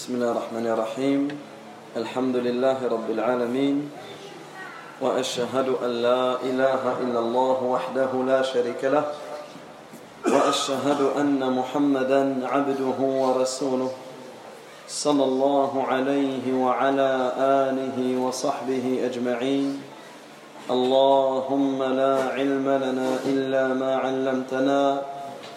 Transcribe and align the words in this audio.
بسم 0.00 0.14
الله 0.14 0.30
الرحمن 0.32 0.66
الرحيم 0.66 1.28
الحمد 1.96 2.36
لله 2.36 2.88
رب 2.88 3.10
العالمين 3.10 3.90
واشهد 5.00 5.68
ان 5.84 5.90
لا 5.90 6.40
اله 6.40 6.82
الا 7.04 7.18
الله 7.18 7.58
وحده 7.62 8.10
لا 8.26 8.42
شريك 8.42 8.84
له 8.84 9.04
واشهد 10.24 11.00
ان 11.20 11.52
محمدا 11.52 12.48
عبده 12.48 12.98
ورسوله 13.00 13.90
صلى 14.88 15.24
الله 15.24 15.84
عليه 15.88 16.44
وعلى 16.54 17.32
اله 17.36 18.20
وصحبه 18.20 19.04
اجمعين 19.04 19.82
اللهم 20.70 21.82
لا 21.82 22.16
علم 22.40 22.66
لنا 22.68 23.08
الا 23.26 23.64
ما 23.74 23.96
علمتنا 23.96 25.02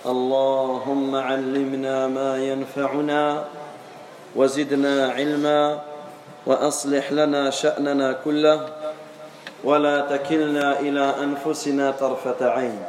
اللهم 0.06 1.16
علمنا 1.16 2.08
ما 2.08 2.32
ينفعنا 2.44 3.44
وزدنا 4.36 5.12
علما 5.12 5.82
وأصلح 6.46 7.12
لنا 7.12 7.50
شأننا 7.50 8.14
كله 8.26 8.60
ولا 9.64 10.02
تكلنا 10.10 10.80
إلى 10.80 11.06
أنفسنا 11.24 11.92
طرفة 11.92 12.40
عين. 12.42 12.80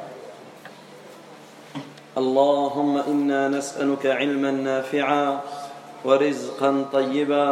اللهم 2.19 2.95
إنا 2.99 3.49
نسألك 3.49 4.07
علما 4.07 4.51
نافعا 4.51 5.41
ورزقا 6.05 6.71
طيبا 6.93 7.49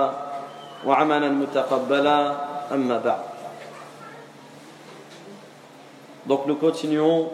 وعملا 0.86 1.28
متقبلا. 1.28 2.20
أما 2.72 2.98
بعد. 2.98 3.24
Donc 6.26 6.46
nous 6.46 6.54
continuons 6.54 7.30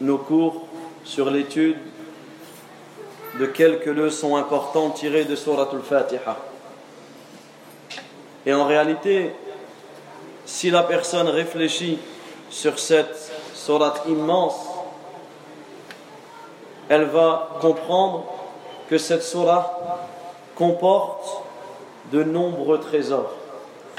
nos 0.00 0.18
cours 0.18 0.66
sur 1.04 1.30
l'étude 1.30 1.76
de 3.38 3.46
quelques 3.46 3.86
leçons 3.86 4.36
importantes 4.36 4.94
tirées 4.94 5.24
de 5.24 5.36
Surat 5.36 5.68
al-Fatiha. 5.72 6.36
Et 8.46 8.52
en 8.52 8.66
réalité, 8.66 9.32
si 10.44 10.70
la 10.70 10.82
personne 10.82 11.28
réfléchit 11.28 11.98
sur 12.50 12.78
cette 12.78 13.30
Surat 13.54 13.94
immense, 14.08 14.56
elle 16.88 17.04
va 17.04 17.50
comprendre 17.60 18.24
que 18.88 18.98
cette 18.98 19.22
Surah 19.22 20.08
comporte 20.56 21.42
de 22.12 22.24
nombreux 22.24 22.80
trésors. 22.80 23.32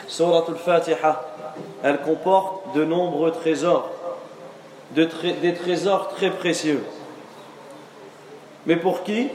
Surat 0.08 0.44
al-Fatiha, 0.48 1.24
elle 1.84 2.02
comporte 2.02 2.76
de 2.76 2.84
nombreux 2.84 3.32
trésors, 3.32 3.90
de 4.92 5.08
des 5.42 5.54
trésors 5.54 6.10
très 6.10 6.32
précieux. 6.32 6.84
Mais 8.66 8.76
pour 8.76 9.04
qui? 9.04 9.30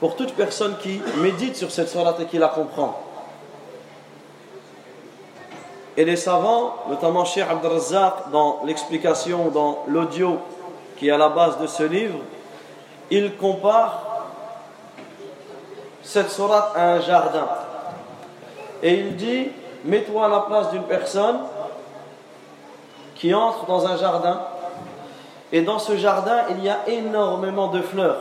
Pour 0.00 0.16
toute 0.16 0.34
personne 0.34 0.76
qui 0.78 1.00
médite 1.18 1.56
sur 1.56 1.70
cette 1.70 1.88
sourate 1.88 2.20
et 2.20 2.26
qui 2.26 2.38
la 2.38 2.48
comprend. 2.48 2.98
Et 5.96 6.04
les 6.04 6.16
savants, 6.16 6.76
notamment 6.88 7.24
Cheikh 7.24 7.44
Abdelrazak, 7.48 8.30
dans 8.30 8.60
l'explication, 8.64 9.48
dans 9.48 9.84
l'audio 9.88 10.38
qui 10.96 11.08
est 11.08 11.10
à 11.10 11.18
la 11.18 11.28
base 11.28 11.58
de 11.58 11.66
ce 11.66 11.82
livre, 11.82 12.18
ils 13.10 13.36
comparent 13.36 14.02
cette 16.02 16.30
sourate 16.30 16.72
à 16.76 16.92
un 16.92 17.00
jardin. 17.00 17.48
Et 18.82 18.94
il 18.94 19.16
dit, 19.16 19.48
mets-toi 19.84 20.26
à 20.26 20.28
la 20.28 20.40
place 20.40 20.70
d'une 20.70 20.84
personne 20.84 21.40
qui 23.14 23.34
entre 23.34 23.66
dans 23.66 23.86
un 23.86 23.96
jardin 23.96 24.40
et 25.52 25.62
dans 25.62 25.78
ce 25.78 25.96
jardin, 25.96 26.38
il 26.50 26.64
y 26.64 26.68
a 26.68 26.88
énormément 26.88 27.68
de 27.68 27.80
fleurs. 27.80 28.18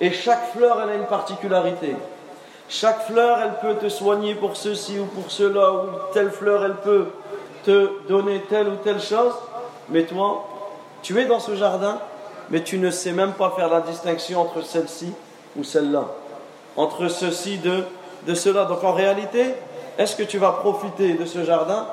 Et 0.00 0.12
chaque 0.12 0.52
fleur, 0.52 0.80
elle 0.82 0.90
a 0.90 0.94
une 0.94 1.06
particularité. 1.06 1.96
Chaque 2.68 3.06
fleur, 3.06 3.38
elle 3.40 3.58
peut 3.60 3.76
te 3.76 3.88
soigner 3.88 4.34
pour 4.34 4.56
ceci 4.56 4.98
ou 4.98 5.06
pour 5.06 5.30
cela, 5.30 5.72
ou 5.72 5.86
telle 6.12 6.30
fleur, 6.30 6.64
elle 6.64 6.76
peut 6.76 7.06
te 7.64 8.06
donner 8.08 8.42
telle 8.42 8.68
ou 8.68 8.76
telle 8.76 9.00
chose. 9.00 9.32
Mais 9.88 10.04
toi, 10.04 10.46
tu 11.02 11.18
es 11.18 11.24
dans 11.24 11.40
ce 11.40 11.54
jardin, 11.54 11.98
mais 12.50 12.62
tu 12.62 12.78
ne 12.78 12.90
sais 12.90 13.12
même 13.12 13.32
pas 13.32 13.54
faire 13.56 13.70
la 13.70 13.80
distinction 13.80 14.42
entre 14.42 14.62
celle-ci 14.62 15.12
ou 15.56 15.64
celle-là. 15.64 16.04
Entre 16.76 17.08
ceci 17.08 17.58
de, 17.58 17.84
de 18.26 18.34
cela. 18.34 18.66
Donc 18.66 18.84
en 18.84 18.92
réalité, 18.92 19.54
est-ce 19.96 20.14
que 20.14 20.22
tu 20.22 20.38
vas 20.38 20.52
profiter 20.52 21.14
de 21.14 21.24
ce 21.24 21.44
jardin? 21.44 21.86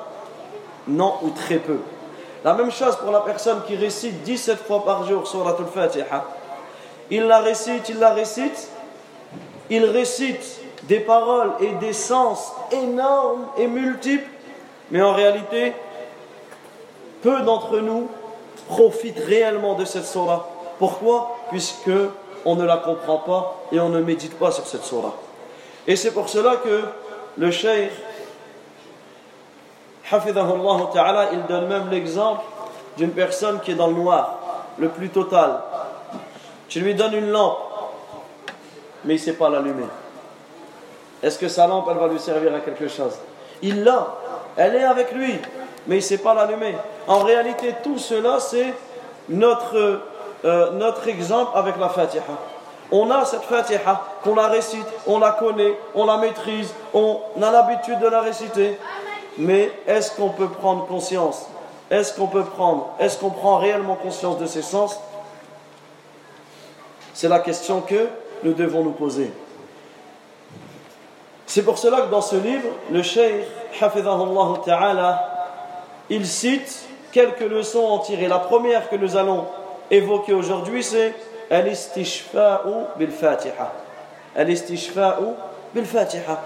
Non 0.86 1.14
ou 1.22 1.30
très 1.30 1.56
peu. 1.56 1.78
La 2.46 2.54
même 2.54 2.70
chose 2.70 2.94
pour 2.94 3.10
la 3.10 3.22
personne 3.22 3.62
qui 3.66 3.74
récite 3.74 4.22
17 4.22 4.58
fois 4.58 4.84
par 4.84 5.04
jour 5.04 5.26
Surat 5.26 5.56
al-Fatiha. 5.58 6.24
Il 7.10 7.24
la 7.24 7.40
récite, 7.40 7.88
il 7.88 7.98
la 7.98 8.10
récite, 8.10 8.68
il 9.68 9.84
récite 9.84 10.60
des 10.84 11.00
paroles 11.00 11.50
et 11.58 11.72
des 11.84 11.92
sens 11.92 12.52
énormes 12.70 13.48
et 13.58 13.66
multiples, 13.66 14.30
mais 14.92 15.02
en 15.02 15.12
réalité, 15.12 15.72
peu 17.20 17.40
d'entre 17.40 17.80
nous 17.80 18.08
profitent 18.68 19.24
réellement 19.26 19.74
de 19.74 19.84
cette 19.84 20.06
surah. 20.06 20.48
Pourquoi? 20.78 21.36
Puisque 21.50 21.90
on 22.44 22.54
ne 22.54 22.64
la 22.64 22.76
comprend 22.76 23.18
pas 23.18 23.56
et 23.72 23.80
on 23.80 23.88
ne 23.88 24.00
médite 24.00 24.38
pas 24.38 24.52
sur 24.52 24.68
cette 24.68 24.84
surah. 24.84 25.16
Et 25.88 25.96
c'est 25.96 26.12
pour 26.12 26.28
cela 26.28 26.54
que 26.62 26.82
le 27.38 27.50
cheikh 27.50 27.90
il 30.12 31.42
donne 31.48 31.66
même 31.66 31.90
l'exemple 31.90 32.42
d'une 32.96 33.10
personne 33.10 33.60
qui 33.60 33.72
est 33.72 33.74
dans 33.74 33.88
le 33.88 33.94
noir, 33.94 34.38
le 34.78 34.88
plus 34.88 35.08
total. 35.08 35.60
Tu 36.68 36.80
lui 36.80 36.94
donnes 36.94 37.14
une 37.14 37.30
lampe, 37.30 37.58
mais 39.04 39.14
il 39.14 39.18
ne 39.18 39.22
sait 39.22 39.34
pas 39.34 39.48
l'allumer. 39.48 39.86
Est-ce 41.22 41.38
que 41.38 41.48
sa 41.48 41.66
lampe, 41.66 41.88
elle 41.90 41.98
va 41.98 42.08
lui 42.08 42.18
servir 42.18 42.54
à 42.54 42.60
quelque 42.60 42.88
chose? 42.88 43.14
Il 43.62 43.84
l'a, 43.84 44.06
elle 44.56 44.76
est 44.76 44.84
avec 44.84 45.12
lui, 45.12 45.38
mais 45.86 45.96
il 45.96 45.98
ne 45.98 46.04
sait 46.04 46.18
pas 46.18 46.34
l'allumer. 46.34 46.76
En 47.06 47.18
réalité, 47.20 47.74
tout 47.82 47.98
cela, 47.98 48.38
c'est 48.38 48.74
notre, 49.28 50.00
euh, 50.44 50.70
notre 50.72 51.08
exemple 51.08 51.52
avec 51.54 51.78
la 51.78 51.88
Fatiha. 51.88 52.22
On 52.92 53.10
a 53.10 53.24
cette 53.24 53.42
Fatiha, 53.42 54.00
qu'on 54.22 54.36
la 54.36 54.46
récite, 54.46 54.86
on 55.06 55.18
la 55.18 55.32
connaît, 55.32 55.76
on 55.94 56.06
la 56.06 56.18
maîtrise, 56.18 56.72
on 56.94 57.20
a 57.42 57.50
l'habitude 57.50 57.98
de 57.98 58.06
la 58.06 58.20
réciter 58.20 58.78
mais 59.38 59.70
est-ce 59.86 60.10
qu'on 60.14 60.30
peut 60.30 60.48
prendre 60.48 60.86
conscience 60.86 61.46
Est-ce 61.90 62.14
qu'on 62.14 62.26
peut 62.26 62.44
prendre 62.44 62.90
Est-ce 62.98 63.18
qu'on 63.18 63.30
prend 63.30 63.58
réellement 63.58 63.96
conscience 63.96 64.38
de 64.38 64.46
ses 64.46 64.62
sens? 64.62 64.98
C'est 67.14 67.28
la 67.28 67.38
question 67.38 67.80
que 67.80 68.08
nous 68.42 68.52
devons 68.52 68.82
nous 68.82 68.92
poser. 68.92 69.32
C'est 71.46 71.62
pour 71.62 71.78
cela 71.78 72.02
que 72.02 72.10
dans 72.10 72.20
ce 72.20 72.36
livre, 72.36 72.68
le 72.90 73.02
Cheikh, 73.02 73.44
ta'ala, 74.64 75.48
il 76.10 76.26
cite 76.26 76.86
quelques 77.12 77.40
leçons 77.40 77.84
en 77.84 77.98
tirer. 78.00 78.28
La 78.28 78.38
première 78.40 78.90
que 78.90 78.96
nous 78.96 79.16
allons 79.16 79.46
évoquer 79.90 80.34
aujourd'hui, 80.34 80.82
c'est 80.82 81.14
Al-istishfa'u 81.50 82.86
bil-Fatiha. 82.98 83.72
Al-istishfa'u 84.34 85.34
bil-Fatiha. 85.74 86.42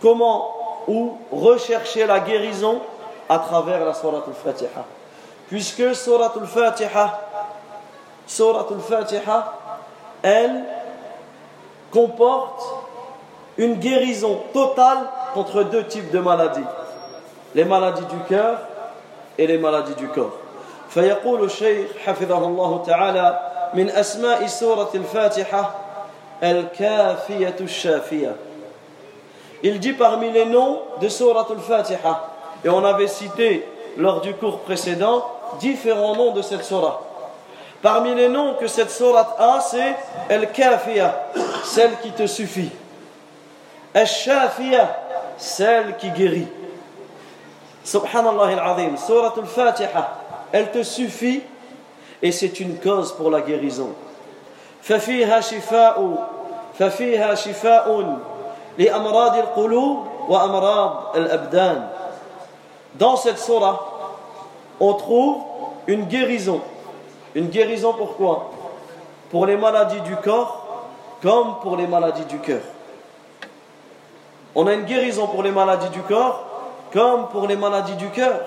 Comment 0.00 0.57
ou 0.87 1.17
rechercher 1.31 2.05
la 2.05 2.19
guérison 2.19 2.81
à 3.29 3.39
travers 3.39 3.85
la 3.85 3.93
Surat 3.93 4.23
al-Fatiha. 4.27 4.85
Puisque 5.47 5.95
Surat 5.95 6.33
al-Fatiha, 6.39 7.21
Surat 8.27 8.65
al-Fatiha, 8.69 9.53
elle 10.21 10.63
comporte 11.91 12.63
une 13.57 13.75
guérison 13.75 14.41
totale 14.53 14.99
contre 15.33 15.63
deux 15.63 15.85
types 15.85 16.11
de 16.11 16.19
maladies. 16.19 16.65
Les 17.55 17.65
maladies 17.65 18.05
du 18.05 18.19
cœur 18.27 18.57
et 19.37 19.47
les 19.47 19.57
maladies 19.57 19.95
du 19.95 20.07
corps. 20.07 20.39
فيقول 20.93 21.43
الشيخ 21.43 21.87
حفظه 22.05 22.37
الله 22.37 22.83
تعالى 22.87 23.39
من 23.73 23.89
أسماء 23.89 24.47
سورة 24.47 24.89
الفاتحة 24.95 25.71
الكافية 26.43 27.55
الشافية 27.61 28.35
il 29.63 29.79
dit 29.79 29.93
parmi 29.93 30.31
les 30.31 30.45
noms 30.45 30.81
de 31.01 31.07
Surat 31.07 31.47
al-Fatiha, 31.49 32.29
et 32.65 32.69
on 32.69 32.83
avait 32.83 33.07
cité 33.07 33.65
lors 33.97 34.21
du 34.21 34.33
cours 34.33 34.59
précédent 34.59 35.25
différents 35.59 36.15
noms 36.15 36.31
de 36.31 36.41
cette 36.41 36.63
surah. 36.63 37.01
Parmi 37.81 38.15
les 38.15 38.29
noms 38.29 38.55
que 38.55 38.67
cette 38.67 38.91
sourate 38.91 39.35
a, 39.37 39.59
c'est 39.59 39.95
Al-Kafiya, 40.29 41.27
celle 41.65 41.99
qui 42.01 42.11
te 42.11 42.25
suffit. 42.27 42.71
Al-Shafiya, 43.93 44.97
celle 45.37 45.97
qui 45.97 46.09
guérit. 46.11 46.47
Subhanallah 47.83 48.59
al-Azim, 48.59 48.95
Surat 48.97 49.33
al-Fatiha, 49.37 50.17
elle 50.51 50.71
te 50.71 50.81
suffit 50.83 51.41
et 52.21 52.31
c'est 52.31 52.59
une 52.61 52.79
cause 52.79 53.11
pour 53.11 53.29
la 53.29 53.41
guérison. 53.41 53.93
ففيها 54.83 55.39
شفاء 55.41 56.27
ففيها 56.79 57.35
شفاء 57.35 58.17
dans 62.95 63.15
cette 63.15 63.39
surah, 63.39 63.79
on 64.79 64.93
trouve 64.93 65.37
une 65.87 66.05
guérison. 66.05 66.61
Une 67.35 67.47
guérison 67.47 67.93
pourquoi 67.93 68.51
Pour 69.31 69.45
les 69.45 69.57
maladies 69.57 70.01
du 70.01 70.15
corps 70.17 70.59
comme 71.21 71.59
pour 71.61 71.77
les 71.77 71.87
maladies 71.87 72.25
du 72.25 72.37
cœur. 72.39 72.61
On 74.55 74.67
a 74.67 74.73
une 74.73 74.83
guérison 74.83 75.27
pour 75.27 75.41
les 75.41 75.51
maladies 75.51 75.89
du 75.89 76.01
corps 76.01 76.43
comme 76.91 77.27
pour 77.29 77.47
les 77.47 77.55
maladies 77.55 77.95
du 77.95 78.09
cœur. 78.09 78.39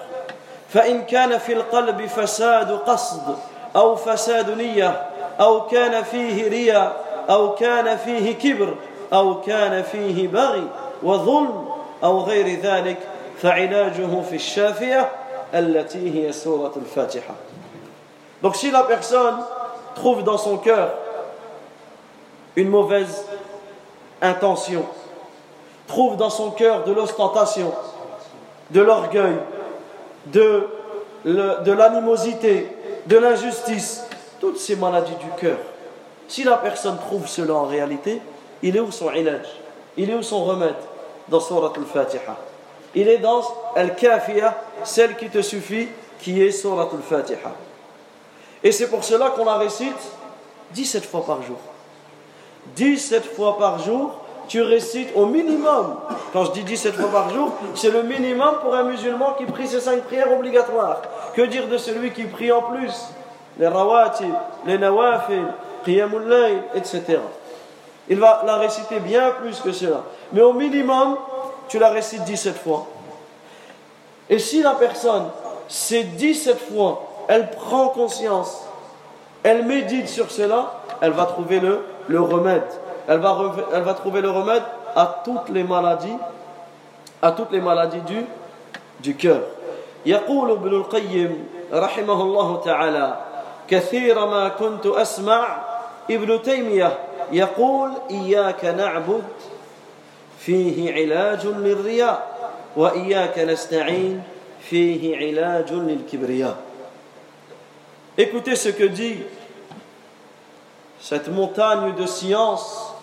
فإن 0.69 1.03
كان 1.06 1.38
في 1.38 1.53
القلب 1.53 2.06
فساد 2.06 2.71
قصد 2.73 3.37
أو 3.77 3.97
فساد 3.97 4.50
نية 4.50 5.06
أو 5.41 5.67
كان 5.67 6.03
فيه 6.03 6.49
رياء 6.49 7.05
أو 7.31 7.55
كان 7.55 7.97
فيه 7.97 8.35
كبر 8.35 8.75
أو 9.12 9.41
كان 9.41 9.83
فيه 9.83 10.29
بغي 10.29 10.69
وظلم 11.03 11.69
أو 12.05 12.21
غير 12.21 12.61
ذلك 12.61 12.99
فعلاجه 13.43 14.23
في 14.31 14.37
الشافية 14.37 15.11
التي 15.55 16.15
هي 16.15 16.33
سورة 16.33 16.73
الفاتحة 16.77 17.35
Donc 18.43 18.55
si 18.55 18.71
la 18.71 18.83
personne 18.83 19.37
trouve 19.94 20.23
dans 20.23 20.37
son 20.37 20.59
cœur 20.59 20.93
une 22.55 22.69
mauvaise 22.69 23.25
intention, 24.21 24.85
trouve 25.87 26.17
dans 26.17 26.31
son 26.31 26.50
cœur 26.50 26.85
de 26.85 26.93
l'ostentation, 26.93 27.73
de 28.71 28.81
l'orgueil, 28.83 29.37
de, 30.27 30.69
de 31.25 31.73
l'animosité, 31.73 32.71
de 33.06 33.17
l'injustice, 33.17 34.06
toutes 34.41 34.59
ces 34.59 34.77
maladies 34.77 35.17
du 35.17 35.31
cœur. 35.41 35.59
Si 36.29 36.44
la 36.44 36.56
personne 36.56 36.99
trouve 36.99 37.27
cela 37.27 37.55
en 37.55 37.67
réalité, 37.67 38.21
il 38.63 38.75
est 38.75 38.80
où 38.80 38.92
son 38.92 39.12
ilaj? 39.12 39.48
Il 39.98 40.10
est 40.10 40.16
où 40.16 40.24
son 40.24 40.44
remède 40.46 40.75
Dans 41.28 41.40
Surat 41.40 41.74
al-Fatiha? 41.75 42.38
Il 42.94 43.08
est 43.08 43.19
dans 43.19 43.42
Al-Kafiya, 43.75 44.56
celle 44.84 45.16
qui 45.16 45.30
te 45.30 45.42
suffit, 45.42 45.88
qui 46.19 46.42
est 46.42 46.52
Surat 46.52 46.90
al-Fatiha. 46.92 47.52
Et 48.63 48.72
c'est 48.72 48.88
pour 48.90 49.04
cela 49.04 49.30
qu'on 49.30 49.46
la 49.46 49.56
récite 49.56 49.96
17 50.72 51.06
fois 51.06 51.25
par 51.25 51.42
jour. 51.42 51.58
17 52.75 53.36
fois 53.36 53.58
par 53.58 53.80
jour, 53.80 54.12
tu 54.48 54.62
récites 54.62 55.10
au 55.16 55.25
minimum. 55.25 55.96
Quand 56.34 56.46
je 56.46 56.52
dis 56.52 56.63
17 56.63 56.96
fois 56.96 57.10
par 57.10 57.30
jour, 57.30 57.52
c'est 57.74 57.90
le 57.90 58.04
minimum 58.04 58.56
pour 58.62 58.75
un 58.75 58.84
musulman 58.84 59.34
qui 59.38 59.46
prie 59.46 59.68
ses 59.68 59.80
cinq 59.80 60.02
prières 60.04 60.31
obligatoires. 60.31 61.02
Que 61.34 61.42
dire 61.44 61.68
de 61.68 61.78
celui 61.78 62.12
qui 62.12 62.24
prie 62.25 62.52
en 62.52 62.62
plus? 62.63 62.94
Les 63.58 63.68
rawatib, 63.68 64.34
les 64.66 64.78
nawafil, 64.78 65.46
qiyamul 65.84 66.62
etc. 66.75 67.19
Il 68.09 68.21
va 68.21 68.43
la 68.47 68.56
réciter 68.56 69.00
bien 69.00 69.31
plus 69.41 69.61
que 69.61 69.73
cela. 69.73 70.03
Mais 70.33 70.41
au 70.41 70.53
minimum, 70.53 71.17
tu 71.69 71.79
la 71.79 71.88
récites 71.91 72.23
17 72.25 72.56
fois. 72.56 72.87
Et 74.31 74.38
si 74.38 74.62
la 74.62 74.75
personne, 74.75 75.25
ces 75.69 76.05
17 76.05 76.59
fois, 76.73 77.03
elle 77.29 77.50
prend 77.50 77.88
conscience, 77.88 78.65
elle 79.43 79.65
médite 79.65 80.09
sur 80.09 80.31
cela, 80.31 80.73
elle 81.00 81.12
va 81.12 81.27
trouver 81.27 81.61
le, 81.61 81.85
le 82.09 82.21
remède. 82.21 82.67
Elle 83.09 83.19
va, 83.19 83.37
elle 83.75 83.83
va 83.83 83.94
trouver 83.94 84.21
le 84.21 84.31
remède 84.31 84.62
à 84.94 85.23
toutes 85.25 85.49
les 85.50 85.62
maladies, 85.62 86.17
à 87.23 87.33
toutes 87.33 87.50
les 87.53 87.61
maladies 87.61 88.00
du, 88.00 88.25
du 89.00 89.15
cœur. 89.17 89.41
يقول 90.06 90.50
ابن 90.50 90.73
القيم 90.75 91.49
رحمه 91.73 92.23
الله 92.23 92.61
تعالى 92.65 93.17
كثير 93.69 94.27
ما 94.27 94.49
كنت 94.49 94.87
أسمع 94.87 95.59
ابن 96.09 96.42
تيمية 96.42 97.00
يقول 97.31 97.92
إياك 98.09 98.65
نعبد 98.65 99.24
فيه 100.39 100.94
علاج 100.94 101.48
للرياء 101.48 102.31
وإياك 102.75 103.39
نستعين 103.39 104.24
فيه 104.69 105.18
علاج 105.18 105.74
للكبرياء 105.74 106.57
Écoutez 108.18 108.57
ce 108.57 108.69
que 108.69 108.83
dit 108.83 109.19
cette 111.00 111.30
montagne 111.30 111.95
de 111.95 112.06
science, 112.06 112.94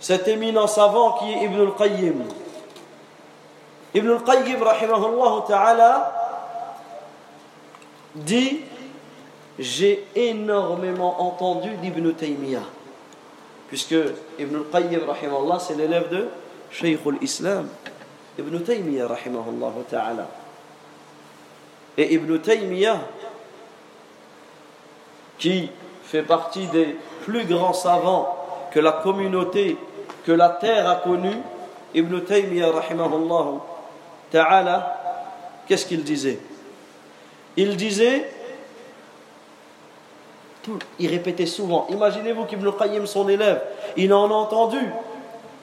cet 0.00 0.28
éminent 0.28 0.68
savant 0.68 1.12
qui 1.18 1.32
est 1.32 1.44
Ibn 1.44 1.60
al-Qayyim. 1.60 2.22
Ibn 3.94 4.10
al-Qayyim, 4.10 4.62
rahimahullah 4.62 5.44
ta'ala, 5.48 6.12
dit 8.14 8.60
J'ai 9.58 10.06
énormément 10.14 11.20
entendu 11.20 11.70
d'Ibn 11.82 12.12
Taymiyyah. 12.14 12.62
Puisque 13.68 13.96
Ibn 14.38 14.56
al-Qayyim, 14.56 15.00
c'est 15.58 15.76
l'élève 15.76 16.08
de 16.10 16.28
Shaykh 16.70 17.00
al-Islam, 17.06 17.68
Ibn 18.38 18.58
Taymiyyah, 18.60 19.08
ta'ala. 19.90 20.28
Et 21.96 22.14
Ibn 22.14 22.38
Taymiyyah, 22.38 23.00
qui 25.38 25.70
fait 26.04 26.22
partie 26.22 26.66
des 26.68 26.96
plus 27.24 27.44
grands 27.44 27.72
savants 27.72 28.36
que 28.72 28.80
la 28.80 28.92
communauté, 28.92 29.76
que 30.24 30.32
la 30.32 30.50
terre 30.50 30.88
a 30.88 30.96
connu, 30.96 31.32
Ibn 31.94 32.20
Taymiyyah 32.20 32.72
ta'ala, 34.30 35.00
qu'est-ce 35.66 35.84
qu'il 35.86 36.04
disait? 36.04 36.38
Il 37.56 37.76
disait, 37.76 38.30
il 40.99 41.09
répétait 41.09 41.45
souvent, 41.45 41.87
imaginez-vous 41.89 42.45
qu'Ibn 42.45 42.71
Qayyim, 42.71 43.05
son 43.05 43.27
élève, 43.27 43.61
il 43.97 44.13
en 44.13 44.29
a 44.29 44.33
entendu 44.33 44.79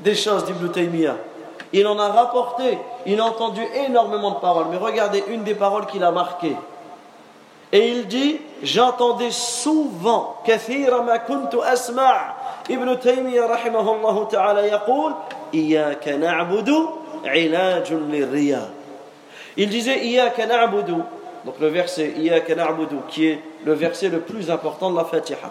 des 0.00 0.14
choses 0.14 0.44
d'Ibn 0.44 0.70
Taymiyyah. 0.70 1.16
Il 1.72 1.86
en 1.86 1.98
a 1.98 2.08
rapporté, 2.08 2.78
il 3.06 3.20
a 3.20 3.24
entendu 3.24 3.62
énormément 3.86 4.32
de 4.32 4.40
paroles. 4.40 4.66
Mais 4.70 4.76
regardez 4.76 5.22
une 5.28 5.44
des 5.44 5.54
paroles 5.54 5.86
qu'il 5.86 6.02
a 6.02 6.10
marquées. 6.10 6.56
Et 7.72 7.88
il 7.88 8.08
dit, 8.08 8.40
j'entendais 8.62 9.30
souvent, 9.30 10.42
كثيرا 10.44 11.02
ما 11.02 11.16
كنت 11.16 11.54
أسمع 11.54 12.34
ابن 12.70 13.00
تيمية 13.00 13.46
رحمه 13.46 13.94
الله 13.94 14.24
تعالى 14.24 14.60
يقول 14.60 15.14
إياك 15.54 16.08
نعبد 16.08 16.86
علاج 17.24 17.92
للرياء 17.92 18.70
Il 19.56 19.68
disait 19.68 19.98
إياك 19.98 20.40
نعبد 20.40 21.04
donc 21.44 21.54
le 21.60 21.68
verset 21.68 22.16
إياك 22.16 22.50
نعبد 22.50 23.02
qui 23.08 23.26
est 23.26 23.38
le 23.65 23.73
verset 23.73 24.09
le 24.09 24.19
plus 24.19 24.49
important 24.49 24.91
de 24.91 24.97
la 24.97 25.05
Fatiha. 25.05 25.49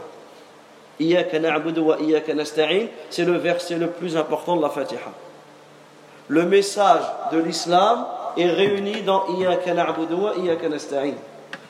C'est 3.11 3.25
le 3.25 3.37
verset 3.37 3.75
le 3.76 3.88
plus 3.88 4.16
important 4.16 4.56
de 4.56 4.62
la 4.62 4.70
Fatiha. 4.70 5.00
Le 6.28 6.44
message 6.44 7.02
de 7.32 7.38
l'islam 7.38 8.06
est 8.37 8.50
réuni 8.50 9.02
dans 9.02 9.25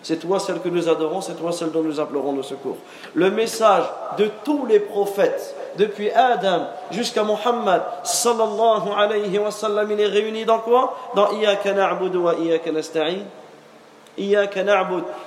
C'est 0.02 0.16
toi 0.16 0.38
celle 0.38 0.60
que 0.60 0.68
nous 0.68 0.88
adorons, 0.88 1.22
c'est 1.22 1.34
toi 1.34 1.50
celle 1.50 1.70
dont 1.70 1.82
nous 1.82 1.98
implorons 1.98 2.36
le 2.36 2.42
secours. 2.42 2.76
Le 3.14 3.30
message 3.30 3.84
de 4.18 4.30
tous 4.44 4.66
les 4.66 4.80
prophètes, 4.80 5.56
depuis 5.78 6.10
Adam 6.10 6.66
jusqu'à 6.90 7.24
Muhammad, 7.24 7.82
sallallahu 8.04 8.90
alayhi 8.96 9.38
wa 9.38 9.50
sallam, 9.50 9.90
il 9.90 10.00
est 10.00 10.06
réuni 10.06 10.44
dans 10.44 10.58
quoi? 10.58 10.94
Dans 11.16 11.32
Iyaka 11.32 11.72
na'budu 11.72 12.18
wa 12.18 12.34
Iyaka 12.34 12.70
nasta'in. 12.70 13.22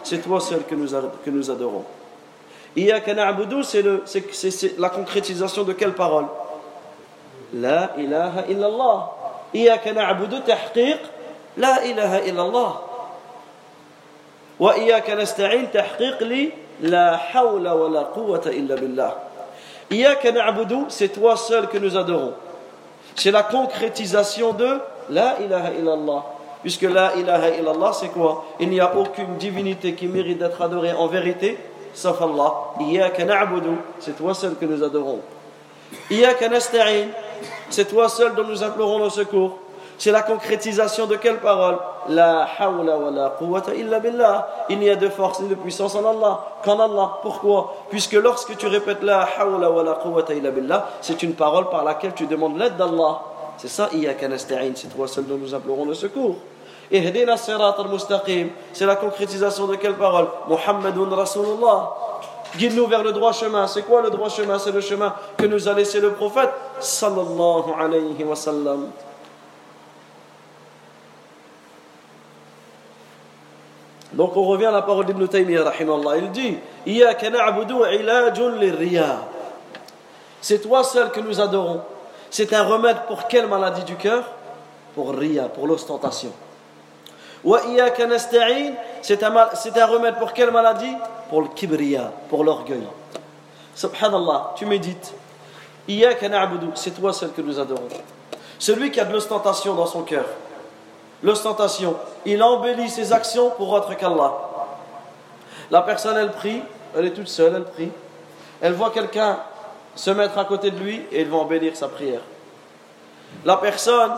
C'est 0.04 0.24
toi 0.24 0.40
seul 0.40 0.64
que 0.64 0.76
nous, 0.76 1.52
adorons. 1.52 1.84
C'est 2.76 4.78
la 4.78 4.90
concrétisation 4.90 5.64
de 5.64 5.74
quelle 5.74 5.94
parole? 5.94 6.26
La 7.54 7.92
ilaha 7.98 8.46
illallah. 8.50 9.12
Iyaka 9.54 9.94
na'budu, 9.94 10.42
tahqiq, 10.42 11.00
la 11.58 11.86
ilaha 11.86 12.22
illallah. 12.26 12.82
Wa 14.60 14.78
iyaka 14.78 15.16
nasta'in, 15.16 15.66
tahqiq 15.66 16.22
li 16.22 16.52
la 16.82 17.20
hawla 17.34 17.76
wa 17.76 17.90
la 17.90 18.04
quwwata 18.04 18.52
illa 18.52 18.76
billah. 18.76 19.16
Iyaka 19.90 20.32
na'budu, 20.32 20.86
c'est 20.90 21.10
toi 21.10 21.38
seul 21.38 21.68
que 21.68 21.78
nous 21.78 21.98
adorons. 21.98 22.34
C'est 23.16 23.32
la 23.32 23.44
concrétisation 23.44 24.54
de 24.54 24.80
la 25.10 25.40
ilaha 25.40 25.72
illallah. 25.72 26.26
Puisque 26.68 26.82
là 26.82 27.14
la 27.16 27.16
ilaha 27.16 27.50
illallah, 27.52 27.94
c'est 27.94 28.10
quoi? 28.10 28.44
Il 28.60 28.68
n'y 28.68 28.82
a 28.82 28.94
aucune 28.94 29.38
divinité 29.38 29.94
qui 29.94 30.06
mérite 30.06 30.40
d'être 30.40 30.62
adorée 30.62 30.92
en 30.92 31.08
vérité, 31.08 31.58
sauf 31.94 32.22
Allah. 32.22 32.54
Iyaka 32.82 33.24
na'budu, 33.24 33.70
c'est 34.00 34.18
toi 34.18 34.34
seul 34.34 34.56
que 34.56 34.66
nous 34.66 34.84
adorons. 34.84 35.22
Iyaka 36.12 36.50
nasta'in, 36.50 37.06
c'est 37.70 37.86
toi 37.86 38.10
seul 38.10 38.36
dont 38.36 38.44
nous 38.44 38.66
implorons 38.66 39.02
le 39.02 39.10
secours. 39.10 39.60
C'est 39.98 40.12
la 40.12 40.24
concrétisation 40.24 41.06
de 41.06 41.16
quelle 41.16 41.38
parole? 41.38 41.78
La 42.10 42.46
hawla 42.60 42.98
wa 42.98 43.12
la 43.12 43.30
quwwata 43.30 43.74
illa 43.74 44.02
billah. 44.02 44.66
Il 44.68 44.80
n'y 44.80 44.90
a 44.90 44.98
de 44.98 45.08
force 45.08 45.40
ni 45.40 45.48
de 45.48 45.56
puissance 45.56 45.96
en 45.96 46.00
Allah 46.00 46.58
qu'en 46.66 46.82
Allah. 46.82 47.20
Pourquoi? 47.22 47.76
Puisque 47.90 48.12
lorsque 48.12 48.58
tu 48.58 48.68
répètes 48.68 49.04
la 49.04 49.22
hawla 49.22 49.72
wa 49.72 49.84
la 49.84 49.94
quwwata 49.94 50.34
illa 50.34 50.52
billah, 50.52 50.90
c'est 51.00 51.24
une 51.24 51.34
parole 51.34 51.70
par 51.70 51.86
laquelle 51.86 52.14
tu 52.14 52.28
demandes 52.28 52.60
l'aide 52.60 52.76
d'Allah. 52.76 53.22
C'est 53.56 53.70
ça, 53.70 53.88
Iyaka 53.94 54.28
nasta'in, 54.28 54.74
c'est 54.76 54.94
toi 54.94 55.08
seul 55.08 55.26
dont 55.28 55.38
nous 55.38 55.56
implorons 55.56 55.86
le 55.86 55.94
secours. 55.94 56.36
Ihdina 56.92 57.36
sirat 57.36 57.76
al-mustaqim, 57.78 58.50
c'est 58.72 58.86
la 58.86 58.96
concrétisation 58.96 59.68
de 59.68 59.76
quelle 59.76 59.96
parole? 59.96 60.28
Muhammadun 60.48 61.14
Rasulullah. 61.16 61.94
Guide-nous 62.56 62.88
vers 62.88 63.04
le 63.04 63.12
droit 63.12 63.34
chemin. 63.34 63.68
C'est 63.68 63.84
quoi 63.84 64.02
le 64.02 64.10
droit 64.10 64.30
chemin? 64.30 64.58
C'est 64.58 64.72
le 64.72 64.80
chemin 64.82 65.14
que 65.38 65.46
nous 65.46 65.68
a 65.68 65.74
laissé 65.74 66.00
le 66.00 66.12
prophète 66.12 66.50
sallallahu 66.80 67.72
alayhi 67.78 68.24
wa. 68.24 68.36
Donc 74.14 74.38
on 74.38 74.44
revient 74.44 74.66
à 74.66 74.72
la 74.72 74.82
parole 74.82 75.06
d'Ibn 75.06 75.28
Taymiyyah. 75.28 75.74
Il 76.18 76.32
dit 76.32 76.58
C'est 80.42 80.60
toi 80.60 80.84
seul 80.84 81.12
que 81.12 81.20
nous 81.20 81.42
adorons. 81.42 81.82
C'est 82.30 82.54
un 82.54 82.64
remède 82.64 82.98
pour 83.08 83.28
quelle 83.28 83.48
maladie 83.48 83.84
du 83.84 83.96
cœur? 83.96 84.24
Pour 84.96 85.14
Ria, 85.14 85.44
pour 85.44 85.68
l'ostentation. 85.68 86.32
C'est 89.02 89.24
un, 89.24 89.36
un 89.36 89.86
remède 89.86 90.16
pour 90.18 90.34
quelle 90.34 90.52
maladie? 90.52 90.96
Pour 91.30 91.42
le 91.42 91.48
kibriya, 91.50 92.12
pour 92.30 92.44
l'orgueil. 92.44 92.88
Subhanallah, 93.76 94.54
tu 94.56 94.66
médites. 94.66 95.14
C'est 96.76 97.00
toi 97.00 97.14
seul 97.14 97.32
que 97.32 97.42
nous 97.42 97.60
adorons. 97.60 97.88
Celui 98.60 98.92
qui 98.92 99.00
a 99.00 99.06
de 99.06 99.14
l'ostentation 99.14 99.76
dans 99.76 99.86
son 99.86 100.02
cœur, 100.02 100.26
l'ostentation, 101.24 101.96
il 102.26 102.42
embellit 102.44 102.90
ses 102.90 103.14
actions 103.14 103.52
pour 103.52 103.72
autre 103.72 103.96
qu'Allah. 103.96 104.34
La 105.72 105.82
personne, 105.82 106.18
elle 106.18 106.32
prie, 106.32 106.62
elle 106.98 107.06
est 107.06 107.12
toute 107.12 107.28
seule, 107.28 107.54
elle 107.56 107.66
prie. 107.66 107.92
Elle 108.62 108.74
voit 108.74 108.90
quelqu'un 108.90 109.38
se 109.96 110.10
mettre 110.12 110.38
à 110.38 110.46
côté 110.46 110.72
de 110.72 110.80
lui 110.80 111.06
et 111.12 111.22
il 111.22 111.30
va 111.30 111.38
embellir 111.38 111.76
sa 111.76 111.88
prière. 111.88 112.22
La 113.46 113.58
personne, 113.58 114.12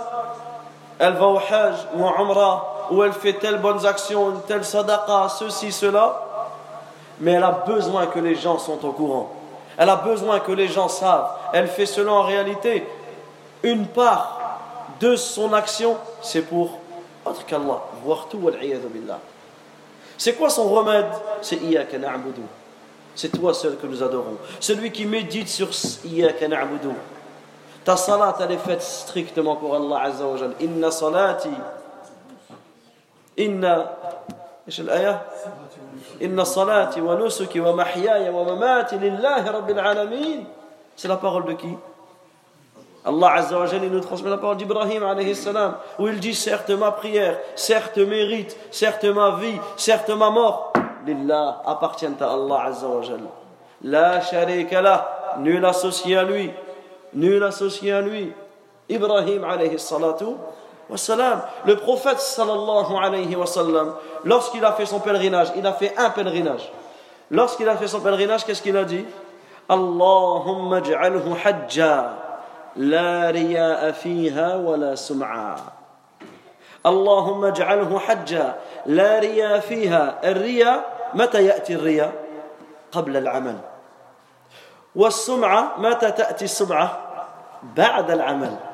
elle 0.98 1.14
va 1.14 1.28
au 1.28 1.38
Hajj 1.38 1.76
ou 1.96 2.06
en 2.06 2.22
Umrah, 2.22 2.76
où 2.92 3.04
elle 3.04 3.14
fait 3.14 3.34
telle 3.34 3.60
bonnes 3.60 3.86
actions, 3.86 4.34
telle 4.48 4.66
sadaqa, 4.66 5.30
ceci, 5.30 5.72
cela, 5.72 6.26
mais 7.20 7.34
elle 7.34 7.44
a 7.44 7.52
besoin 7.52 8.08
que 8.08 8.20
les 8.20 8.36
gens 8.36 8.58
sont 8.58 8.84
au 8.86 8.92
courant. 8.92 9.32
Elle 9.78 9.90
a 9.90 9.96
besoin 9.96 10.40
que 10.40 10.52
les 10.52 10.68
gens 10.68 10.90
savent. 10.90 11.30
Elle 11.54 11.68
fait 11.68 11.86
cela 11.86 12.12
en 12.12 12.24
réalité. 12.24 12.86
Une 13.64 13.88
part 13.88 14.40
de 15.00 15.16
son 15.16 15.54
action, 15.54 15.96
c'est 16.22 16.42
pour 16.42 16.80
autre 17.26 17.46
qu'Allah. 17.46 17.82
Voir 18.04 18.28
tout. 18.30 18.42
C'est 20.18 20.34
quoi 20.34 20.50
son 20.50 20.70
remède? 20.70 21.08
C'est 21.42 21.58
Iyaka 21.58 21.98
na'budu. 21.98 22.42
C'est 23.16 23.30
toi 23.30 23.54
seul 23.54 23.78
que 23.78 23.88
nous 23.88 24.04
adorons. 24.04 24.38
Celui 24.60 24.92
qui 24.92 25.06
médite 25.06 25.48
sur 25.48 25.70
Iyaka 26.06 26.48
na'budu. 26.48 26.90
Ta 27.86 27.96
salat, 27.96 28.36
elle 28.42 28.52
est 28.52 28.58
faite 28.58 28.82
strictement 28.82 29.56
pour 29.56 29.76
Allah 29.76 30.02
Azza 30.04 30.26
wa. 30.26 30.38
Inna 30.60 30.92
salati. 30.92 31.50
Inna. 33.37 33.87
ايش 34.69 34.81
الايه 34.81 35.23
ان 36.23 36.45
صلاتي 36.45 37.01
ونسكي 37.01 37.61
ومحياي 37.61 38.31
ومماتي 38.31 38.97
لله 38.97 39.51
رب 39.51 39.71
العالمين 39.71 40.47
c'est 40.97 41.09
la 41.09 41.17
parole 41.17 41.45
de 41.45 41.53
qui 41.53 41.77
Allah 43.05 43.33
Azza 43.33 43.59
wa 43.59 43.67
Jalla 43.67 43.89
nous 43.89 44.01
transmet 44.01 44.31
la 44.31 44.39
parole 44.39 44.57
d'Ibrahim 44.57 45.03
alayhi 45.03 45.35
salam 45.35 45.75
où 45.99 46.09
il 46.09 46.19
dit 46.19 46.35
certes 46.35 46.71
ma 46.71 46.93
prière 46.93 47.37
certes 47.57 47.99
mérite 47.99 48.57
certes 48.71 49.05
ma 49.05 49.33
vie 49.33 49.61
certes 49.77 50.09
ma 50.11 50.31
mort 50.31 50.73
lillah 51.05 51.61
appartiennent 51.67 52.17
à 52.21 52.33
Allah 52.33 52.63
Azza 52.69 52.87
wa 52.87 53.03
Jalla 53.03 53.33
la 53.83 54.21
sharika 54.23 54.81
la 54.81 55.35
nul 55.41 55.63
associé 55.67 56.17
à 56.17 56.23
lui 56.25 56.51
nul 57.13 57.43
associé 57.45 57.93
à 57.93 58.01
lui 58.01 58.33
Ibrahim 58.89 59.45
alayhi 59.45 59.79
salatu 59.79 60.37
le 60.90 61.76
prophète 61.76 62.20
sallallahu 62.20 62.96
alayhi 63.00 63.36
wa 63.36 63.46
sallam, 63.46 63.94
lorsqu'il 64.24 64.66
a 64.66 64.72
fait 64.74 64.86
son 64.86 65.00
pèlerinage, 65.00 65.52
il 65.56 65.66
a 65.66 65.74
fait 65.74 65.94
un 65.98 66.10
pèlerinage. 66.10 66.72
Lorsqu'il 67.30 67.70
a 67.70 67.78
fait 67.78 67.88
son 67.88 68.00
pèlerinage, 68.00 68.44
qu'est-ce 68.46 68.62
qu'il 68.62 68.76
a 68.76 68.84
dit 68.84 69.06
Allahumma 69.70 70.82
ja'alhu 70.82 71.30
hajja, 71.44 72.14
la 72.76 73.30
riya'a 73.30 73.94
fiha 73.94 74.58
wa 74.58 74.78
la 74.78 74.96
sum'a. 74.96 75.56
Allahumma 76.84 77.54
ja'alhu 77.54 77.96
hajja, 78.08 78.58
la 78.88 79.20
riya'a 79.20 79.62
fiha. 79.62 80.20
الرياء 80.24 81.12
متى 81.14 81.46
يأتي 81.46 81.74
الرياء؟ 81.76 82.14
قبل 82.92 83.18
العمل. 83.18 83.58
والسمعة 84.96 85.74
متى 85.78 86.12
تأتي 86.12 86.46
السمعة؟ 86.46 86.98
بعد 87.78 88.12
العمل. 88.12 88.69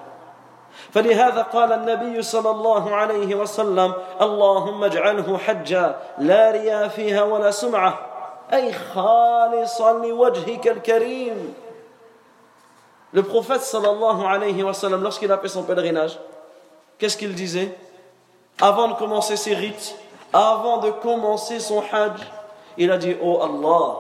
فلهذا 0.93 1.41
قال 1.41 1.73
النبي 1.73 2.21
صلى 2.21 2.49
الله 2.49 2.95
عليه 2.95 3.35
وسلم 3.35 3.93
اللهم 4.21 4.83
اجعله 4.83 5.37
حجا 5.37 5.95
لا 6.17 6.51
رياء 6.51 6.87
فيها 6.87 7.23
ولا 7.23 7.51
سمعه 7.51 7.99
اي 8.53 8.73
خالصا 8.73 9.93
لوجهك 9.93 10.67
الكريم 10.67 11.53
Le 13.15 13.23
prophète 13.23 13.61
sallallahu 13.61 14.25
alayhi 14.25 14.61
wa 14.61 14.73
sallam, 14.73 15.01
lorsqu'il 15.01 15.31
a 15.31 15.37
fait 15.37 15.47
son 15.47 15.63
pèlerinage, 15.63 16.19
qu'est-ce 16.99 17.15
qu'il 17.15 17.33
disait 17.33 17.73
Avant 18.59 18.89
de 18.89 18.95
commencer 18.95 19.37
ses 19.37 19.55
rites, 19.55 19.95
avant 20.33 20.79
de 20.79 20.91
commencer 20.91 21.61
son 21.61 21.81
hajj, 21.93 22.19
il 22.77 22.91
a 22.91 22.97
dit 22.97 23.15
Oh 23.23 23.39
Allah, 23.41 23.95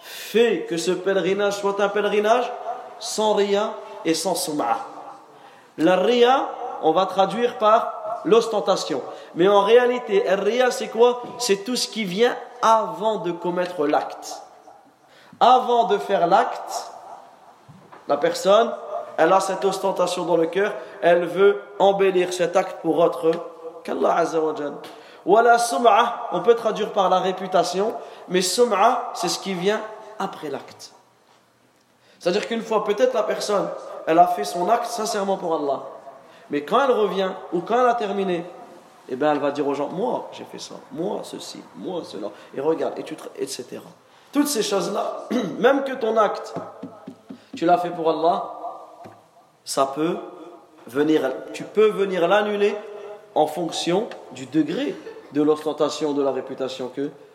fais 0.00 0.64
que 0.68 0.76
ce 0.76 0.92
pèlerinage 0.92 1.58
soit 1.58 1.80
un 1.80 1.88
pèlerinage 1.88 2.52
sans 3.00 3.34
rien 3.34 3.72
et 4.04 4.14
sans 4.14 4.36
sum'a. 4.36 4.78
La 5.80 5.96
ria, 5.96 6.46
on 6.82 6.92
va 6.92 7.06
traduire 7.06 7.56
par 7.56 8.20
l'ostentation. 8.26 9.02
Mais 9.34 9.48
en 9.48 9.62
réalité, 9.62 10.22
la 10.26 10.36
ria, 10.36 10.70
c'est 10.70 10.88
quoi? 10.88 11.22
C'est 11.38 11.64
tout 11.64 11.74
ce 11.74 11.88
qui 11.88 12.04
vient 12.04 12.36
avant 12.60 13.16
de 13.16 13.32
commettre 13.32 13.86
l'acte. 13.86 14.42
Avant 15.40 15.84
de 15.84 15.96
faire 15.96 16.26
l'acte, 16.26 16.92
la 18.08 18.18
personne, 18.18 18.70
elle 19.16 19.32
a 19.32 19.40
cette 19.40 19.64
ostentation 19.64 20.26
dans 20.26 20.36
le 20.36 20.46
cœur, 20.46 20.74
elle 21.00 21.24
veut 21.24 21.62
embellir 21.78 22.30
cet 22.32 22.56
acte 22.56 22.82
pour 22.82 22.98
autre 22.98 23.30
qu'Allah 23.82 24.16
Azza 24.16 24.38
wa 24.38 24.54
Voilà 25.24 25.58
sum'a, 25.58 26.28
on 26.32 26.40
peut 26.40 26.56
traduire 26.56 26.92
par 26.92 27.08
la 27.08 27.20
réputation, 27.20 27.94
mais 28.28 28.42
sum'a, 28.42 29.12
c'est 29.14 29.28
ce 29.28 29.38
qui 29.38 29.54
vient 29.54 29.80
après 30.18 30.50
l'acte. 30.50 30.92
C'est-à-dire 32.18 32.46
qu'une 32.46 32.62
fois, 32.62 32.84
peut-être 32.84 33.14
la 33.14 33.22
personne, 33.22 33.66
elle 34.10 34.18
a 34.18 34.26
fait 34.26 34.44
son 34.44 34.68
acte 34.68 34.86
sincèrement 34.86 35.36
pour 35.36 35.54
Allah. 35.54 35.82
Mais 36.50 36.62
quand 36.64 36.84
elle 36.84 36.90
revient 36.90 37.30
ou 37.52 37.60
quand 37.60 37.80
elle 37.80 37.88
a 37.88 37.94
terminé, 37.94 38.44
eh 39.08 39.14
bien, 39.14 39.32
elle 39.32 39.38
va 39.38 39.52
dire 39.52 39.66
aux 39.66 39.74
gens 39.74 39.88
Moi, 39.88 40.28
j'ai 40.32 40.44
fait 40.44 40.58
ça, 40.58 40.74
moi, 40.90 41.20
ceci, 41.22 41.62
moi, 41.76 42.02
cela. 42.04 42.28
Et 42.54 42.60
regarde, 42.60 42.98
et 42.98 43.04
tu 43.04 43.16
etc. 43.38 43.80
Toutes 44.32 44.48
ces 44.48 44.62
choses-là, 44.62 45.28
même 45.58 45.84
que 45.84 45.92
ton 45.92 46.16
acte, 46.16 46.54
tu 47.56 47.66
l'as 47.66 47.78
fait 47.78 47.90
pour 47.90 48.10
Allah, 48.10 48.52
ça 49.64 49.86
peut 49.86 50.16
tu 51.52 51.62
peux 51.62 51.90
venir 51.90 52.26
l'annuler 52.26 52.74
en 53.36 53.46
fonction 53.46 54.08
du 54.32 54.46
degré 54.46 54.96
de 55.32 55.40
l'ostentation, 55.40 56.14
de 56.14 56.22
la 56.22 56.32
réputation 56.32 56.90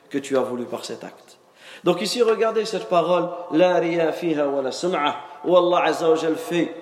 que 0.09 0.17
tu 0.17 0.35
as 0.35 0.41
voulu 0.41 0.65
par 0.65 0.83
cet 0.83 1.05
acte. 1.05 1.34
Donc 1.83 2.01
ici, 2.01 2.21
regardez 2.21 2.65
cette 2.65 2.89
parole, 2.89 3.29
la 3.51 3.75
riya 3.75 4.11
fiha 4.11 4.47
wa 4.47 4.61
la 4.61 4.71
sum'a, 4.71 5.15
où 5.43 5.55
Allah 5.55 5.83
Azza 5.85 6.09
wa 6.09 6.17
fait 6.35 6.73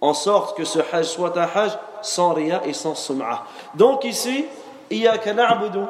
en 0.00 0.12
sorte 0.12 0.56
que 0.56 0.64
ce 0.64 0.80
hajj 0.92 1.06
soit 1.06 1.36
un 1.38 1.48
hajj 1.54 1.78
sans 2.02 2.34
riya 2.34 2.60
et 2.66 2.74
sans 2.74 2.94
sum'a. 2.94 3.44
Donc 3.74 4.04
ici, 4.04 4.44
iyaka 4.90 5.32
na'budu, 5.32 5.80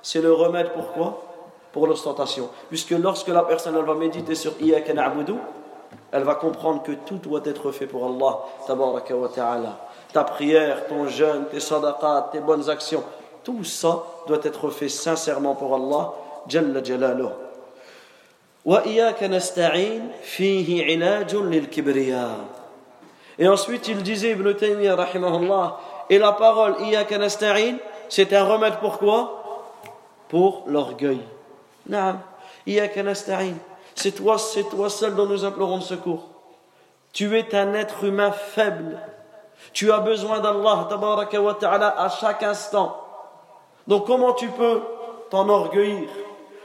c'est 0.00 0.20
le 0.20 0.32
remède 0.32 0.70
pourquoi? 0.72 1.22
Pour 1.72 1.86
l'ostentation. 1.86 2.50
Puisque 2.68 2.90
lorsque 2.90 3.28
la 3.28 3.42
personne 3.42 3.76
va 3.76 3.94
méditer 3.94 4.34
sur 4.34 4.52
iyaka 4.60 4.94
na'budu, 4.94 5.34
elle 6.12 6.22
va 6.22 6.36
comprendre 6.36 6.82
que 6.82 6.92
tout 6.92 7.16
doit 7.16 7.40
être 7.44 7.72
fait 7.72 7.86
pour 7.86 8.04
Allah, 8.04 8.38
tabaraka 8.66 9.16
wa. 9.16 9.28
Ta 10.12 10.24
prière, 10.24 10.86
ton 10.86 11.08
jeûne, 11.08 11.46
tes 11.50 11.60
sadaqat, 11.60 12.28
tes 12.32 12.40
bonnes 12.40 12.68
actions, 12.70 13.02
tout 13.42 13.64
ça 13.64 14.04
doit 14.28 14.40
être 14.42 14.70
fait 14.70 14.88
sincèrement 14.88 15.54
pour 15.54 15.74
Allah 15.74 16.12
جل 16.47 16.83
جلاله 16.83 17.33
وإياك 18.65 19.23
نستعين 19.23 20.11
فيه 20.23 20.85
علاج 20.85 21.35
للكبرياء 21.35 22.37
Et 23.39 23.47
ensuite, 23.47 23.87
il 23.87 24.01
disait, 24.01 24.31
Ibn 24.31 24.51
Taymiyyah, 24.53 24.95
rahimahullah, 24.95 25.79
et 26.09 26.17
la 26.17 26.31
parole, 26.31 26.75
Iyaka 26.81 27.19
nasta'in, 27.19 27.75
c'est 28.09 28.33
un 28.33 28.43
remède 28.43 28.77
pour 28.77 28.97
quoi 28.97 29.75
Pour 30.27 30.63
l'orgueil. 30.65 31.19
Naam, 31.87 32.19
Iyaka 32.65 33.03
nasta'in. 33.03 33.53
C'est 33.93 34.13
toi, 34.13 34.39
c'est 34.39 34.63
toi 34.63 34.89
seul 34.89 35.15
dont 35.15 35.27
nous 35.27 35.45
implorons 35.45 35.75
le 35.75 35.81
secours. 35.81 36.23
Tu 37.13 37.37
es 37.37 37.55
un 37.55 37.73
être 37.73 38.03
humain 38.03 38.31
faible. 38.31 38.99
Tu 39.73 39.91
as 39.91 39.99
besoin 39.99 40.39
d'Allah, 40.39 40.87
tabaraka 40.89 41.41
wa 41.41 41.53
ta'ala, 41.53 41.99
à 41.99 42.09
chaque 42.09 42.41
instant. 42.43 42.95
Donc 43.87 44.05
comment 44.05 44.33
tu 44.33 44.47
peux 44.49 44.81
t'enorgueillir 45.29 46.09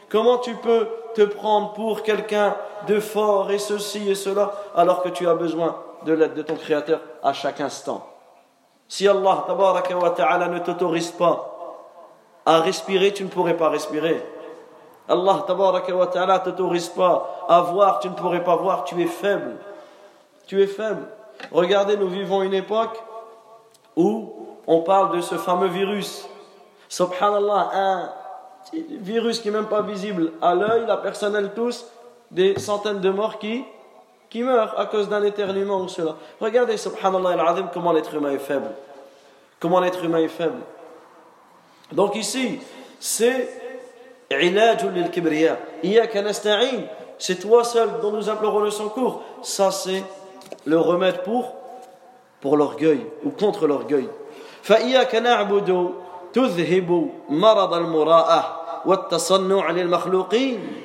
Comment 0.09 0.37
tu 0.37 0.55
peux 0.55 0.87
te 1.15 1.21
prendre 1.21 1.73
pour 1.73 2.03
quelqu'un 2.03 2.55
de 2.87 2.99
fort 2.99 3.51
et 3.51 3.57
ceci 3.57 4.09
et 4.09 4.15
cela 4.15 4.53
alors 4.75 5.01
que 5.03 5.09
tu 5.09 5.27
as 5.27 5.33
besoin 5.33 5.75
de 6.05 6.13
l'aide 6.13 6.33
de 6.33 6.41
ton 6.41 6.55
Créateur 6.55 7.01
à 7.23 7.33
chaque 7.33 7.59
instant? 7.59 8.07
Si 8.87 9.07
Allah 9.07 9.45
ta'ala, 10.15 10.47
ne 10.47 10.59
t'autorise 10.59 11.11
pas 11.11 11.53
à 12.45 12.61
respirer, 12.61 13.13
tu 13.13 13.25
ne 13.25 13.29
pourrais 13.29 13.57
pas 13.57 13.69
respirer. 13.69 14.23
Allah 15.09 15.43
ta'ala 15.45 16.39
ne 16.39 16.43
t'autorise 16.45 16.87
pas 16.89 17.45
à 17.49 17.61
voir, 17.61 17.99
tu 17.99 18.07
ne 18.07 18.13
pourrais 18.13 18.43
pas 18.43 18.55
voir, 18.55 18.85
tu 18.85 19.01
es 19.01 19.07
faible. 19.07 19.57
Tu 20.47 20.61
es 20.63 20.67
faible. 20.67 21.05
Regardez, 21.51 21.97
nous 21.97 22.07
vivons 22.07 22.41
une 22.41 22.53
époque 22.53 23.03
où 23.97 24.33
on 24.65 24.81
parle 24.81 25.15
de 25.17 25.21
ce 25.21 25.35
fameux 25.35 25.67
virus. 25.67 26.29
Subhanallah, 26.87 27.69
un 27.73 28.09
virus 28.72 29.40
qui 29.40 29.48
n'est 29.48 29.56
même 29.56 29.68
pas 29.68 29.82
visible 29.82 30.32
à 30.40 30.54
l'œil, 30.54 30.84
la 30.86 30.96
personne 30.96 31.34
elle 31.34 31.52
tousse 31.52 31.86
des 32.30 32.58
centaines 32.58 33.00
de 33.00 33.10
morts 33.10 33.38
qui, 33.38 33.64
qui 34.30 34.42
meurt 34.42 34.78
à 34.78 34.86
cause 34.86 35.08
d'un 35.08 35.22
éternuement 35.22 35.80
ou 35.80 35.88
cela. 35.88 36.16
Regardez, 36.40 36.76
subhanallah 36.76 37.30
al 37.30 37.70
comment 37.72 37.92
l'être 37.92 38.14
humain 38.14 38.30
est 38.30 38.38
faible. 38.38 38.70
Comment 39.60 39.80
l'être 39.80 40.02
humain 40.04 40.18
est 40.18 40.28
faible. 40.28 40.60
Donc 41.92 42.16
ici, 42.16 42.60
c'est 42.98 43.48
c'est 47.18 47.34
toi 47.40 47.64
seul 47.64 47.90
dont 48.00 48.12
nous 48.12 48.30
implorons 48.30 48.60
le 48.60 48.70
secours. 48.70 49.22
Ça, 49.42 49.70
c'est 49.70 50.02
le 50.64 50.78
remède 50.78 51.22
pour, 51.22 51.54
pour 52.40 52.56
l'orgueil 52.56 53.06
ou 53.24 53.30
contre 53.30 53.66
l'orgueil. 53.66 54.08
فإياك 54.62 55.14
نعبد 55.14 55.90
تذهب 56.32 57.10
مرض 57.28 57.74
المراءة 57.74 58.55
والتصنع 58.87 59.71
للمخلوقين 59.71 60.81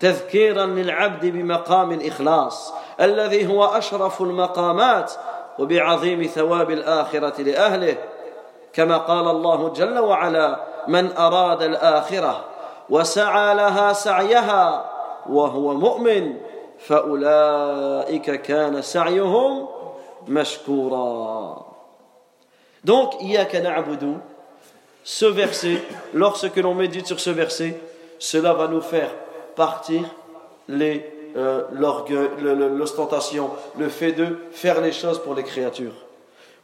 تذكيرا 0.00 0.66
للعبد 0.66 1.26
بمقام 1.26 1.92
الإخلاص 1.92 2.72
الذي 3.00 3.46
هو 3.46 3.64
أشرف 3.64 4.22
المقامات 4.22 5.12
وبعظيم 5.58 6.22
ثواب 6.22 6.70
الآخرة 6.70 7.42
لأهله. 7.42 7.96
كما 8.72 8.96
قال 8.96 9.28
الله 9.28 9.68
جل 9.68 9.98
وعلا 9.98 10.60
من 10.88 11.16
أراد 11.16 11.62
الآخرة 11.62 12.44
وسعى 12.90 13.54
لها 13.54 13.92
سعيها 13.92 14.90
وهو 15.28 15.74
مؤمن 15.74 16.34
فأولئك 16.78 18.42
كان 18.42 18.82
سعيهم 18.82 19.68
مشكورا. 20.28 21.66
Donc, 22.84 23.20
إياك 23.20 23.56
نعبد 23.56 24.20
ce 25.06 25.24
verset, 25.24 25.80
lorsque 26.14 26.56
l'on 26.56 26.74
médite 26.74 27.06
sur 27.06 27.20
ce 27.20 27.30
verset, 27.30 27.78
cela 28.18 28.54
va 28.54 28.66
nous 28.66 28.80
faire 28.80 29.08
partir 29.54 30.02
les 30.68 31.12
euh, 31.36 31.62
l'orgueil, 31.70 32.28
l'ostentation, 32.40 33.50
le 33.78 33.88
fait 33.88 34.10
de 34.12 34.36
faire 34.50 34.80
les 34.80 34.90
choses 34.90 35.20
pour 35.20 35.34
les 35.34 35.44
créatures. 35.44 35.92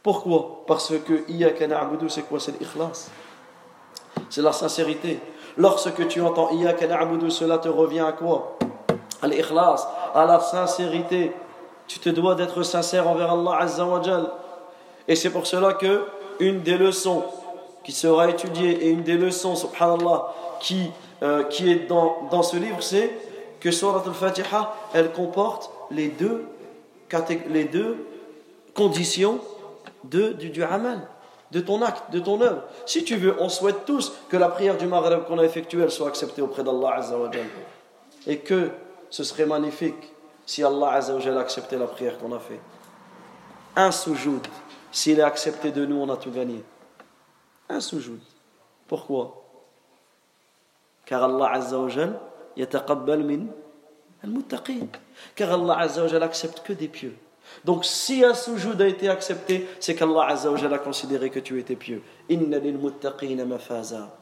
Pourquoi? 0.02 0.64
Parce 0.66 0.92
que 1.06 1.30
Iyaka 1.30 1.68
na'budu, 1.68 2.10
c'est 2.10 2.22
quoi? 2.22 2.40
C'est 2.40 2.58
l'ikhlas. 2.58 3.10
C'est 4.28 4.42
la 4.42 4.52
sincérité. 4.52 5.20
Lorsque 5.56 6.08
tu 6.08 6.20
entends 6.20 6.50
Iyaka 6.50 6.88
na'budu, 6.88 7.30
cela 7.30 7.58
te 7.58 7.68
revient 7.68 8.00
à 8.00 8.10
quoi? 8.10 8.58
À 9.22 9.28
l'ikhlas, 9.28 9.86
à 10.16 10.24
la 10.24 10.40
sincérité. 10.40 11.30
Tu 11.86 12.00
te 12.00 12.08
dois 12.08 12.34
d'être 12.34 12.64
sincère 12.64 13.06
envers 13.08 13.30
Allah 13.30 13.58
Azza 13.60 13.84
wa 13.84 14.02
Et 15.06 15.14
c'est 15.14 15.30
pour 15.30 15.46
cela 15.46 15.74
que 15.74 16.06
une 16.40 16.62
des 16.62 16.76
leçons 16.76 17.22
qui 17.84 17.92
sera 17.92 18.28
étudiée 18.28 18.86
et 18.86 18.90
une 18.90 19.02
des 19.02 19.16
leçons, 19.16 19.56
subhanallah, 19.56 20.32
qui, 20.60 20.90
euh, 21.22 21.44
qui 21.44 21.70
est 21.70 21.88
dans, 21.88 22.28
dans 22.30 22.42
ce 22.42 22.56
livre, 22.56 22.82
c'est 22.82 23.10
que 23.60 23.70
Surat 23.70 24.02
al-Fatiha, 24.06 24.74
elle 24.92 25.12
comporte 25.12 25.70
les 25.90 26.08
deux, 26.08 26.46
les 27.48 27.64
deux 27.64 28.06
conditions 28.74 29.38
de, 30.04 30.32
du, 30.32 30.50
du 30.50 30.62
amal, 30.62 31.00
de 31.50 31.60
ton 31.60 31.82
acte, 31.82 32.10
de 32.10 32.18
ton 32.18 32.40
œuvre. 32.40 32.62
Si 32.86 33.04
tu 33.04 33.16
veux, 33.16 33.36
on 33.40 33.48
souhaite 33.48 33.84
tous 33.84 34.12
que 34.28 34.36
la 34.36 34.48
prière 34.48 34.76
du 34.76 34.86
Maghreb 34.86 35.24
qu'on 35.24 35.38
a 35.38 35.44
effectuée, 35.44 35.82
elle 35.82 35.90
soit 35.90 36.08
acceptée 36.08 36.42
auprès 36.42 36.64
d'Allah 36.64 36.94
Azzawajal. 36.96 37.46
Et 38.26 38.38
que 38.38 38.70
ce 39.10 39.24
serait 39.24 39.46
magnifique 39.46 40.12
si 40.46 40.64
Allah 40.64 40.92
Azzawajal 40.92 41.38
acceptait 41.38 41.78
la 41.78 41.86
prière 41.86 42.18
qu'on 42.18 42.32
a 42.32 42.38
faite. 42.38 42.60
Un 43.76 43.90
soujoud, 43.90 44.46
s'il 44.90 45.18
est 45.18 45.22
accepté 45.22 45.70
de 45.70 45.86
nous, 45.86 45.96
on 45.96 46.08
a 46.08 46.16
tout 46.16 46.30
gagné. 46.30 46.62
Un 47.68 47.80
sujoud. 47.80 48.20
Pourquoi? 48.86 49.42
Car 51.04 51.24
Allah 51.24 51.52
Azza 51.52 51.78
wa 51.78 51.88
Jal 51.88 52.20
yataqabbal 52.56 53.24
min 53.24 53.46
al-muttaqin. 54.22 54.88
Car 55.34 55.52
Allah 55.52 55.78
Azza 55.78 56.02
wa 56.02 56.08
Jal 56.08 56.22
accepte 56.22 56.62
que 56.62 56.72
des 56.72 56.88
pieux. 56.88 57.16
Donc 57.64 57.84
si 57.84 58.24
un 58.24 58.34
sujoud 58.34 58.80
a 58.80 58.86
été 58.86 59.08
accepté, 59.08 59.66
c'est 59.80 59.94
qu'Allah 59.94 60.26
Azza 60.28 60.50
wa 60.50 60.56
Jal 60.56 60.72
a 60.72 60.78
considéré 60.78 61.30
que 61.30 61.40
tu 61.40 61.58
étais 61.58 61.76
pieux. 61.76 62.02
Inna 62.28 62.58
lil 62.58 62.78
mafaza. 63.46 64.16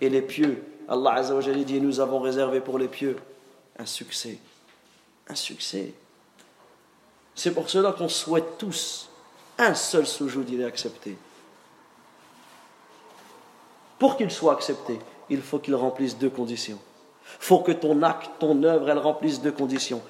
Et 0.00 0.08
les 0.08 0.22
pieux, 0.22 0.64
Allah 0.88 1.14
Azza 1.14 1.34
wa 1.34 1.40
Jal 1.40 1.64
dit 1.64 1.80
nous 1.80 2.00
avons 2.00 2.20
réservé 2.20 2.60
pour 2.60 2.78
les 2.78 2.88
pieux 2.88 3.16
un 3.78 3.86
succès. 3.86 4.38
Un 5.28 5.34
succès. 5.34 5.94
C'est 7.34 7.52
pour 7.52 7.70
cela 7.70 7.92
qu'on 7.92 8.08
souhaite 8.08 8.58
tous 8.58 9.08
un 9.58 9.74
seul 9.74 10.06
sujoud 10.06 10.48
il 10.50 10.60
est 10.60 10.64
accepté 10.64 11.16
pour 14.02 14.16
qu'il 14.16 14.32
soit 14.32 14.52
accepté 14.52 14.98
il 15.30 15.40
faut 15.40 15.60
qu'il 15.60 15.76
remplisse 15.76 16.18
deux 16.18 16.28
conditions 16.30 16.78
faut 17.38 17.60
que 17.60 17.72
ton 17.72 18.02
acte, 18.02 18.30
ton 18.38 18.62
œuvre, 18.62 18.90
elle 18.90 18.98
remplisse 18.98 19.40
deux 19.40 19.52
conditions. 19.52 20.02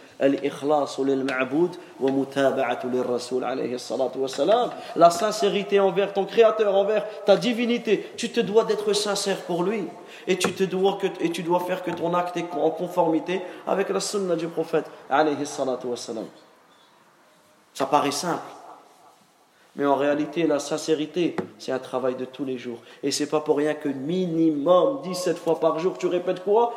La 4.97 5.11
sincérité 5.11 5.79
envers 5.81 6.13
ton 6.13 6.25
Créateur, 6.25 6.75
envers 6.75 7.05
ta 7.25 7.37
divinité. 7.37 8.11
Tu 8.17 8.31
te 8.31 8.41
dois 8.41 8.65
d'être 8.65 8.93
sincère 8.93 9.41
pour 9.43 9.63
lui. 9.63 9.85
Et 10.27 10.37
tu, 10.37 10.53
te 10.53 10.65
dois 10.65 10.99
que, 11.01 11.07
et 11.21 11.31
tu 11.31 11.43
dois 11.43 11.61
faire 11.61 11.83
que 11.83 11.91
ton 11.91 12.15
acte 12.15 12.37
est 12.37 12.47
en 12.53 12.71
conformité 12.71 13.41
avec 13.67 13.89
la 13.91 14.01
sunna 14.01 14.37
du 14.37 14.49
prophète. 14.49 14.87
Ça 17.75 17.87
paraît 17.87 18.11
simple. 18.11 18.43
Mais 19.77 19.87
en 19.87 19.97
réalité, 19.97 20.47
la 20.47 20.59
sincérité, 20.59 21.35
c'est 21.59 21.73
un 21.73 21.79
travail 21.79 22.15
de 22.15 22.27
tous 22.27 22.45
les 22.45 22.59
jours. 22.59 22.79
Et 23.03 23.11
c'est 23.11 23.27
pas 23.27 23.41
pour 23.41 23.57
rien 23.57 23.75
que 23.75 23.89
minimum 23.89 25.01
17 25.03 25.39
fois 25.39 25.59
par 25.59 25.79
jour, 25.79 25.97
tu 25.97 26.07
répètes 26.07 26.45
quoi? 26.45 26.75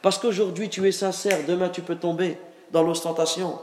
Parce 0.00 0.18
qu'aujourd'hui, 0.18 0.68
tu 0.68 0.86
es 0.86 0.92
sincère, 0.92 1.38
demain, 1.46 1.68
tu 1.68 1.82
peux 1.82 1.96
tomber 1.96 2.38
dans 2.70 2.84
l'ostentation. 2.84 3.58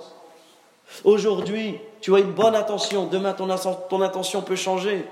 Aujourd'hui, 1.06 1.80
tu 2.02 2.14
as 2.16 2.20
une 2.20 2.34
bonne 2.34 2.56
intention, 2.56 3.06
demain, 3.06 3.34
ton, 3.34 3.48
ton 3.90 4.02
intention 4.02 4.42
peut 4.42 4.58
changer. 4.58 5.06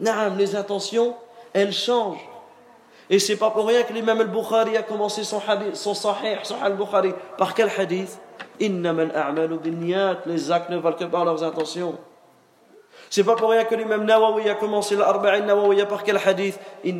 Naam, 0.00 0.36
les 0.36 0.56
intentions, 0.56 1.14
elles 1.52 1.72
changent. 1.72 2.28
Et 3.08 3.18
c'est 3.18 3.36
pas 3.36 3.50
pour 3.50 3.66
rien 3.66 3.82
que 3.82 3.92
l'imam 3.92 4.20
al-Bukhari 4.20 4.76
a 4.76 4.82
commencé 4.82 5.24
son, 5.24 5.40
hadith, 5.46 5.76
son 5.76 5.94
sahih, 5.94 6.38
son 6.42 6.60
al-Bukhari. 6.60 7.12
Par 7.36 7.54
quel 7.54 7.68
hadith? 7.68 8.18
Les 8.60 10.52
actes 10.52 10.70
ne 10.70 10.78
valent 10.78 10.96
que 10.96 11.04
par 11.04 11.24
leurs 11.24 11.42
intentions. 11.42 11.96
C'est 13.10 13.24
pas 13.24 13.36
pour 13.36 13.50
rien 13.50 13.64
que 13.64 13.74
l'imam 13.74 14.04
Nawawi 14.04 14.48
a 14.48 14.54
commencé 14.54 14.96
l'arba'in 14.96 15.40
Nawawi 15.40 15.84
par 15.86 16.02
quel 16.02 16.18
hadith? 16.24 16.58
Les 16.82 16.90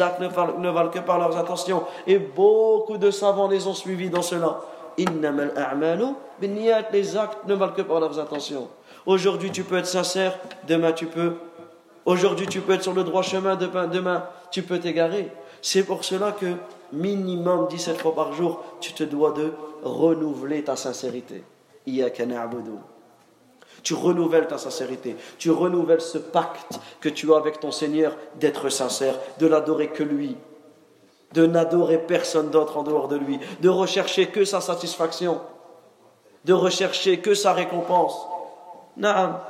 actes 0.00 0.20
ne 0.20 0.28
valent, 0.28 0.58
ne 0.58 0.70
valent 0.70 0.90
que 0.90 1.00
par 1.00 1.18
leurs 1.18 1.36
intentions. 1.36 1.82
Et 2.06 2.18
beaucoup 2.18 2.96
de 2.96 3.10
savants 3.10 3.48
les 3.48 3.66
ont 3.66 3.74
suivis 3.74 4.10
dans 4.10 4.22
cela. 4.22 4.60
Les 4.96 5.06
actes 7.16 7.46
ne 7.46 7.54
valent 7.54 7.72
que 7.72 7.82
par 7.82 8.00
leurs 8.00 8.18
intentions. 8.18 8.68
Aujourd'hui 9.06 9.50
tu 9.50 9.64
peux 9.64 9.78
être 9.78 9.86
sincère, 9.86 10.38
demain 10.68 10.92
tu 10.92 11.06
peux. 11.06 11.34
Aujourd'hui 12.04 12.46
tu 12.46 12.60
peux 12.60 12.74
être 12.74 12.82
sur 12.82 12.94
le 12.94 13.04
droit 13.04 13.22
chemin, 13.22 13.56
demain, 13.56 13.86
demain 13.86 14.24
tu 14.50 14.62
peux 14.62 14.78
t'égarer. 14.78 15.30
C'est 15.66 15.82
pour 15.82 16.04
cela 16.04 16.32
que 16.32 16.56
minimum 16.92 17.68
17 17.68 17.98
fois 17.98 18.14
par 18.14 18.34
jour, 18.34 18.60
tu 18.80 18.92
te 18.92 19.02
dois 19.02 19.32
de 19.32 19.50
renouveler 19.82 20.62
ta 20.62 20.76
sincérité. 20.76 21.42
Tu 23.82 23.94
renouvelles 23.94 24.46
ta 24.46 24.58
sincérité. 24.58 25.16
Tu 25.38 25.50
renouvelles 25.50 26.02
ce 26.02 26.18
pacte 26.18 26.78
que 27.00 27.08
tu 27.08 27.32
as 27.32 27.38
avec 27.38 27.60
ton 27.60 27.70
Seigneur 27.70 28.14
d'être 28.34 28.68
sincère, 28.68 29.14
de 29.38 29.46
l'adorer 29.46 29.88
que 29.88 30.02
lui, 30.02 30.36
de 31.32 31.46
n'adorer 31.46 31.96
personne 31.96 32.50
d'autre 32.50 32.76
en 32.76 32.82
dehors 32.82 33.08
de 33.08 33.16
lui, 33.16 33.40
de 33.62 33.70
rechercher 33.70 34.26
que 34.26 34.44
sa 34.44 34.60
satisfaction, 34.60 35.40
de 36.44 36.52
rechercher 36.52 37.20
que 37.20 37.32
sa 37.32 37.54
récompense. 37.54 38.26
Naam. 38.98 39.40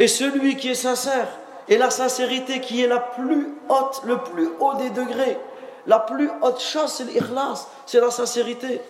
Et 0.00 0.08
celui 0.08 0.56
qui 0.56 0.70
est 0.70 0.74
sincère, 0.74 1.28
et 1.68 1.76
la 1.76 1.90
sincérité 1.90 2.60
qui 2.60 2.82
est 2.82 2.88
la 2.88 2.98
plus 2.98 3.48
haute, 3.68 4.00
le 4.04 4.18
plus 4.18 4.48
haut 4.58 4.74
des 4.74 4.90
degrés, 4.90 5.38
la 5.86 6.00
plus 6.00 6.30
haute 6.42 6.60
chose, 6.60 6.90
c'est 6.90 7.04
l'ikhlas, 7.04 7.68
c'est 7.84 8.00
la 8.00 8.10
sincérité. 8.10 8.80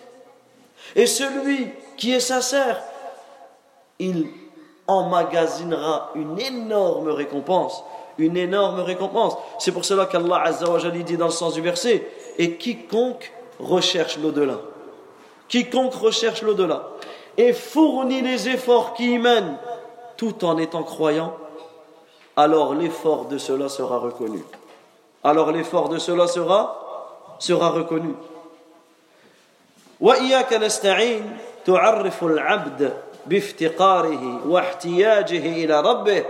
Et 0.95 1.05
celui 1.05 1.67
qui 1.97 2.13
est 2.13 2.21
sincère, 2.21 2.81
il 3.99 4.27
emmagasinera 4.87 6.11
une 6.15 6.39
énorme 6.39 7.09
récompense. 7.09 7.83
Une 8.17 8.37
énorme 8.37 8.79
récompense. 8.79 9.35
C'est 9.59 9.71
pour 9.71 9.85
cela 9.85 10.05
qu'Allah 10.05 10.41
Azza 10.45 10.69
wa 10.69 10.79
dit 10.79 11.17
dans 11.17 11.25
le 11.25 11.31
sens 11.31 11.53
du 11.53 11.61
verset 11.61 12.07
Et 12.37 12.55
quiconque 12.55 13.31
recherche 13.59 14.17
l'au-delà, 14.17 14.59
quiconque 15.47 15.93
recherche 15.93 16.41
l'au-delà 16.41 16.89
et 17.37 17.53
fournit 17.53 18.21
les 18.21 18.49
efforts 18.49 18.93
qui 18.93 19.13
y 19.13 19.17
mènent 19.17 19.57
tout 20.20 20.44
en 20.44 20.58
étant 20.58 20.82
croyant, 20.82 21.36
alors 22.36 22.74
l'effort 22.74 23.26
de 23.26 23.38
cela 23.38 23.68
sera 23.68 23.98
reconnu. 23.98 24.42
Alors 25.24 25.50
l'effort 25.52 25.88
de 25.88 25.98
cela 25.98 26.26
sera, 26.26 27.36
sera 27.38 27.70
reconnu. 27.70 28.14
وإياك 30.00 30.52
نستعين 30.52 31.36
تعرف 31.66 32.24
العبد 32.24 32.92
بافتقاره 33.26 34.48
واحتياجه 34.48 35.64
إلى 35.64 35.80
ربه 35.80 36.24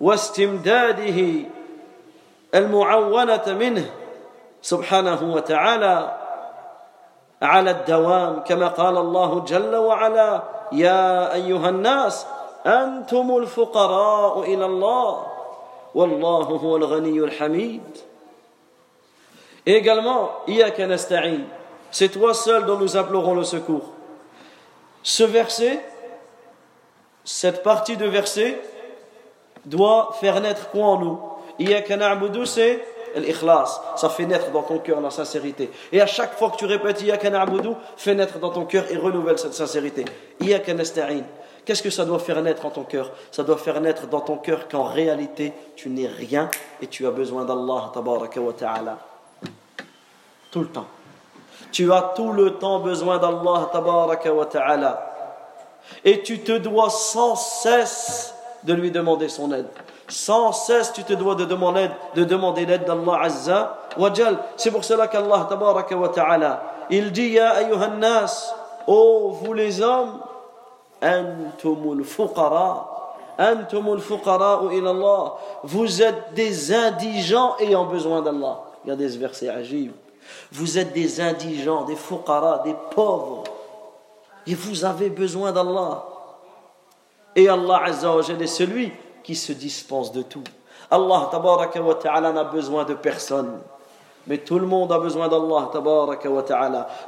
واستمداده 0.00 1.48
المعونة 2.54 3.42
منه 3.46 3.90
سبحانه 4.62 5.34
وتعالى 5.34 6.16
على 7.42 7.70
الدوام 7.70 8.40
كما 8.40 8.68
قال 8.68 8.96
الله 8.96 9.40
جل 9.40 9.76
وعلا 9.76 10.42
يا 10.72 11.34
أيها 11.34 11.68
الناس 11.68 12.26
أنتم 12.66 13.36
الفقراء 13.36 14.42
إلى 14.42 14.64
الله 14.64 15.26
والله 15.94 16.42
هو 16.42 16.76
الغني 16.76 17.18
الحميد 17.18 17.82
également, 19.66 20.48
إياك 20.48 20.80
نستعين 20.80 21.48
c'est 21.90 22.10
toi 22.10 22.34
seul 22.34 22.66
dont 22.66 22.76
nous 22.76 22.96
implorons 22.96 23.34
le 23.34 23.44
secours. 23.44 23.90
Ce 25.02 25.22
verset, 25.22 25.80
cette 27.24 27.62
partie 27.62 27.96
de 27.96 28.06
verset, 28.06 28.60
doit 29.64 30.14
faire 30.20 30.40
naître 30.40 30.68
quoi 30.70 30.84
en 30.84 30.98
nous 30.98 31.18
c'est 32.44 32.84
l'ikhlas. 33.16 33.80
Ça 33.96 34.10
fait 34.10 34.26
naître 34.26 34.50
dans 34.50 34.62
ton 34.62 34.78
cœur 34.78 35.00
la 35.00 35.10
sincérité. 35.10 35.70
Et 35.90 36.00
à 36.00 36.06
chaque 36.06 36.36
fois 36.36 36.50
que 36.50 36.56
tu 36.56 36.66
répètes 36.66 37.00
Iyaka 37.00 37.30
na'budu, 37.30 37.70
fais 37.96 38.14
naître 38.14 38.38
dans 38.38 38.50
ton 38.50 38.66
cœur 38.66 38.84
et 38.90 38.96
renouvelle 38.96 39.38
cette 39.38 39.54
sincérité. 39.54 40.04
Iyaka 40.40 40.74
nasta'in. 40.74 41.22
Qu'est-ce 41.71 41.83
que 41.83 41.89
ça 41.89 42.03
doit 42.03 42.19
faire 42.19 42.41
naître 42.41 42.65
en 42.65 42.69
ton 42.69 42.83
cœur? 42.83 43.11
Ça 43.31 43.43
doit 43.43 43.55
faire 43.55 43.79
naître 43.79 44.05
dans 44.07 44.19
ton 44.19 44.35
cœur 44.35 44.67
qu'en 44.67 44.83
réalité, 44.83 45.53
tu 45.77 45.87
n'es 45.87 46.05
rien 46.05 46.49
et 46.81 46.87
tu 46.87 47.07
as 47.07 47.11
besoin 47.11 47.45
d'Allah. 47.45 47.93
Tout 50.51 50.59
le 50.59 50.67
temps. 50.67 50.87
Tu 51.71 51.93
as 51.93 52.11
tout 52.13 52.33
le 52.33 52.55
temps 52.55 52.79
besoin 52.79 53.19
d'Allah 53.19 53.69
ta'ala. 54.51 55.13
Et 56.03 56.21
tu 56.21 56.41
te 56.41 56.57
dois 56.57 56.89
sans 56.89 57.37
cesse 57.37 58.35
de 58.65 58.73
lui 58.73 58.91
demander 58.91 59.29
son 59.29 59.53
aide. 59.53 59.69
Sans 60.09 60.51
cesse, 60.51 60.91
tu 60.91 61.05
te 61.05 61.13
dois 61.13 61.35
de 61.35 61.45
demander, 61.45 61.89
de 62.15 62.25
demander 62.25 62.65
l'aide 62.65 62.83
d'Allah 62.83 63.21
Azza 63.21 63.77
wa. 63.97 64.11
C'est 64.57 64.71
pour 64.71 64.83
cela 64.83 65.07
qu'Allah 65.07 65.47
ta'ala, 66.13 66.63
il 66.89 67.13
dit, 67.13 67.29
Ya 67.29 67.51
ayyuhan 67.51 68.25
vous 68.87 69.53
les 69.53 69.81
hommes, 69.81 70.19
antumul 71.01 72.03
fuqara, 72.03 72.87
antumul 73.37 73.99
fuqara 73.99 74.61
ilallah. 74.71 75.33
Vous 75.63 76.01
êtes 76.01 76.33
des 76.33 76.73
indigents 76.73 77.55
ayant 77.59 77.85
besoin 77.85 78.21
d'Allah. 78.21 78.61
Regardez 78.83 79.09
ce 79.09 79.17
verset 79.17 79.49
agib. 79.49 79.91
Vous 80.51 80.77
êtes 80.77 80.93
des 80.93 81.19
indigents, 81.19 81.83
des 81.83 81.95
fuqara, 81.95 82.61
des 82.63 82.75
pauvres. 82.93 83.43
Et 84.47 84.55
vous 84.55 84.85
avez 84.85 85.09
besoin 85.09 85.51
d'Allah. 85.51 86.03
Et 87.35 87.47
Allah 87.47 87.81
Azza 87.85 88.13
est 88.39 88.47
celui 88.47 88.91
qui 89.23 89.35
se 89.35 89.51
dispense 89.51 90.11
de 90.11 90.21
tout. 90.21 90.43
Allah 90.89 91.29
n'a 92.33 92.43
besoin 92.43 92.83
de 92.83 92.93
personne. 92.95 93.59
Mais 94.27 94.37
tout 94.37 94.59
le 94.59 94.67
monde 94.67 94.91
a 94.91 94.99
besoin 94.99 95.27
d'Allah. 95.27 95.69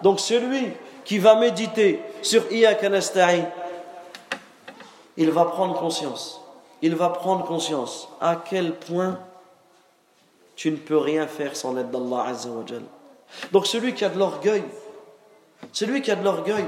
Donc 0.01 0.19
celui 0.19 0.69
qui 1.05 1.19
va 1.19 1.35
méditer 1.35 2.01
sur 2.21 2.51
Iyaka 2.51 2.89
nasta'in, 2.89 3.45
il 5.16 5.30
va 5.30 5.44
prendre 5.44 5.74
conscience. 5.78 6.40
Il 6.80 6.94
va 6.94 7.08
prendre 7.08 7.44
conscience 7.44 8.08
à 8.20 8.36
quel 8.36 8.74
point 8.74 9.18
tu 10.54 10.70
ne 10.70 10.76
peux 10.76 10.96
rien 10.96 11.26
faire 11.26 11.56
sans 11.56 11.74
l'aide 11.74 11.90
d'Allah 11.90 12.24
Azza 12.28 12.50
wa 12.50 12.64
Donc 13.52 13.66
celui 13.66 13.94
qui 13.94 14.04
a 14.04 14.08
de 14.08 14.18
l'orgueil, 14.18 14.64
celui 15.72 16.02
qui 16.02 16.10
a 16.10 16.16
de 16.16 16.24
l'orgueil 16.24 16.64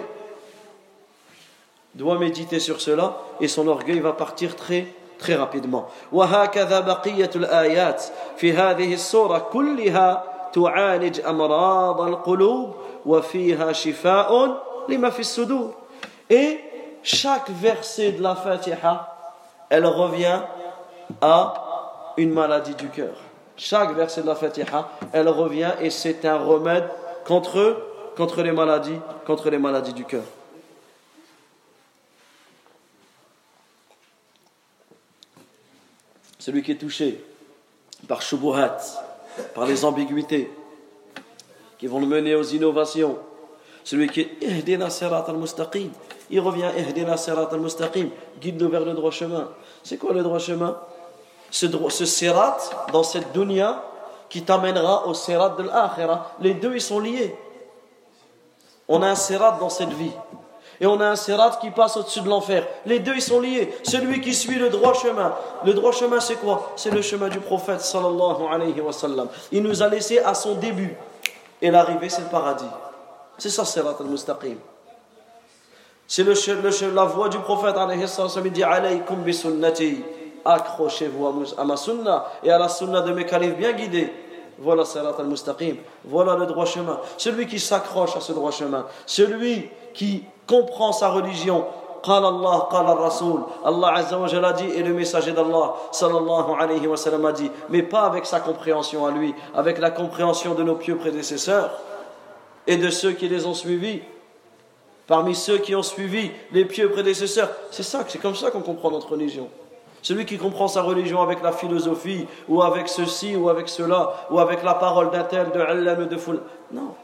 doit 1.95 2.19
méditer 2.19 2.61
sur 2.61 2.81
cela 2.81 3.19
et 3.41 3.49
son 3.49 3.67
orgueil 3.69 4.01
va 4.01 4.13
partir 4.13 4.57
très 4.57 4.87
très 5.19 5.35
rapidement. 5.35 5.87
وهكذا 6.13 6.81
بقية 6.81 7.31
الآيات 7.37 8.05
في 8.37 8.53
هذه 8.53 8.95
السورة 8.95 9.39
كلها 9.39 10.25
تعالج 10.53 11.21
أمراض 11.21 12.01
القلوب 12.01 12.75
وفيها 13.07 13.73
شفاء 13.73 14.63
لما 14.89 15.11
في 15.11 15.21
الصدور. 15.21 15.75
Et 16.31 16.64
chaque 17.06 17.50
verset 17.52 18.14
de 18.14 18.24
la 18.24 18.36
Fatiha, 18.36 19.16
elle 19.70 19.86
revient 19.86 20.42
à 21.22 22.14
une 22.18 22.32
maladie 22.32 22.76
du 22.76 22.90
cœur. 22.90 23.16
Chaque 23.56 23.96
verset 23.96 24.24
de 24.24 24.28
la 24.28 24.36
Fatiha, 24.36 24.90
elle 25.14 25.30
revient 25.30 25.72
et 25.80 25.90
c'est 25.90 26.26
un 26.26 26.38
remède 26.38 26.90
contre, 27.26 28.42
les 28.44 28.52
maladies, 28.52 29.00
contre 29.26 29.50
les 29.50 29.60
maladies 29.60 29.94
du 29.94 30.04
cœur. 30.04 30.24
celui 36.46 36.62
qui 36.62 36.74
est 36.74 36.78
touché 36.78 37.24
par 38.08 38.22
shubuhat, 38.22 38.78
par 39.56 39.66
les 39.66 39.84
ambiguïtés 39.84 40.48
qui 41.80 41.88
vont 41.88 42.00
le 42.00 42.06
mener 42.06 42.36
aux 42.36 42.44
innovations, 42.44 43.18
celui 43.84 44.08
qui 44.10 44.22
est 44.22 44.62
il 46.30 46.40
revient 46.40 46.70
ihdina 46.78 47.18
sirat 47.18 47.50
al-mustaqim, 47.52 48.10
guide-nous 48.40 48.70
vers 48.70 48.86
le 48.86 48.94
droit 48.94 49.12
chemin. 49.12 49.50
C'est 49.84 49.98
quoi 49.98 50.14
le 50.14 50.24
droit 50.24 50.40
chemin? 50.40 50.78
Ce, 51.52 51.68
ce 51.90 52.06
sirat 52.06 52.58
dans 52.92 53.04
cette 53.04 53.32
dunya 53.32 53.82
qui 54.30 54.44
t'amènera 54.44 55.08
au 55.08 55.14
sirat 55.14 55.50
de 55.50 55.64
l'akhirah. 55.64 56.32
Les 56.42 56.54
deux, 56.54 56.74
ils 56.76 56.82
sont 56.82 57.00
liés. 57.00 57.36
On 58.88 59.02
a 59.02 59.08
un 59.08 59.16
sirat 59.16 59.58
dans 59.60 59.70
cette 59.70 59.94
vie 59.94 60.12
et 60.82 60.86
on 60.86 61.00
a 61.00 61.08
un 61.08 61.16
sirat 61.16 61.58
qui 61.62 61.72
passe 61.72 61.96
au-dessus 61.98 62.22
de 62.22 62.30
l'enfer. 62.30 62.68
Les 62.86 63.00
deux, 63.00 63.16
ils 63.16 63.22
sont 63.22 63.40
liés. 63.40 63.74
Celui 63.84 64.20
qui 64.22 64.34
suit 64.34 64.56
le 64.56 64.70
droit 64.70 64.94
chemin. 64.94 65.34
Le 65.64 65.74
droit 65.74 65.92
chemin, 65.92 66.20
c'est 66.20 66.36
quoi? 66.36 66.74
C'est 66.76 66.92
le 66.92 67.02
chemin 67.02 67.30
du 67.30 67.40
prophète, 67.40 67.82
sallallahu 67.82 68.44
alayhi 68.52 68.82
wa. 68.82 68.92
Il 69.52 69.64
nous 69.64 69.82
a 69.82 69.88
laissé 69.88 70.20
à 70.20 70.34
son 70.34 70.56
début. 70.56 70.98
Et 71.62 71.72
l'arrivée, 71.72 72.10
c'est 72.10 72.22
le 72.22 72.28
paradis. 72.28 72.66
C'est 73.38 73.50
ça, 73.50 73.64
sirat 73.64 73.96
al-mustaqim. 74.00 74.58
C'est 76.07 76.25
le, 76.25 76.95
la 76.95 77.05
voix 77.05 77.29
du 77.29 77.39
prophète, 77.39 77.77
alayhi 77.77 78.01
wa 78.01 78.07
sallam. 78.07 78.47
Il 78.47 78.53
dit, 78.53 78.65
alaykum 78.65 79.23
bi 79.23 79.33
sunnati. 79.33 80.03
Accrochez-vous 80.45 81.53
à 81.59 81.65
ma 81.65 81.77
sunna 81.77 82.27
et 82.43 82.51
à 82.51 82.59
la 82.59 82.69
sunna 82.69 83.03
de 83.03 83.13
mes 83.13 83.27
califs 83.27 83.57
bien 83.57 83.73
guidés. 83.73 84.11
Voilà 84.59 84.85
Salat 84.85 85.15
al-Mustaqim. 85.19 85.77
Voilà 86.05 86.37
le 86.37 86.47
droit 86.47 86.67
chemin. 86.67 86.99
Celui 87.17 87.47
qui 87.47 87.59
s'accroche 87.59 88.17
à 88.17 88.21
ce 88.21 88.33
droit 88.33 88.51
chemin. 88.51 88.87
Celui 89.07 89.69
qui 89.95 90.25
comprend 90.47 90.93
sa 90.93 91.09
religion. 91.11 91.65
قال 92.03 92.25
الله 92.25 92.59
قال 92.59 92.87
الرسول 92.87 93.43
Allah 93.63 93.93
Azza 93.97 94.19
wa 94.19 94.27
Jalla 94.27 94.55
dit 94.55 94.65
et 94.75 94.83
le 94.83 94.95
messager 94.95 95.33
d'Allah 95.33 95.75
sallallahu 95.93 96.53
alayhi 96.59 96.87
wa 96.87 96.97
sallam 96.97 97.27
a 97.27 97.33
dit 97.33 97.51
mais 97.69 97.83
pas 97.83 98.05
avec 98.05 98.25
sa 98.25 98.41
compréhension 98.41 99.05
à 99.05 99.11
lui 99.11 99.35
avec 99.55 99.77
la 99.79 99.91
compréhension 99.91 100.55
de 100.55 100.63
nos 100.63 100.77
pieux 100.77 100.97
prédécesseurs 100.97 101.71
et 102.67 102.79
de 102.79 102.89
ceux 102.89 103.13
qui 103.13 103.29
les 103.29 103.45
ont 103.45 103.53
suivis 103.53 104.01
parmi 105.07 105.35
ceux 105.35 105.59
qui 105.59 105.75
ont 105.75 105.83
suivi 105.83 106.31
les 106.53 106.65
pieux 106.65 106.91
prédécesseurs 106.91 107.51
c'est 107.71 107.83
ça 107.83 108.05
c'est 108.09 108.21
comme 108.21 108.37
ça 108.37 108.51
qu'on 108.51 108.63
comprend 108.63 108.91
notre 108.91 109.11
religion 109.11 109.49
celui 110.03 110.25
qui 110.25 110.39
comprend 110.39 110.69
sa 110.69 110.83
religion 110.83 111.21
avec 111.21 111.43
la 111.43 111.53
philosophie, 111.53 112.27
ou 112.49 112.63
avec 112.63 112.89
ceci, 112.89 113.37
ou 113.37 113.49
avec 113.49 113.69
cela, 113.69 114.27
ou 114.31 114.41
avec 114.41 114.63
la 114.63 114.75
parole 114.75 115.11
d'un 115.11 115.25
tel, 115.25 115.51
de 115.51 115.61
Allah, 115.61 115.95
de 115.95 116.17
foule. 116.17 116.41
Non. 116.73 116.95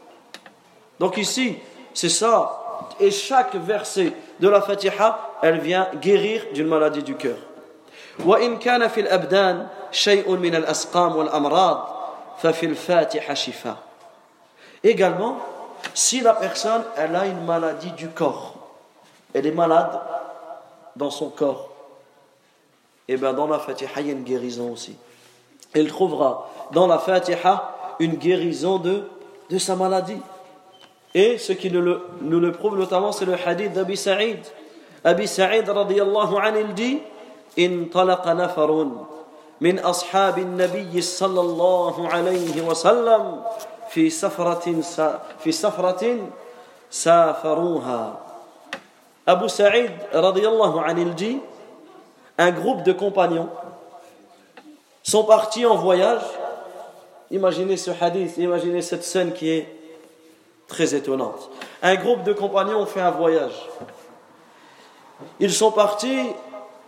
Donc 0.99 1.17
ici, 1.17 1.57
c'est 1.93 2.09
ça. 2.09 2.63
Et 2.99 3.11
chaque 3.11 3.55
verset 3.55 4.13
de 4.39 4.49
la 4.49 4.61
Fatiha, 4.61 5.19
elle 5.41 5.59
vient 5.59 5.87
guérir 6.01 6.43
d'une 6.53 6.67
maladie 6.67 7.03
du 7.03 7.15
cœur. 7.15 7.37
وإن 8.25 8.57
كان 8.57 8.87
في 8.87 9.01
الأبدان 9.01 9.67
شيء 9.91 10.35
من 10.35 10.55
الأسقام 10.55 11.15
والأمراض 11.15 11.87
ففي 12.41 12.65
الفاتحة 12.65 13.33
شفاء. 13.33 13.77
Également, 14.83 15.37
si 15.93 16.21
la 16.21 16.33
personne 16.33 16.83
elle 16.95 17.15
a 17.15 17.25
une 17.25 17.45
maladie 17.45 17.91
du 17.91 18.09
corps, 18.09 18.55
elle 19.33 19.45
est 19.45 19.51
malade 19.51 19.99
dans 20.95 21.09
son 21.09 21.29
corps, 21.29 21.69
et 23.07 23.13
eh 23.13 23.17
bien 23.17 23.33
dans 23.33 23.47
la 23.47 23.59
Fatiha, 23.59 23.89
il 24.01 24.07
y 24.07 24.09
a 24.09 24.13
une 24.13 24.23
guérison 24.23 24.71
aussi. 24.71 24.97
Il 25.75 25.87
trouvera 25.87 26.49
dans 26.71 26.87
la 26.87 26.97
Fatiha 26.97 27.95
une 27.99 28.15
guérison 28.15 28.79
de, 28.79 29.03
de 29.49 29.57
sa 29.57 29.75
maladie. 29.75 30.19
Et 31.13 31.37
ce 31.37 31.53
qui 31.53 31.71
nous 31.71 31.81
le, 31.81 32.01
nous 32.21 32.39
le 32.39 32.51
prouve 32.51 32.77
notamment, 32.77 33.13
c'est 33.13 33.25
le 33.25 33.35
hadith 33.35 33.71
d'Abi 33.71 33.95
Sa'id. 33.95 34.39
Abi 35.05 35.25
Sa'id 35.25 35.69
radiyallahu 35.69 36.35
anhu, 36.35 36.65
il 36.67 36.73
dit 36.73 36.99
انطلق 37.57 38.27
نفر 38.27 38.87
من 39.61 39.79
أصحاب 39.79 40.37
النبي 40.37 41.01
صلى 41.01 41.41
الله 41.41 42.07
عليه 42.07 42.61
وسلم 42.61 43.41
في 43.91 44.09
سفرة 44.09 44.81
في 45.39 45.51
سفرة 45.51 46.17
سافروها 46.89 48.19
أبو 49.27 49.47
سعيد 49.47 49.91
رضي 50.13 50.47
الله 50.47 50.81
عنه 50.81 51.01
il 51.01 51.15
dit 51.15 51.39
un 52.37 52.51
groupe 52.51 52.83
de 52.83 52.93
compagnons 52.93 53.49
sont 55.07 55.23
partis 55.23 55.65
en 55.65 55.75
voyage. 55.75 56.21
Imaginez 57.31 57.77
ce 57.77 57.91
hadith, 57.99 58.37
imaginez 58.37 58.81
cette 58.81 59.03
scène 59.03 59.33
qui 59.33 59.49
est 59.49 59.67
très 60.67 60.95
étonnante. 60.95 61.49
Un 61.81 61.95
groupe 61.95 62.23
de 62.23 62.33
compagnons 62.33 62.79
ont 62.79 62.85
fait 62.85 63.01
un 63.01 63.11
voyage. 63.11 63.67
Ils 65.39 65.53
sont 65.53 65.71
partis 65.71 66.29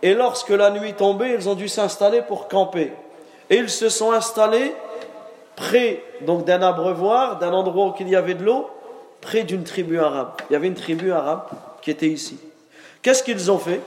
et 0.02 0.14
lorsque 0.14 0.50
la 0.50 0.70
nuit 0.70 0.94
tombait, 0.94 1.34
ils 1.34 1.48
ont 1.48 1.54
dû 1.54 1.68
s'installer 1.68 2.22
pour 2.22 2.48
camper. 2.48 2.92
Et 3.48 3.56
ils 3.56 3.70
se 3.70 3.88
sont 3.88 4.12
installés 4.12 4.74
près 5.56 6.02
donc 6.22 6.44
d'un 6.44 6.62
abreuvoir, 6.62 7.38
d'un 7.38 7.52
endroit 7.52 7.86
où 7.88 7.94
il 8.00 8.08
y 8.08 8.16
avait 8.16 8.34
de 8.34 8.44
l'eau, 8.44 8.70
près 9.20 9.44
d'une 9.44 9.64
tribu 9.64 9.98
arabe. 9.98 10.32
Il 10.48 10.52
y 10.54 10.56
avait 10.56 10.68
une 10.68 10.74
tribu 10.74 11.12
arabe 11.12 11.42
qui 11.82 11.90
était 11.90 12.08
ici. 12.08 12.38
Qu'est-ce 13.02 13.22
qu'ils 13.22 13.50
ont 13.50 13.58
fait 13.58 13.80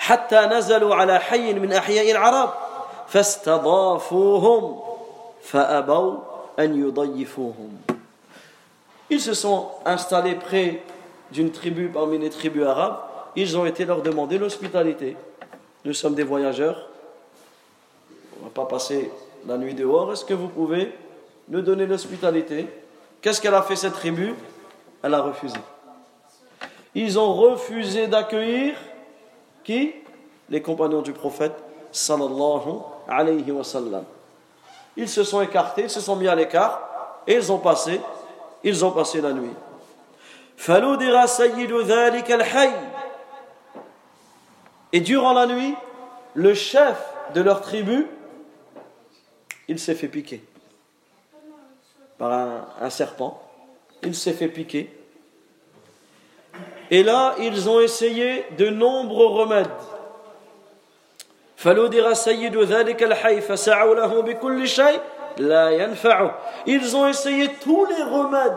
حتى 0.00 0.40
نزلوا 0.46 0.94
على 0.94 1.18
حي 1.18 1.52
من 1.52 1.72
أحياء 1.72 2.10
العرب 2.10 2.50
فاستضافوهم 3.08 4.80
فأبوا 5.42 6.18
أن 6.58 6.80
يضيفوهم 6.88 7.70
Ils 9.10 9.20
se 9.20 9.34
sont 9.34 9.66
installés 9.84 10.36
près 10.36 10.82
d'une 11.32 11.50
tribu 11.50 11.88
parmi 11.88 12.16
les 12.18 12.30
tribus 12.30 12.64
arabes. 12.64 12.98
Ils 13.36 13.58
ont 13.58 13.66
été 13.66 13.84
leur 13.84 14.02
demander 14.02 14.38
l'hospitalité. 14.38 15.16
Nous 15.84 15.94
sommes 15.94 16.14
des 16.14 16.22
voyageurs. 16.22 16.88
On 18.36 18.44
ne 18.44 18.50
va 18.50 18.54
pas 18.54 18.66
passer 18.66 19.10
la 19.47 19.57
nuit 19.57 19.73
dehors. 19.73 20.11
Est-ce 20.11 20.25
que 20.25 20.33
vous 20.33 20.47
pouvez 20.47 20.93
nous 21.47 21.61
donner 21.61 21.85
l'hospitalité? 21.85 22.67
Qu'est-ce 23.21 23.41
qu'elle 23.41 23.53
a 23.53 23.61
fait 23.61 23.75
cette 23.75 23.93
tribu? 23.93 24.33
Elle 25.03 25.13
a 25.13 25.21
refusé. 25.21 25.57
Ils 26.93 27.19
ont 27.19 27.33
refusé 27.33 28.07
d'accueillir 28.07 28.75
qui? 29.63 29.93
Les 30.49 30.61
compagnons 30.61 31.01
du 31.01 31.11
prophète 31.11 31.53
sallallahu 31.91 32.79
alayhi 33.07 33.51
wa 33.51 33.63
sallam. 33.63 34.03
Ils 34.95 35.09
se 35.09 35.23
sont 35.23 35.41
écartés, 35.41 35.83
ils 35.83 35.89
se 35.89 35.99
sont 35.99 36.15
mis 36.15 36.27
à 36.27 36.35
l'écart 36.35 36.81
et 37.27 37.35
ils 37.35 37.51
ont 37.51 37.57
passé, 37.57 37.99
ils 38.63 38.85
ont 38.85 38.91
passé 38.91 39.21
la 39.21 39.33
nuit. 39.33 39.51
Et 44.93 44.99
durant 45.01 45.33
la 45.33 45.47
nuit, 45.47 45.75
le 46.33 46.53
chef 46.53 46.95
de 47.33 47.41
leur 47.41 47.61
tribu, 47.61 48.07
il 49.67 49.79
s'est 49.79 49.95
fait 49.95 50.07
piquer 50.07 50.43
par 52.17 52.31
un, 52.81 52.89
serpent. 52.89 53.41
Il 54.03 54.15
s'est 54.15 54.33
fait 54.33 54.47
piquer. 54.47 54.89
Et 56.91 57.03
là, 57.03 57.35
ils 57.39 57.67
ont 57.69 57.79
essayé 57.81 58.45
de 58.57 58.69
nombreux 58.69 59.27
remèdes. 59.27 59.67
Ils 66.67 66.95
ont 66.95 67.07
essayé 67.07 67.49
tous 67.61 67.85
les 67.85 68.03
remèdes 68.03 68.53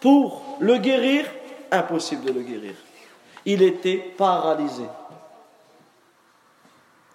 pour 0.00 0.56
le 0.58 0.76
guérir, 0.78 1.24
impossible 1.70 2.24
de 2.24 2.32
le 2.32 2.40
guérir. 2.40 2.74
Il 3.44 3.62
était 3.62 3.96
paralysé. 3.96 4.84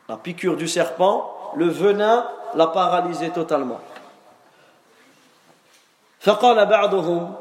La 0.10 0.18
piqûre 0.18 0.56
du 0.56 0.68
serpent, 0.68 1.54
le 1.56 1.68
venin 1.68 2.28
l'a 2.55 2.67
paralysé 2.67 3.31
totalement. 3.31 3.81
فقال 6.21 6.67
بعضهم 6.67 7.35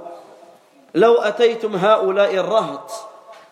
لو 0.96 1.14
أتيتم 1.16 1.76
هؤلاء 1.76 2.36
الرهط 2.36 2.92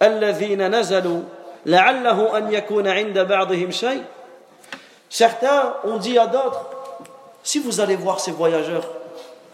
الذين 0.02 0.76
نزلوا 0.76 1.22
لعله 1.66 2.38
أن 2.38 2.54
يكون 2.54 2.88
عند 2.88 3.20
بعضهم 3.20 3.72
شيء 3.72 4.04
Certains 5.10 5.74
ont 5.86 5.98
dit 5.98 6.18
à 6.18 6.28
d'autres, 6.28 6.66
si 7.42 7.60
vous 7.60 7.80
allez 7.80 7.96
voir 7.96 8.20
ces 8.20 8.32
voyageurs, 8.32 8.84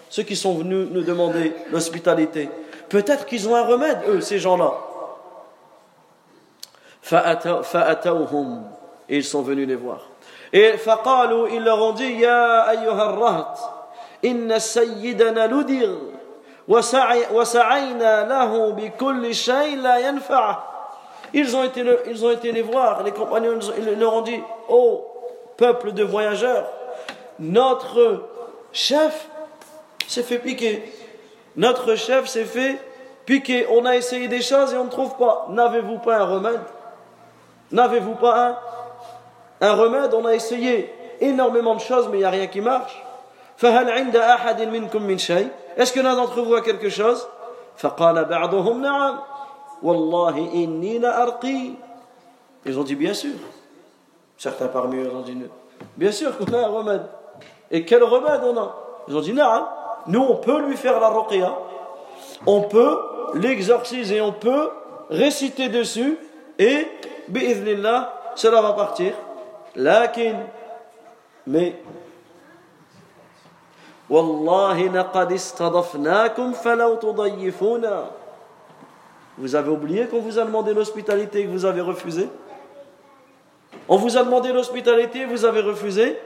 ceux 0.09 0.23
qui 0.23 0.35
sont 0.35 0.55
venus 0.55 0.87
nous 0.89 1.03
demander 1.03 1.53
l'hospitalité, 1.71 2.49
peut-être 2.89 3.25
qu'ils 3.25 3.47
ont 3.47 3.55
un 3.55 3.65
remède, 3.65 3.99
eux, 4.07 4.21
ces 4.21 4.39
gens-là. 4.39 4.73
فأتوهم 7.03 8.63
et 9.09 9.17
ils 9.17 9.25
sont 9.25 9.41
venus 9.41 9.67
les 9.67 9.75
voir. 9.75 9.99
Et 10.53 10.77
فقالوا, 10.77 11.47
ils 11.49 11.63
leur 11.63 11.81
ont 11.81 11.93
dit, 11.93 12.19
يا 12.19 12.69
أيها 12.71 13.09
الرهط 13.09 13.57
إن 14.25 14.59
سيدنا 14.59 15.47
لدغ 15.47 15.97
وسعينا 17.31 18.27
له 18.27 18.71
بكل 18.71 19.35
شيء 19.35 19.77
لا 19.77 19.97
ينفعه 19.97 20.71
ils 21.33 21.55
ont, 21.55 21.63
été, 21.63 21.85
ils 22.07 22.25
ont 22.25 22.31
été 22.31 22.51
les 22.51 22.61
voir, 22.61 23.03
les 23.03 23.11
compagnons, 23.11 23.57
ils 23.77 23.99
leur 23.99 24.13
ont 24.13 24.21
dit, 24.21 24.41
oh 24.67 25.07
peuple 25.55 25.93
de 25.93 26.03
voyageurs, 26.03 26.69
notre 27.39 28.23
chef 28.73 29.27
s'est 30.07 30.23
fait 30.23 30.39
piquer. 30.39 30.83
Notre 31.55 31.95
chef 31.95 32.27
s'est 32.27 32.45
fait 32.45 32.77
piquer. 33.25 33.65
On 33.69 33.85
a 33.85 33.95
essayé 33.95 34.27
des 34.27 34.41
choses 34.41 34.73
et 34.73 34.77
on 34.77 34.85
ne 34.85 34.89
trouve 34.89 35.15
pas. 35.17 35.47
N'avez-vous 35.49 35.99
pas 35.99 36.17
un 36.17 36.25
remède 36.25 36.61
N'avez-vous 37.71 38.15
pas 38.15 38.47
un, 38.47 38.57
un 39.60 39.72
remède 39.74 40.14
On 40.14 40.24
a 40.24 40.34
essayé 40.34 40.92
énormément 41.20 41.74
de 41.74 41.80
choses, 41.80 42.08
mais 42.10 42.18
il 42.18 42.20
n'y 42.20 42.26
a 42.26 42.30
rien 42.30 42.46
qui 42.46 42.60
marche. 42.60 43.02
Est-ce 43.62 43.72
que 45.92 46.00
l'un 46.00 46.14
d'entre 46.14 46.42
vous 46.42 46.54
a 46.54 46.60
quelque 46.60 46.90
chose? 46.90 47.26
Ils 52.64 52.78
ont 52.78 52.82
dit 52.82 52.94
bien 52.94 53.14
sûr. 53.14 53.34
Certains 54.36 54.68
parmi 54.68 54.98
eux 54.98 55.10
ont 55.14 55.22
dit 55.22 55.36
bien 55.96 56.12
sûr 56.12 56.36
qu'on 56.36 56.52
a 56.52 56.58
un 56.58 56.68
remède. 56.68 57.06
Et 57.70 57.84
quel 57.84 58.02
remède 58.02 58.40
on 58.44 58.56
a? 58.58 58.74
Ils 59.08 59.16
ont 59.16 59.20
dit 59.20 59.32
non, 59.32 59.66
nous 60.06 60.20
on 60.20 60.36
peut 60.36 60.60
lui 60.66 60.76
faire 60.76 61.00
la 61.00 61.08
ruqya, 61.08 61.52
on 62.46 62.62
peut 62.62 62.98
l'exorciser, 63.34 64.20
on 64.20 64.32
peut 64.32 64.70
réciter 65.10 65.68
dessus. 65.68 66.18
Et 66.58 66.88
bi'idhnillah, 67.28 68.12
cela 68.34 68.62
va 68.62 68.72
partir. 68.72 69.12
Lakin, 69.76 70.36
mais 71.46 71.76
vous 79.38 79.54
avez 79.54 79.70
oublié 79.70 80.06
qu'on 80.06 80.20
vous 80.20 80.38
a 80.38 80.44
demandé 80.44 80.72
l'hospitalité 80.72 81.40
et 81.40 81.44
que 81.44 81.50
vous 81.50 81.64
avez 81.64 81.80
refusé? 81.80 82.28
On 83.88 83.96
vous 83.96 84.16
a 84.16 84.24
demandé 84.24 84.52
l'hospitalité 84.52 85.20
et 85.20 85.26
vous 85.26 85.44
avez 85.44 85.60
refusé? 85.60 86.18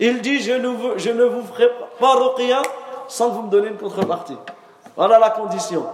il 0.00 0.20
dit 0.22 0.40
je 0.40 0.52
ne, 0.52 0.68
vous, 0.68 0.90
je 0.96 1.10
ne 1.10 1.24
vous 1.24 1.42
ferai 1.42 1.70
pas 1.98 2.14
ruqya 2.14 2.62
sans 3.08 3.30
vous 3.30 3.42
me 3.42 3.50
donnez 3.50 3.68
une 3.68 3.76
contrepartie. 3.76 4.36
Voilà 4.96 5.18
la 5.18 5.30
condition. 5.30 5.86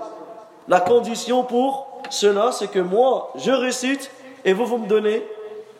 La 0.68 0.80
condition 0.80 1.44
pour 1.44 2.02
cela, 2.10 2.52
c'est 2.52 2.68
que 2.68 2.78
moi, 2.78 3.32
je 3.36 3.50
récite 3.50 4.10
et 4.44 4.52
vous, 4.52 4.66
vous 4.66 4.78
me 4.78 4.86
donnez 4.86 5.26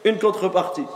une 0.05 0.19
contrepartie. 0.19 0.87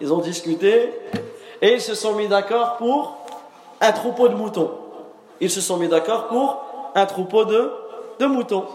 Ils 0.00 0.12
ont 0.12 0.18
discuté 0.18 0.92
et 1.60 1.74
ils 1.74 1.80
se 1.80 1.94
sont 1.94 2.14
mis 2.14 2.28
d'accord 2.28 2.76
pour 2.76 3.16
un 3.80 3.92
troupeau 3.92 4.28
de 4.28 4.34
moutons. 4.34 4.70
Ils 5.40 5.50
se 5.50 5.60
sont 5.60 5.76
mis 5.76 5.88
d'accord 5.88 6.28
pour 6.28 6.62
un 6.94 7.06
troupeau 7.06 7.44
de, 7.44 7.72
de 8.18 8.26
moutons. 8.26 8.66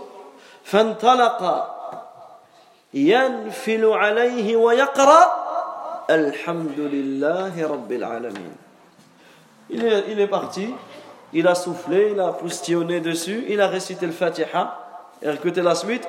Il 9.69 9.83
est, 9.83 10.27
parti, 10.27 10.69
il 11.33 11.47
a 11.47 11.55
soufflé, 11.55 12.11
il 12.13 12.19
a 12.19 12.29
poustillonné 12.29 12.99
dessus, 13.01 13.45
il 13.49 13.59
a 13.59 13.67
récité 13.67 14.05
le 14.05 14.11
Fatiha. 14.11 14.79
Et 15.21 15.29
écoutez 15.29 15.61
la 15.61 15.75
suite. 15.75 16.07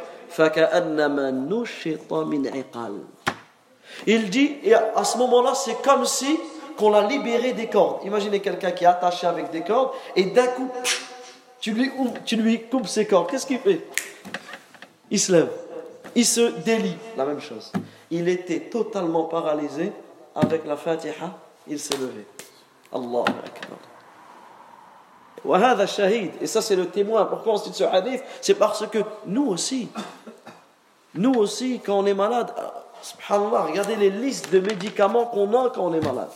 Il 4.07 4.31
dit, 4.31 4.57
et 4.63 4.75
à 4.75 5.05
ce 5.05 5.19
moment-là, 5.19 5.55
c'est 5.55 5.81
comme 5.83 6.05
si 6.05 6.39
qu'on 6.77 6.91
l'a 6.91 7.07
libéré 7.07 7.53
des 7.53 7.69
cordes. 7.69 8.05
Imaginez 8.05 8.41
quelqu'un 8.41 8.73
qui 8.73 8.85
est 8.85 8.89
attaché 8.89 9.27
avec 9.27 9.51
des 9.51 9.63
cordes, 9.63 9.93
et 10.15 10.25
d'un 10.25 10.49
coup, 10.49 10.71
tu 11.61 11.73
lui, 11.73 11.91
tu 12.25 12.37
lui 12.37 12.63
coupes 12.65 12.87
ses 12.87 13.07
cordes. 13.07 13.31
Qu'est-ce 13.31 13.47
qu'il 13.47 13.59
fait? 13.59 13.87
Il 15.11 15.19
se 15.19 15.33
lève. 15.33 15.49
Il 16.15 16.27
se 16.27 16.53
délie. 16.61 16.97
La 17.17 17.25
même 17.25 17.41
chose. 17.41 17.73
Il 18.11 18.29
était 18.29 18.61
totalement 18.61 19.25
paralysé. 19.25 19.93
Avec 20.35 20.67
la 20.67 20.77
Fatiha, 20.77 21.35
il 21.67 21.79
s'est 21.79 21.97
levé. 21.97 22.27
Allah 22.93 23.25
Akbar. 23.29 23.79
Et 26.41 26.47
ça, 26.47 26.61
c'est 26.61 26.77
le 26.77 26.89
témoin. 26.89 27.25
Pourquoi 27.27 27.55
on 27.55 27.57
cite 27.57 27.75
ce 27.75 27.85
hadith? 27.85 28.23
C'est 28.41 28.55
parce 28.55 28.87
que 28.87 28.99
nous 29.27 29.47
aussi, 29.47 29.89
nous 31.15 31.35
aussi, 31.35 31.81
quand 31.85 31.99
on 31.99 32.07
est 32.07 32.15
malade, 32.15 32.53
subhanallah, 33.03 33.63
regardez 33.63 33.97
les 33.97 34.11
listes 34.11 34.53
de 34.53 34.59
médicaments 34.61 35.27
qu'on 35.27 35.53
a 35.55 35.71
quand 35.71 35.83
on 35.83 35.95
est 35.95 36.05
malade. 36.05 36.31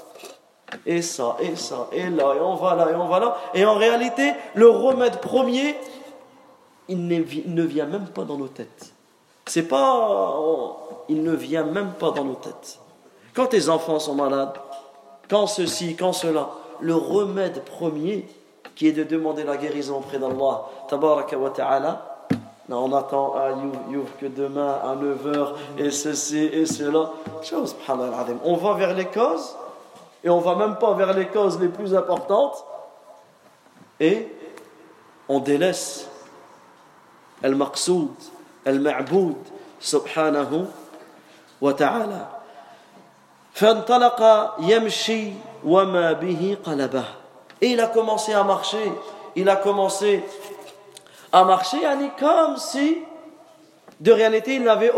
Et 0.86 1.02
ça, 1.02 1.36
et 1.40 1.56
ça, 1.56 1.88
et 1.90 2.08
là, 2.08 2.34
et 2.36 2.40
on 2.40 2.54
va 2.54 2.76
là, 2.76 2.90
et 2.90 2.94
on 2.94 3.08
va 3.08 3.18
là. 3.18 3.36
Et 3.54 3.64
en 3.64 3.74
réalité, 3.74 4.32
le 4.54 4.68
remède 4.68 5.16
premier, 5.20 5.76
il 6.86 7.08
ne 7.08 7.62
vient 7.62 7.86
même 7.86 8.06
pas 8.06 8.22
dans 8.22 8.36
nos 8.36 8.48
têtes. 8.48 8.92
C'est 9.46 9.64
pas. 9.64 10.76
Il 11.08 11.24
ne 11.24 11.32
vient 11.32 11.64
même 11.64 11.94
pas 11.94 12.12
dans 12.12 12.24
nos 12.24 12.34
têtes. 12.34 12.78
Quand 13.34 13.46
tes 13.46 13.68
enfants 13.68 13.98
sont 13.98 14.14
malades, 14.14 14.54
quand 15.30 15.46
ceci, 15.46 15.94
quand 15.94 16.12
cela, 16.12 16.50
le 16.80 16.94
remède 16.94 17.62
premier, 17.64 18.26
qui 18.74 18.88
est 18.88 18.92
de 18.92 19.04
demander 19.04 19.44
la 19.44 19.56
guérison 19.56 19.98
auprès 19.98 20.18
d'Allah, 20.18 20.66
tabaraka 20.88 21.38
wa 21.38 21.50
ta'ala, 21.50 22.10
on 22.68 22.92
attend 22.92 23.34
à 23.34 23.50
que 24.20 24.26
demain 24.26 24.78
à 24.82 24.94
9h 24.94 25.54
et 25.78 25.90
ceci 25.90 26.38
et 26.38 26.66
cela. 26.66 27.10
On 28.44 28.56
va 28.56 28.74
vers 28.74 28.94
les 28.94 29.06
causes 29.06 29.56
et 30.22 30.30
on 30.30 30.38
va 30.38 30.54
même 30.54 30.76
pas 30.76 30.94
vers 30.94 31.12
les 31.12 31.26
causes 31.26 31.58
les 31.58 31.68
plus 31.68 31.94
importantes 31.94 32.64
et 33.98 34.28
on 35.28 35.40
délaisse 35.40 36.08
al-maqsoud, 37.42 38.10
al-ma'boud, 38.64 39.36
subhanahu 39.80 40.66
wa 41.60 41.72
ta'ala. 41.74 42.39
فانطلق 43.52 44.20
يمشي 44.58 45.32
وما 45.64 46.12
به 46.12 46.56
قلبه. 46.64 47.04
Et 47.62 47.72
il 47.72 47.80
a 47.80 47.86
commencé 47.86 48.32
à 48.32 48.42
marcher. 48.42 48.92
Il 49.36 49.48
a 49.48 49.56
commencé 49.56 50.24
à 51.32 51.44
marcher 51.44 51.78
comme 52.18 52.56
si 52.56 52.98
de 54.00 54.12
réalité 54.12 54.54
il 54.54 54.64
n'avait 54.64 54.92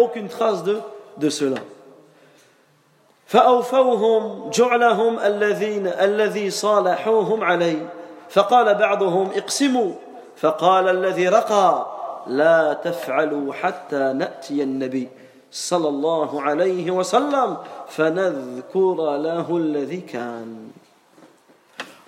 فأوفوهم 3.27 4.51
جعلهم 4.51 5.19
الذين 5.19 5.87
الذي 5.87 6.51
صالحوهم 6.51 7.45
عليه. 7.45 7.89
فقال 8.29 8.75
بعضهم 8.75 9.31
اقسموا. 9.37 9.93
فقال 10.37 10.89
الذي 10.89 11.29
رقى 11.29 11.87
لا 12.27 12.73
تفعلوا 12.73 13.53
حتى 13.53 14.13
نأتي 14.13 14.63
النبي. 14.63 15.09
صلى 15.52 15.90
الله 15.90 16.42
عليه 16.42 16.92
وسلم 16.92 17.58
فنذكر 17.88 19.18
له 19.18 19.58
الذي 19.58 20.02
كان 20.02 20.72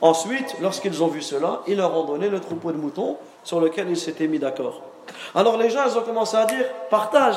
Ensuite, 0.01 0.55
lorsqu'ils 0.61 1.03
ont 1.03 1.07
vu 1.07 1.21
cela, 1.21 1.59
ils 1.67 1.75
leur 1.75 1.93
ont 1.97 2.05
donné 2.05 2.29
le 2.29 2.39
troupeau 2.39 2.71
de 2.71 2.77
moutons 2.77 3.17
sur 3.43 3.59
lequel 3.59 3.89
ils 3.89 3.97
s'étaient 3.97 4.27
mis 4.27 4.39
d'accord. 4.39 4.81
Alors 5.35 5.57
les 5.57 5.69
gens, 5.69 5.81
ils 5.85 5.97
ont 5.97 6.03
commencé 6.03 6.37
à 6.37 6.45
dire 6.45 6.65
partage. 6.89 7.35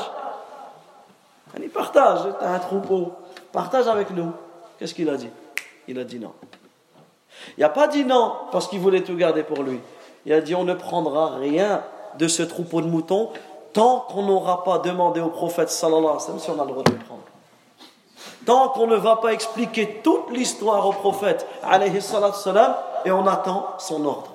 Allez, 1.56 1.68
partage, 1.68 2.20
tu 2.38 2.44
as 2.44 2.52
un 2.52 2.58
troupeau, 2.60 3.12
partage 3.50 3.88
avec 3.88 4.10
nous. 4.10 4.30
Qu'est-ce 4.78 4.94
qu'il 4.94 5.10
a 5.10 5.16
dit 5.16 5.28
Il 5.88 5.98
a 5.98 6.04
dit 6.04 6.20
non. 6.20 6.32
Il 7.58 7.62
n'a 7.62 7.68
pas 7.68 7.88
dit 7.88 8.04
non 8.04 8.32
parce 8.52 8.68
qu'il 8.68 8.78
voulait 8.78 9.02
tout 9.02 9.16
garder 9.16 9.42
pour 9.42 9.62
lui. 9.62 9.80
Il 10.24 10.32
a 10.32 10.40
dit 10.40 10.54
on 10.54 10.64
ne 10.64 10.74
prendra 10.74 11.36
rien 11.36 11.82
de 12.18 12.28
ce 12.28 12.42
troupeau 12.42 12.80
de 12.80 12.86
moutons 12.86 13.30
tant 13.77 13.99
qu'on 14.09 14.23
n'aura 14.23 14.63
pas 14.63 14.79
demandé 14.79 15.21
au 15.21 15.29
prophète 15.29 15.69
sallallahu 15.69 16.05
alayhi 16.05 16.15
wa 16.15 16.19
sallam 16.19 16.39
si 16.39 16.49
on 16.49 16.59
a 16.59 16.65
le 16.65 16.71
droit 16.71 16.83
de 16.83 16.91
le 16.93 16.97
prendre. 16.97 17.21
Tant 18.43 18.69
qu'on 18.69 18.87
ne 18.87 18.95
va 18.95 19.17
pas 19.17 19.33
expliquer 19.33 20.01
toute 20.03 20.31
l'histoire 20.31 20.87
au 20.87 20.93
prophète, 20.93 21.45
et 23.05 23.11
on 23.11 23.27
attend 23.27 23.67
son 23.77 24.03
ordre. 24.03 24.31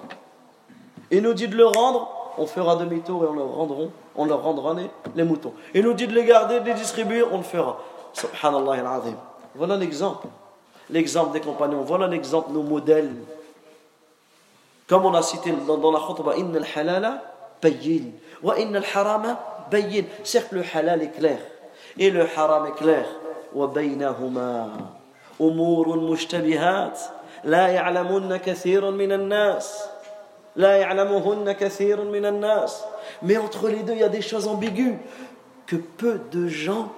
Il 1.11 1.25
nous 1.25 1.35
dit 1.35 1.49
de 1.49 1.57
le 1.57 1.67
rendre, 1.67 2.09
on 2.39 2.47
fera 2.47 2.77
demi-tour 2.77 3.25
et 3.25 3.27
on 3.27 3.33
leur, 3.33 3.53
rendront, 3.53 3.91
on 4.15 4.27
leur 4.27 4.45
rendra 4.45 4.77
les, 5.17 5.25
moutons. 5.25 5.55
Il 5.75 5.83
nous 5.83 5.93
dit 5.95 6.07
de 6.07 6.15
les 6.15 6.25
garder, 6.25 6.61
de 6.61 6.67
les 6.67 6.75
distribuer, 6.75 7.25
on 7.25 7.39
le 7.39 7.43
fera. 7.43 7.79
Subhanallah 8.13 8.75
al-azim. 8.75 9.17
Voilà 9.57 9.77
l'exemple. 9.77 10.29
L'exemple 10.89 11.33
des 11.33 11.41
compagnons. 11.41 11.83
Voilà 11.83 12.07
l'exemple 12.07 12.53
nos 12.53 12.63
modèles. 12.63 13.17
Comme 14.87 15.05
on 15.05 15.15
a 15.15 15.23
cité 15.23 15.53
dans, 15.67 15.91
la 15.91 15.99
khutbah, 15.99 16.37
Inna 16.37 16.59
al-halala 16.59 17.23
bayyin. 17.61 18.13
Wa 18.42 18.58
inna 18.58 18.80
al-harama 18.80 19.40
bayyin. 19.72 20.06
Certes, 20.24 20.52
le 20.52 20.63
halal 20.74 21.02
est 21.04 21.12
clair. 21.12 21.40
Et 21.98 22.12
le 22.12 22.26
haram 22.36 22.68
est 22.68 22.76
clair. 22.76 23.06
وبينهما 23.56 24.78
امور 25.42 25.98
مشتبهات 25.98 27.00
لا 27.44 27.68
يعلمن 27.68 28.38
كثير 28.38 28.92
من 28.92 29.12
الناس 29.12 29.84
لا 30.56 30.76
يعلمهن 30.78 31.52
كثير 31.52 32.04
من 32.04 32.26
الناس 32.26 32.84
mais 33.24 33.38
entre 33.38 33.70
les 33.70 33.84
deux 33.84 33.94
il 33.94 34.00
y 34.00 34.04
a 34.04 34.10
des 34.10 34.22
choses 34.22 34.48
ambiguës 34.48 34.98
que 35.66 35.76
peu 35.76 36.20
de 36.32 36.48
gens 36.48 36.90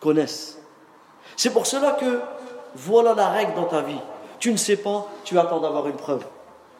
connaissent 0.00 0.58
c'est 1.36 1.50
pour 1.50 1.66
cela 1.66 1.92
que 1.92 2.20
voilà 2.74 3.14
la 3.14 3.28
règle 3.28 3.54
dans 3.54 3.64
ta 3.64 3.82
vie 3.82 4.00
tu 4.38 4.52
ne 4.52 4.56
sais 4.56 4.76
pas 4.76 5.06
tu 5.24 5.38
attends 5.38 5.60
d'avoir 5.60 5.86
une 5.86 5.96
preuve 5.96 6.24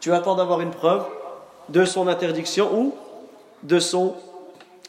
tu 0.00 0.12
attends 0.12 0.34
d'avoir 0.34 0.60
une 0.60 0.70
preuve 0.70 1.04
de 1.68 1.84
son 1.84 2.08
interdiction 2.08 2.68
ou 2.74 2.94
de 3.63 3.79
son. 3.79 4.15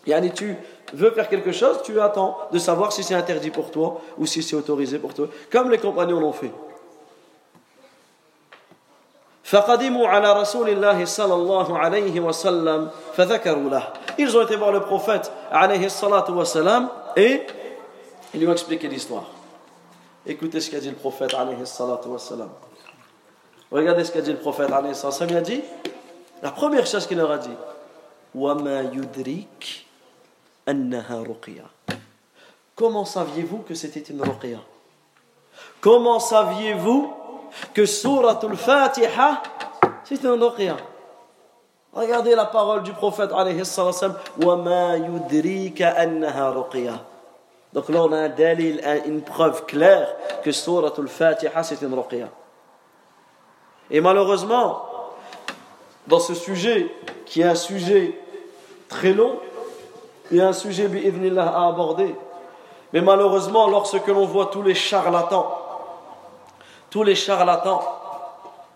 Yani 0.07 0.33
tu 0.33 0.57
veux 0.93 1.11
faire 1.11 1.29
quelque 1.29 1.53
chose, 1.53 1.81
tu 1.85 2.01
attends 2.01 2.37
de 2.53 2.59
savoir 2.59 2.93
si 2.93 3.03
c'est 3.03 3.15
interdit 3.15 3.51
pour 3.51 3.71
toi 3.71 4.01
ou 4.19 4.27
si 4.27 4.43
c'est 4.43 4.57
autorisé 4.57 4.99
pour 4.99 5.15
toi, 5.15 5.29
comme 5.51 5.71
les 5.71 5.79
compagnons 5.79 6.21
l'ont 6.21 6.33
fait. 6.33 6.53
Ils 14.19 14.37
ont 14.37 14.43
été 14.43 14.57
voir 14.57 14.73
le 14.73 14.81
prophète 14.81 15.33
et 17.17 17.43
ils 18.35 18.41
lui 18.41 18.49
ont 18.49 18.53
expliqué 18.53 18.89
l'histoire. 18.89 19.25
Écoutez 20.27 20.61
ce 20.61 20.71
qu'a 20.71 20.81
dit 20.81 20.89
le 20.89 20.97
prophète 20.97 21.35
Regardez 23.71 24.05
ce 24.05 24.13
qu'a 24.13 24.21
dit 24.23 24.33
le 24.33 24.39
prophète 24.39 24.71
il 25.29 25.37
a 25.37 25.41
dit 25.41 25.63
la 26.43 26.51
première 26.51 26.87
chose 26.87 27.07
qu'il 27.07 27.19
leur 27.19 27.31
a 27.31 27.39
dit 27.39 27.51
Comment 32.76 33.06
saviez-vous 33.06 33.60
que 33.60 33.74
c'était 33.74 34.02
une 34.02 34.22
ruqya 34.22 34.60
Comment 35.82 36.20
saviez-vous 36.20 37.14
que 37.74 37.86
Suratul 37.86 38.56
Fatiha 38.56 39.42
c'est 40.04 40.24
une 40.24 40.44
ruqya 40.44 40.78
Regardez 41.94 42.36
la 42.36 42.46
parole 42.46 42.84
du 42.84 42.94
prophète 42.94 43.32
alayhi 43.32 43.66
salam 43.66 44.14
وَمَا 44.40 44.98
يُدْرِيكَ 44.98 45.82
أَنَّهَا 45.82 46.52
رُقْيَةٌ 46.52 47.00
Donc 47.74 47.90
là 47.90 48.04
on 48.04 48.12
a 48.12 48.18
un 48.18 48.30
dalil, 48.30 48.82
une 49.08 49.22
preuve 49.22 49.66
claire 49.66 50.16
que 50.44 50.52
Suratul 50.52 51.08
Fatiha 51.08 51.64
c'est 51.64 51.82
une 51.82 51.94
ruqya. 51.94 52.30
Et 53.90 54.02
malheureusement, 54.02 54.84
dans 56.08 56.20
ce 56.20 56.34
sujet, 56.36 56.94
qui 57.26 57.42
est 57.42 57.46
un 57.46 57.56
sujet 57.56 58.18
très 58.93 59.13
long, 59.13 59.39
il 60.31 60.37
y 60.39 60.41
a 60.41 60.49
un 60.49 60.53
sujet 60.53 60.89
à 61.39 61.67
aborder. 61.69 62.15
Mais 62.93 63.01
malheureusement, 63.01 63.69
lorsque 63.69 64.07
l'on 64.07 64.27
voit 64.27 64.47
tous 64.47 64.63
les 64.63 64.75
charlatans, 64.75 65.51
tous 66.91 67.03
les 67.03 67.15
charlatans 67.15 67.83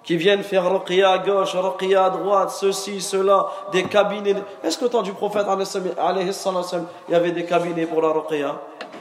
qui 0.02 0.16
viennent 0.16 0.42
faire 0.42 0.70
ruqya 0.70 1.10
à 1.10 1.18
gauche, 1.18 1.54
ruqya 1.54 2.06
à 2.06 2.10
droite, 2.10 2.50
ceci, 2.50 3.00
cela, 3.00 3.46
des 3.72 3.84
cabinets. 3.84 4.36
Est-ce 4.64 4.78
qu'au 4.78 4.88
temps 4.88 5.02
du 5.02 5.12
prophète, 5.12 5.46
il 5.48 7.12
y 7.12 7.14
avait 7.14 7.32
des 7.32 7.44
cabinets 7.44 7.86
pour 7.86 8.00
la 8.00 8.08
ruqya? 8.08 8.60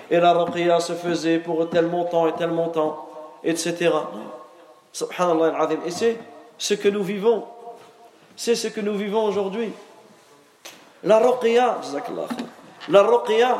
Et 0.10 0.19
la 0.19 0.34
ruqya 0.34 0.80
se 0.80 0.93
faisait 0.93 1.39
pour 1.39 1.69
tel 1.69 1.88
montant 1.88 2.28
et 2.28 2.34
tel 2.34 2.51
montant, 2.51 3.08
etc. 3.43 3.91
Subhanallah 4.91 5.69
Et 5.86 5.91
c'est 5.91 6.19
ce 6.58 6.73
que 6.73 6.89
nous 6.89 7.04
vivons. 7.04 7.43
C'est 8.36 8.56
ce 8.56 8.67
que 8.67 8.82
nous 8.82 8.95
vivons 8.95 9.25
aujourd'hui. 9.25 9.71
La 11.04 11.20
ruqya, 11.20 11.78
la 12.90 13.02
ruqya, 13.04 13.58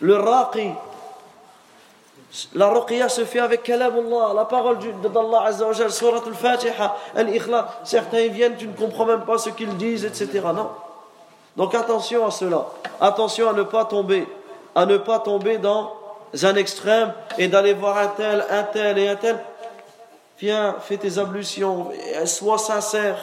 le 0.00 0.16
raqi, 0.16 0.70
la 2.54 2.68
ruqya 2.68 3.08
se 3.08 3.24
fait 3.24 3.40
avec 3.40 3.62
kalamullah, 3.62 4.32
la 4.34 4.44
parole 4.44 4.78
d'Allah 4.78 5.44
Azza 5.44 5.66
wa 5.66 5.90
surat 5.90 6.22
al-Fatiha, 6.26 6.96
al-Ikhlas. 7.16 7.66
Certains 7.84 8.28
viennent, 8.28 8.56
tu 8.56 8.66
ne 8.66 8.74
comprends 8.74 9.06
même 9.06 9.22
pas 9.22 9.38
ce 9.38 9.50
qu'ils 9.50 9.76
disent, 9.76 10.04
etc. 10.04 10.40
Non. 10.54 10.70
Donc 11.56 11.74
attention 11.74 12.26
à 12.26 12.30
cela. 12.30 12.66
Attention 13.00 13.48
à 13.48 13.52
ne 13.52 13.62
pas 13.62 13.84
tomber, 13.84 14.26
à 14.74 14.86
ne 14.86 14.98
pas 14.98 15.20
tomber 15.20 15.58
dans 15.58 15.92
un 16.42 16.56
extrême 16.56 17.12
et 17.38 17.48
d'aller 17.48 17.74
voir 17.74 17.96
un 17.98 18.08
tel, 18.08 18.44
un 18.50 18.62
tel 18.64 18.98
et 18.98 19.08
un 19.08 19.16
tel. 19.16 19.38
Viens, 20.38 20.76
fais 20.80 20.98
tes 20.98 21.18
ablutions, 21.18 21.90
sois 22.26 22.58
sincère 22.58 23.18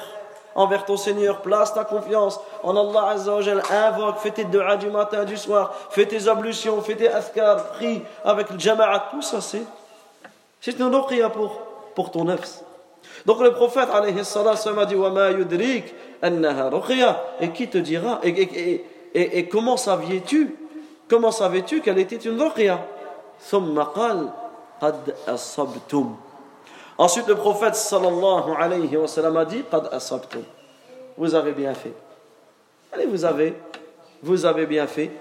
envers 0.56 0.86
ton 0.86 0.98
Seigneur, 0.98 1.42
place 1.42 1.74
ta 1.74 1.84
confiance 1.84 2.40
en 2.64 2.76
Allah 2.76 3.10
Azzawajal, 3.10 3.62
invoque, 3.70 4.18
fais 4.20 4.32
tes 4.32 4.46
du'as 4.46 4.78
du 4.78 4.90
matin, 4.90 5.26
du 5.26 5.38
soir, 5.38 5.74
fais 5.90 6.06
tes 6.06 6.28
ablutions, 6.28 6.82
fais 6.82 6.96
tes 6.96 7.10
askar, 7.10 7.74
prie 7.74 8.02
avec 8.24 8.50
le 8.50 8.58
jama'a, 8.58 9.10
tout 9.12 9.22
ça 9.22 9.42
c'est, 9.42 9.64
c'est 10.62 10.80
une 10.80 10.96
ruqya 10.96 11.30
pour, 11.30 12.12
ton 12.12 12.24
nefs. 12.24 12.64
Donc 13.26 13.42
le 13.42 13.52
prophète 13.52 13.90
alayhi 13.94 14.20
a 14.20 14.86
dit 14.86 14.96
Et 17.42 17.50
qui 17.50 17.68
te 17.68 17.78
dira 17.78 18.20
Et, 18.24 18.30
et, 18.30 18.86
et, 19.14 19.40
et 19.40 19.48
comment 19.48 19.78
saviez-tu 19.78 20.56
Comment 21.08 21.32
savais-tu 21.32 21.82
qu'elle 21.82 22.00
était 22.00 22.16
une 22.16 22.42
ruqya? 22.42 22.80
Thumma 23.50 23.92
qad. 23.94 24.32
Ensuite, 26.98 27.28
le 27.28 27.36
prophète 27.36 27.76
sallallahu 27.76 28.56
alayhi 28.58 28.96
wa 28.96 29.08
sallam 29.08 29.38
a 29.38 29.46
dit 29.46 29.64
Vous 31.18 31.36
avez 31.36 31.52
bien 31.52 31.74
fait. 31.74 31.94
Allez, 32.94 33.06
vous 33.06 33.26
avez, 33.26 33.54
vous 34.24 34.46
avez 34.46 34.66
bien 34.66 34.88
fait. 34.88 35.12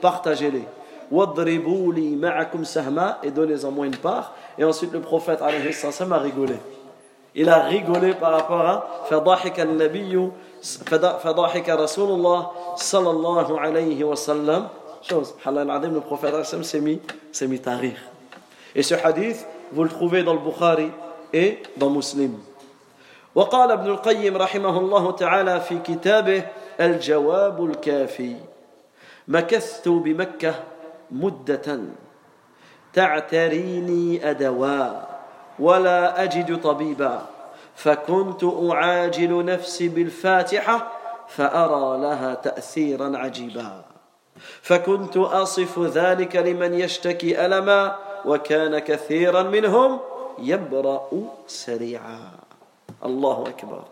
Partagez-les. 0.00 0.64
Wadribu 1.10 1.92
li 1.92 2.14
ma'akum 2.14 2.64
sahma, 2.64 3.18
et 3.22 3.30
donnez-en 3.30 3.70
moi 3.70 3.86
une 3.86 3.96
part. 3.96 4.34
Et 4.58 4.64
ensuite, 4.64 4.92
le 4.92 5.00
prophète 5.00 5.40
alayhi 5.42 5.72
sallam 5.72 6.12
a 6.12 6.18
rigolé. 6.18 6.56
Il 7.34 7.48
a 7.48 7.62
rigolé 7.62 8.14
par 8.14 8.32
rapport 8.32 8.60
à 8.60 9.04
Fadahik 9.08 9.58
al-Nabiyyu, 9.58 10.30
Rasulullah 11.68 12.50
sallallahu 12.76 13.58
alayhi 13.58 14.04
wa 14.04 14.16
sallam. 14.16 14.68
Chose, 15.02 15.34
le 15.46 16.00
prophète 16.00 16.34
s'est 16.44 16.80
mis, 16.80 17.00
mis 17.42 17.62
à 17.64 17.76
rire. 17.76 17.96
Et 18.74 18.82
ce 18.82 18.94
hadith, 18.94 19.46
vous 19.72 19.84
le 19.84 19.88
trouvez 19.88 20.22
dans 20.22 20.34
le 20.34 20.40
Bukhari 20.40 20.90
et 21.32 21.62
dans 21.76 21.90
Muslim. 21.90 22.38
وقال 23.34 23.70
ابن 23.70 23.86
القيم 23.86 24.36
رحمه 24.36 24.78
الله 24.78 25.10
تعالى 25.12 25.60
في 25.60 25.78
كتابه 25.78 26.42
الجواب 26.80 27.64
الكافي. 27.64 28.36
مكثت 29.28 29.88
بمكة 29.88 30.54
مدة. 31.10 31.80
تعتريني 32.92 34.30
أدواء 34.30 35.20
ولا 35.58 36.22
أجد 36.22 36.60
طبيبا. 36.60 37.22
فكنت 37.76 38.44
أعاجل 38.44 39.44
نفسي 39.44 39.88
بالفاتحة 39.88 40.92
فأرى 41.28 42.02
لها 42.02 42.34
تأثيرا 42.34 43.16
عجيبا. 43.16 43.84
فكنت 44.62 45.16
أصف 45.16 45.78
ذلك 45.78 46.36
لمن 46.36 46.74
يشتكي 46.74 47.46
ألما 47.46 47.96
وكان 48.25 48.79
كثيرا 48.79 49.43
منهم 49.43 49.99
يبرأ 50.39 51.09
سريعا 51.47 52.19
الله 53.05 53.43
أكبر 53.47 53.83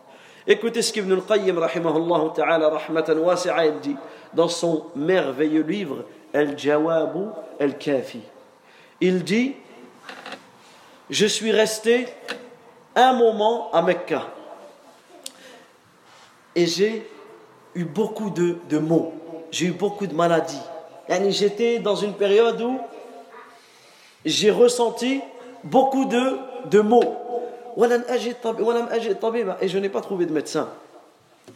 Écoutez 0.46 0.82
ce 0.82 0.92
qu'Ibn 0.92 1.10
al-Qayyim, 1.12 1.58
rahimahullah 1.58 2.32
ta'ala, 2.34 2.68
rahmatan 2.68 3.16
wasi'a, 3.16 3.64
il 3.64 3.80
dit 3.80 3.96
dans 4.34 4.48
son 4.48 4.84
merveilleux 4.94 5.62
livre, 5.62 6.04
Al-Jawabu 6.34 7.28
al-Kafi. 7.58 8.20
Il 9.00 9.24
dit 9.24 9.54
Je 11.08 11.24
suis 11.24 11.50
resté 11.50 12.08
un 12.94 13.14
moment 13.14 13.70
à 13.72 13.80
Mecca 13.80 14.26
et 16.54 16.66
j'ai 16.66 17.08
eu 17.74 17.84
beaucoup 17.84 18.30
de, 18.30 18.58
de 18.68 18.78
maux, 18.78 19.14
j'ai 19.50 19.66
eu 19.66 19.72
beaucoup 19.72 20.06
de 20.06 20.14
maladies. 20.14 20.60
J'étais 21.30 21.78
dans 21.78 21.96
une 21.96 22.14
période 22.14 22.60
où 22.60 22.78
j'ai 24.25 24.51
ressenti 24.51 25.21
beaucoup 25.63 26.05
de, 26.05 26.37
de 26.69 26.79
maux. 26.81 27.15
Et 29.61 29.67
je 29.67 29.77
n'ai 29.77 29.89
pas 29.89 30.01
trouvé 30.01 30.25
de 30.25 30.33
médecin. 30.33 30.67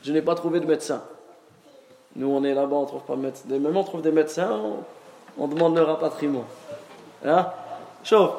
Je 0.04 0.12
n'ai 0.12 0.22
pas 0.22 0.36
trouvé 0.36 0.60
de 0.60 0.66
médecin. 0.66 1.02
Nous, 2.16 2.28
on 2.28 2.44
est 2.44 2.54
là-bas, 2.54 2.76
on 2.76 2.86
trouve 2.86 3.02
pas 3.02 3.16
de 3.16 3.22
médecin. 3.22 3.44
Même 3.50 3.76
on 3.76 3.84
trouve 3.84 4.02
des 4.02 4.12
médecins, 4.12 4.62
on, 5.38 5.48
demande 5.48 5.76
le 5.76 5.84
rapatriement. 5.84 6.46
Hein? 7.26 7.48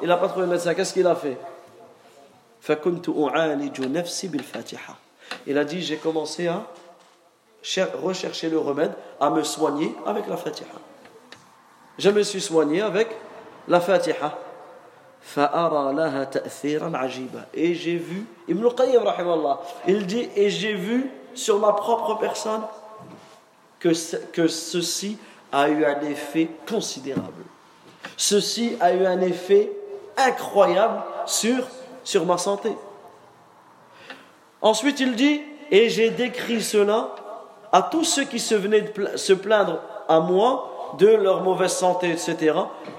Il 0.02 0.08
n'a 0.08 0.16
pas 0.16 0.28
trouvé 0.28 0.46
de 0.46 0.50
médecin. 0.52 0.74
Qu'est-ce 0.74 0.94
qu'il 0.94 1.06
a 1.06 1.14
fait? 1.14 1.36
Il 5.46 5.58
a 5.58 5.64
dit 5.64 5.82
J'ai 5.82 5.96
commencé 5.96 6.46
à 6.48 6.66
rechercher 8.02 8.48
le 8.48 8.58
remède, 8.58 8.92
à 9.20 9.30
me 9.30 9.42
soigner 9.42 9.94
avec 10.06 10.28
la 10.28 10.36
Fatiha. 10.36 10.68
Je 11.98 12.10
me 12.10 12.22
suis 12.22 12.40
soigné 12.40 12.80
avec 12.80 13.08
la 13.68 13.80
Fatiha. 13.80 14.38
Et 17.54 17.74
j'ai 17.74 17.96
vu, 17.96 18.26
Ibn 18.46 18.68
Qayyim 18.76 19.02
il 19.88 20.06
dit, 20.06 20.28
et 20.36 20.50
j'ai 20.50 20.74
vu 20.74 21.10
sur 21.34 21.58
ma 21.58 21.72
propre 21.72 22.18
personne 22.18 22.60
que, 23.80 23.88
que 24.32 24.48
ceci 24.48 25.18
a 25.50 25.68
eu 25.68 25.84
un 25.84 26.00
effet 26.02 26.48
considérable. 26.68 27.44
Ceci 28.16 28.76
a 28.80 28.92
eu 28.92 29.06
un 29.06 29.20
effet 29.22 29.72
incroyable 30.16 31.02
sur, 31.26 31.66
sur 32.04 32.26
ma 32.26 32.38
santé. 32.38 32.72
Ensuite, 34.60 35.00
il 35.00 35.16
dit, 35.16 35.42
et 35.70 35.88
j'ai 35.88 36.10
décrit 36.10 36.62
cela 36.62 37.14
à 37.72 37.82
tous 37.82 38.04
ceux 38.04 38.24
qui 38.24 38.38
se 38.38 38.54
venaient 38.54 38.82
de 38.82 39.16
se 39.16 39.32
plaindre 39.32 39.80
à 40.06 40.20
moi 40.20 40.73
de 40.98 41.08
leur 41.08 41.42
mauvaise 41.42 41.72
santé, 41.72 42.10
etc. 42.10 42.56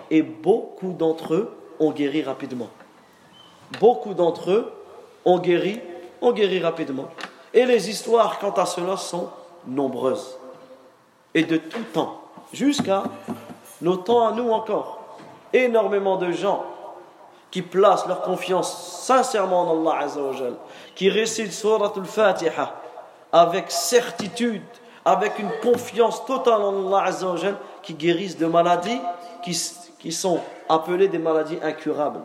Et 0.09 0.21
beaucoup 0.21 0.93
d'entre 0.93 1.33
eux 1.33 1.57
ont 1.79 1.91
guéri 1.91 2.23
rapidement. 2.23 2.69
Beaucoup 3.79 4.13
d'entre 4.13 4.51
eux 4.51 4.71
ont 5.25 5.39
guéri, 5.39 5.79
ont 6.21 6.31
guéri 6.31 6.59
rapidement. 6.59 7.07
Et 7.53 7.65
les 7.65 7.89
histoires 7.89 8.39
quant 8.39 8.51
à 8.51 8.65
cela 8.65 8.97
sont 8.97 9.29
nombreuses. 9.67 10.37
Et 11.33 11.43
de 11.43 11.57
tout 11.57 11.83
temps, 11.93 12.21
jusqu'à 12.53 13.03
nos 13.81 13.97
temps 13.97 14.27
à 14.27 14.31
nous 14.31 14.49
encore. 14.51 15.17
Énormément 15.53 16.17
de 16.17 16.31
gens 16.31 16.65
qui 17.51 17.61
placent 17.61 18.07
leur 18.07 18.21
confiance 18.21 19.01
sincèrement 19.05 19.61
en 19.61 19.87
Allah 19.87 20.07
qui 20.95 21.09
récitent 21.09 21.53
Surat 21.53 21.93
al-Fatiha 21.95 22.73
avec 23.31 23.71
certitude, 23.71 24.61
avec 25.05 25.37
une 25.39 25.51
confiance 25.61 26.25
totale 26.25 26.61
en 26.61 26.87
Allah 26.87 27.05
Azzawajal, 27.05 27.55
qui 27.83 27.93
guérissent 27.93 28.37
de 28.37 28.47
maladies 28.47 28.99
qui, 29.43 29.55
qui 29.99 30.11
sont 30.11 30.39
appelées 30.67 31.07
des 31.07 31.19
maladies 31.19 31.59
incurables. 31.61 32.21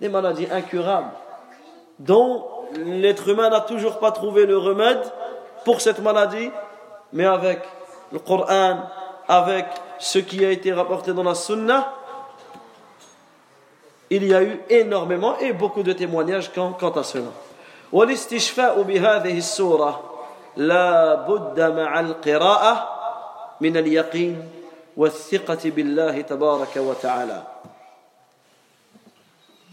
Des 0.00 0.08
maladies 0.08 0.46
incurables 0.50 1.10
dont 1.98 2.44
l'être 2.74 3.28
humain 3.28 3.50
n'a 3.50 3.60
toujours 3.60 3.98
pas 3.98 4.12
trouvé 4.12 4.46
le 4.46 4.56
remède 4.56 5.00
pour 5.64 5.80
cette 5.80 6.00
maladie, 6.00 6.50
mais 7.12 7.24
avec 7.24 7.60
le 8.12 8.18
Coran, 8.18 8.82
avec 9.26 9.66
ce 9.98 10.18
qui 10.18 10.44
a 10.44 10.50
été 10.50 10.72
rapporté 10.72 11.12
dans 11.12 11.24
la 11.24 11.34
Sunna, 11.34 11.92
il 14.10 14.24
y 14.24 14.34
a 14.34 14.42
eu 14.42 14.60
énormément 14.70 15.36
et 15.38 15.52
beaucoup 15.52 15.82
de 15.82 15.92
témoignages 15.92 16.50
quant, 16.52 16.72
quant 16.72 16.92
à 16.92 17.02
cela. 17.02 17.30
والاستشفاء 20.57 20.57
بهذه 20.57 20.57
السورة 20.57 20.57
لا 20.57 21.15
بد 21.15 21.59
مع 21.59 21.99
القراءة 21.99 22.89
من 23.61 23.77
اليقين 23.77 24.49
والثقة 24.97 25.69
بالله 25.69 26.21
تبارك 26.21 26.77
وتعالى. 26.77 27.43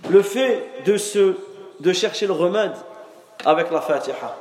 Le 0.08 0.22
fait 0.22 0.82
de, 0.86 0.96
se, 0.96 1.34
de 1.80 1.92
chercher 1.92 2.26
le 2.26 2.32
remède 2.32 2.74
avec 3.44 3.70
la 3.70 3.80
Fatiha. 3.80 4.34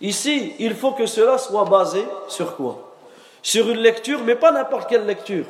Ici, 0.00 0.54
il 0.58 0.74
faut 0.74 0.92
que 0.92 1.06
cela 1.06 1.38
soit 1.38 1.64
basé 1.64 2.06
sur 2.28 2.56
quoi 2.56 2.94
Sur 3.42 3.68
une 3.68 3.78
lecture, 3.78 4.20
mais 4.24 4.34
pas 4.34 4.52
n'importe 4.52 4.88
quelle 4.88 5.06
lecture. 5.06 5.46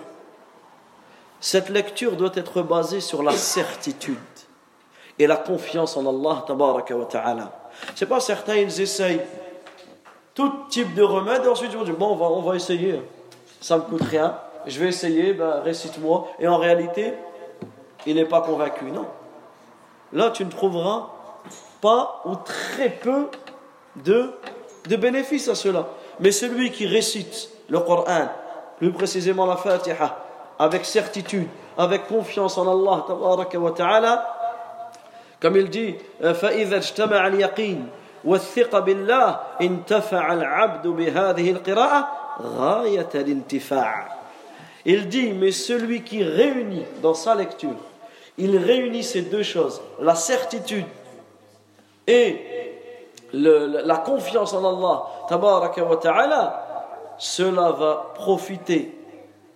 Cette 1.41 1.69
lecture 1.69 2.17
doit 2.17 2.33
être 2.35 2.63
basée 2.63 3.01
sur 3.01 3.23
la 3.23 3.33
certitude 3.33 4.17
et 5.19 5.27
la 5.27 5.37
confiance 5.37 5.97
en 5.97 6.07
Allah 6.07 6.45
tabaraka 6.47 6.97
wa 6.97 7.07
ta'ala. 7.07 7.53
C'est 7.95 8.07
pas 8.07 8.21
certains, 8.21 8.57
ils 8.57 8.81
essayent 8.81 9.21
tout 10.35 10.53
type 10.69 10.95
de 10.95 11.03
remède 11.03 11.45
et 11.45 11.49
ensuite 11.49 11.71
ils 11.73 11.79
vont 11.79 11.85
dire 11.85 11.97
bon, 11.97 12.13
on 12.13 12.17
va, 12.17 12.27
on 12.27 12.43
va 12.43 12.57
essayer. 12.57 13.01
Ça 13.61 13.79
me 13.79 13.83
coûte 13.83 14.03
rien, 14.03 14.37
je 14.67 14.79
vais 14.81 14.89
essayer, 14.89 15.33
ben, 15.33 15.61
récite-moi. 15.65 16.29
Et 16.39 16.47
en 16.47 16.59
réalité, 16.59 17.15
il 18.07 18.17
n'est 18.17 18.27
pas 18.27 18.41
convaincu. 18.41 18.85
Non. 18.87 19.07
Là, 20.13 20.31
tu 20.31 20.45
ne 20.45 20.51
trouveras 20.51 21.09
pas 21.81 22.23
ou 22.25 22.37
très 22.37 22.91
peu 22.91 23.29
de, 24.05 24.33
de 24.89 24.97
bénéfices 24.97 25.49
à 25.49 25.55
cela. 25.55 25.87
Mais 26.21 26.31
celui 26.33 26.71
qui 26.71 26.87
récite 26.87 27.51
le 27.69 27.81
Coran, 27.81 28.29
plus 28.79 28.93
précisément 28.93 29.47
la 29.47 29.57
Fatiha, 29.57 30.17
avec 30.59 30.85
certitude, 30.85 31.49
avec 31.77 32.07
confiance 32.07 32.57
en 32.59 32.63
Allah, 32.63 33.05
wa 33.09 33.71
ta'ala, 33.73 34.33
comme 35.41 35.57
il 35.57 35.69
dit, 35.69 35.95
فإذا 36.21 36.77
اجتمع 36.77 37.27
اليقين 37.27 37.89
والثقة 38.25 38.81
بالله 38.81 39.41
انتفع 39.61 40.33
العبد 40.33 40.87
بهذه 40.87 41.51
القراءة 41.51 42.09
غاية 42.43 43.09
الانتفاع. 43.15 44.17
Il 44.85 45.09
dit, 45.09 45.33
mais 45.33 45.51
celui 45.51 46.03
qui 46.03 46.23
réunit 46.23 46.85
dans 47.03 47.15
sa 47.15 47.35
lecture, 47.35 47.75
il 48.39 48.57
réunit 48.57 49.03
ces 49.03 49.23
deux 49.23 49.43
choses, 49.43 49.81
la 50.01 50.15
certitude 50.15 50.85
et 52.07 52.37
le, 53.33 53.83
la 53.85 53.97
confiance 53.97 54.53
en 54.53 54.65
Allah, 54.65 55.03
tabaraka 55.29 55.83
wa 55.83 55.97
ta'ala, 55.97 56.67
cela 57.19 57.73
va 57.73 58.13
profiter 58.15 58.97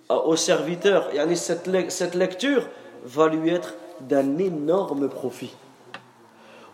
au 0.08 0.34
serviteur. 0.34 1.10
Et 1.14 1.36
cette, 1.36 1.70
cette 1.90 2.14
lecture 2.14 2.66
va 3.04 3.28
lui 3.28 3.50
être 3.50 3.74
d'un 4.00 4.38
énorme 4.38 5.08
profit. 5.08 5.54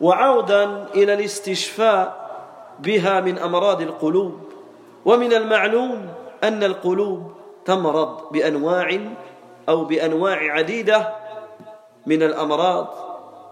وعودا 0.01 0.87
إلى 0.95 1.13
الاستشفاء 1.13 2.21
بها 2.79 3.19
من 3.19 3.37
أمراض 3.37 3.81
القلوب 3.81 4.39
ومن 5.05 5.33
المعلوم 5.33 6.13
أن 6.43 6.63
القلوب 6.63 7.31
تمرض 7.65 8.31
بأنواع 8.31 8.99
أو 9.69 9.85
بأنواع 9.85 10.53
عديدة 10.53 11.13
من 12.05 12.23
الأمراض 12.23 12.87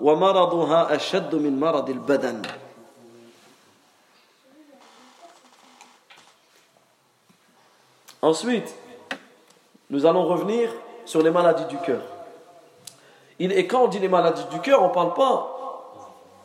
ومرضها 0.02 0.96
أشد 0.96 1.36
من 1.36 1.60
مرض 1.60 1.90
البدن 1.90 2.42
Ensuite, 8.22 8.76
nous 9.90 10.06
allons 10.06 10.26
revenir 10.26 10.70
sur 11.06 11.24
les 11.24 11.32
maladies 11.32 11.64
du 11.66 11.78
cœur. 11.78 12.02
Et 13.40 13.66
quand 13.66 13.84
on 13.84 13.88
dit 13.88 14.00
les 14.00 14.10
maladies 14.10 14.44
du 14.52 14.60
cœur, 14.60 14.84
on 14.84 14.90
ne 14.90 14.94
parle 14.94 15.14
pas 15.14 15.59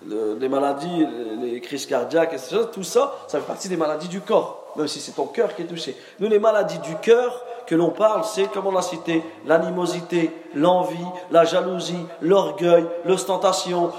les 0.06 0.48
maladies, 0.48 1.06
les 1.42 1.60
crises 1.60 1.86
cardiaques, 1.86 2.36
tout 2.72 2.82
ça, 2.82 3.14
ça 3.28 3.40
fait 3.40 3.46
partie 3.46 3.68
des 3.68 3.76
maladies 3.76 4.08
du 4.08 4.20
corps, 4.20 4.72
même 4.76 4.88
si 4.88 5.00
c'est 5.00 5.12
ton 5.12 5.26
cœur 5.26 5.54
qui 5.54 5.62
est 5.62 5.66
touché. 5.66 5.96
Nous, 6.20 6.28
les 6.28 6.38
maladies 6.38 6.78
du 6.78 6.94
cœur 6.96 7.42
que 7.66 7.74
l'on 7.74 7.90
parle, 7.90 8.24
c'est, 8.24 8.50
comme 8.52 8.66
on 8.66 8.72
l'a 8.72 8.82
cité, 8.82 9.22
l'animosité, 9.46 10.30
l'envie, 10.54 10.96
la 11.30 11.44
jalousie, 11.44 12.06
l'orgueil, 12.20 12.84
l'ostentation, 13.06 13.90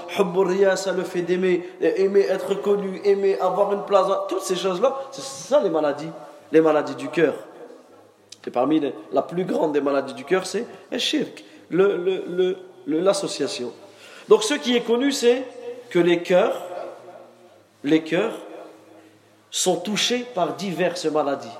ça 0.76 0.92
le 0.92 1.02
fait 1.02 1.22
d'aimer, 1.22 1.68
aimer 1.80 2.26
être 2.28 2.54
connu, 2.54 3.00
aimer 3.04 3.38
avoir 3.40 3.72
une 3.72 3.82
place, 3.82 4.06
toutes 4.28 4.42
ces 4.42 4.56
choses-là, 4.56 4.94
c'est 5.10 5.24
ça 5.24 5.60
les 5.60 5.70
maladies, 5.70 6.10
les 6.52 6.60
maladies 6.60 6.94
du 6.94 7.08
cœur. 7.08 7.34
Et 8.46 8.50
parmi 8.50 8.78
les, 8.78 8.94
la 9.12 9.22
plus 9.22 9.44
grande 9.44 9.72
des 9.72 9.80
maladies 9.80 10.14
du 10.14 10.24
cœur, 10.24 10.46
c'est 10.46 10.64
le 11.70 12.56
l'association. 12.86 13.72
Donc 14.28 14.44
ce 14.44 14.54
qui 14.54 14.76
est 14.76 14.82
connu, 14.82 15.12
c'est 15.12 15.44
que 15.96 16.00
les 16.02 16.22
cœurs, 16.22 16.60
les 17.82 18.02
cœurs 18.02 18.34
sont 19.50 19.76
touchés 19.76 20.26
par 20.34 20.52
diverses 20.52 21.06
maladies. 21.06 21.58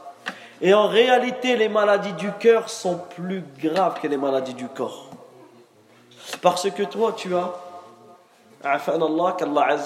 Et 0.60 0.74
en 0.74 0.88
réalité, 0.88 1.56
les 1.56 1.70
maladies 1.70 2.12
du 2.12 2.30
cœur 2.32 2.68
sont 2.68 3.00
plus 3.16 3.42
graves 3.58 3.98
que 3.98 4.06
les 4.06 4.18
maladies 4.18 4.52
du 4.52 4.68
corps. 4.68 5.08
Parce 6.42 6.70
que 6.70 6.82
toi, 6.82 7.14
tu 7.16 7.34
as, 7.34 7.50
Allah, 8.62 9.36
qu'Allah 9.38 9.76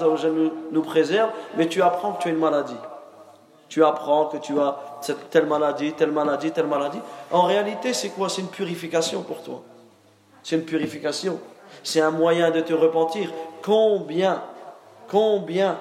nous 0.73 0.83
préserve, 0.83 1.31
mais 1.57 1.69
tu 1.69 1.81
apprends 1.81 2.15
que 2.15 2.23
tu 2.23 2.29
as 2.29 2.33
une 2.33 2.39
maladie. 2.39 2.83
Tu 3.69 3.85
apprends 3.85 4.27
que 4.27 4.39
tu 4.39 4.59
as 4.59 4.77
telle 5.31 5.47
maladie, 5.47 5.93
telle 5.93 6.11
maladie, 6.11 6.51
telle 6.51 6.67
maladie. 6.67 7.01
En 7.31 7.43
réalité, 7.43 7.93
c'est 7.93 8.09
quoi? 8.09 8.29
C'est 8.29 8.41
une 8.41 8.49
purification 8.49 9.23
pour 9.23 9.45
toi. 9.45 9.63
C'est 10.43 10.57
une 10.57 10.65
purification. 10.65 11.39
C'est 11.83 12.01
un 12.01 12.11
moyen 12.11 12.51
de 12.51 12.61
te 12.61 12.73
repentir. 12.73 13.31
Combien, 13.63 14.43
combien 15.09 15.79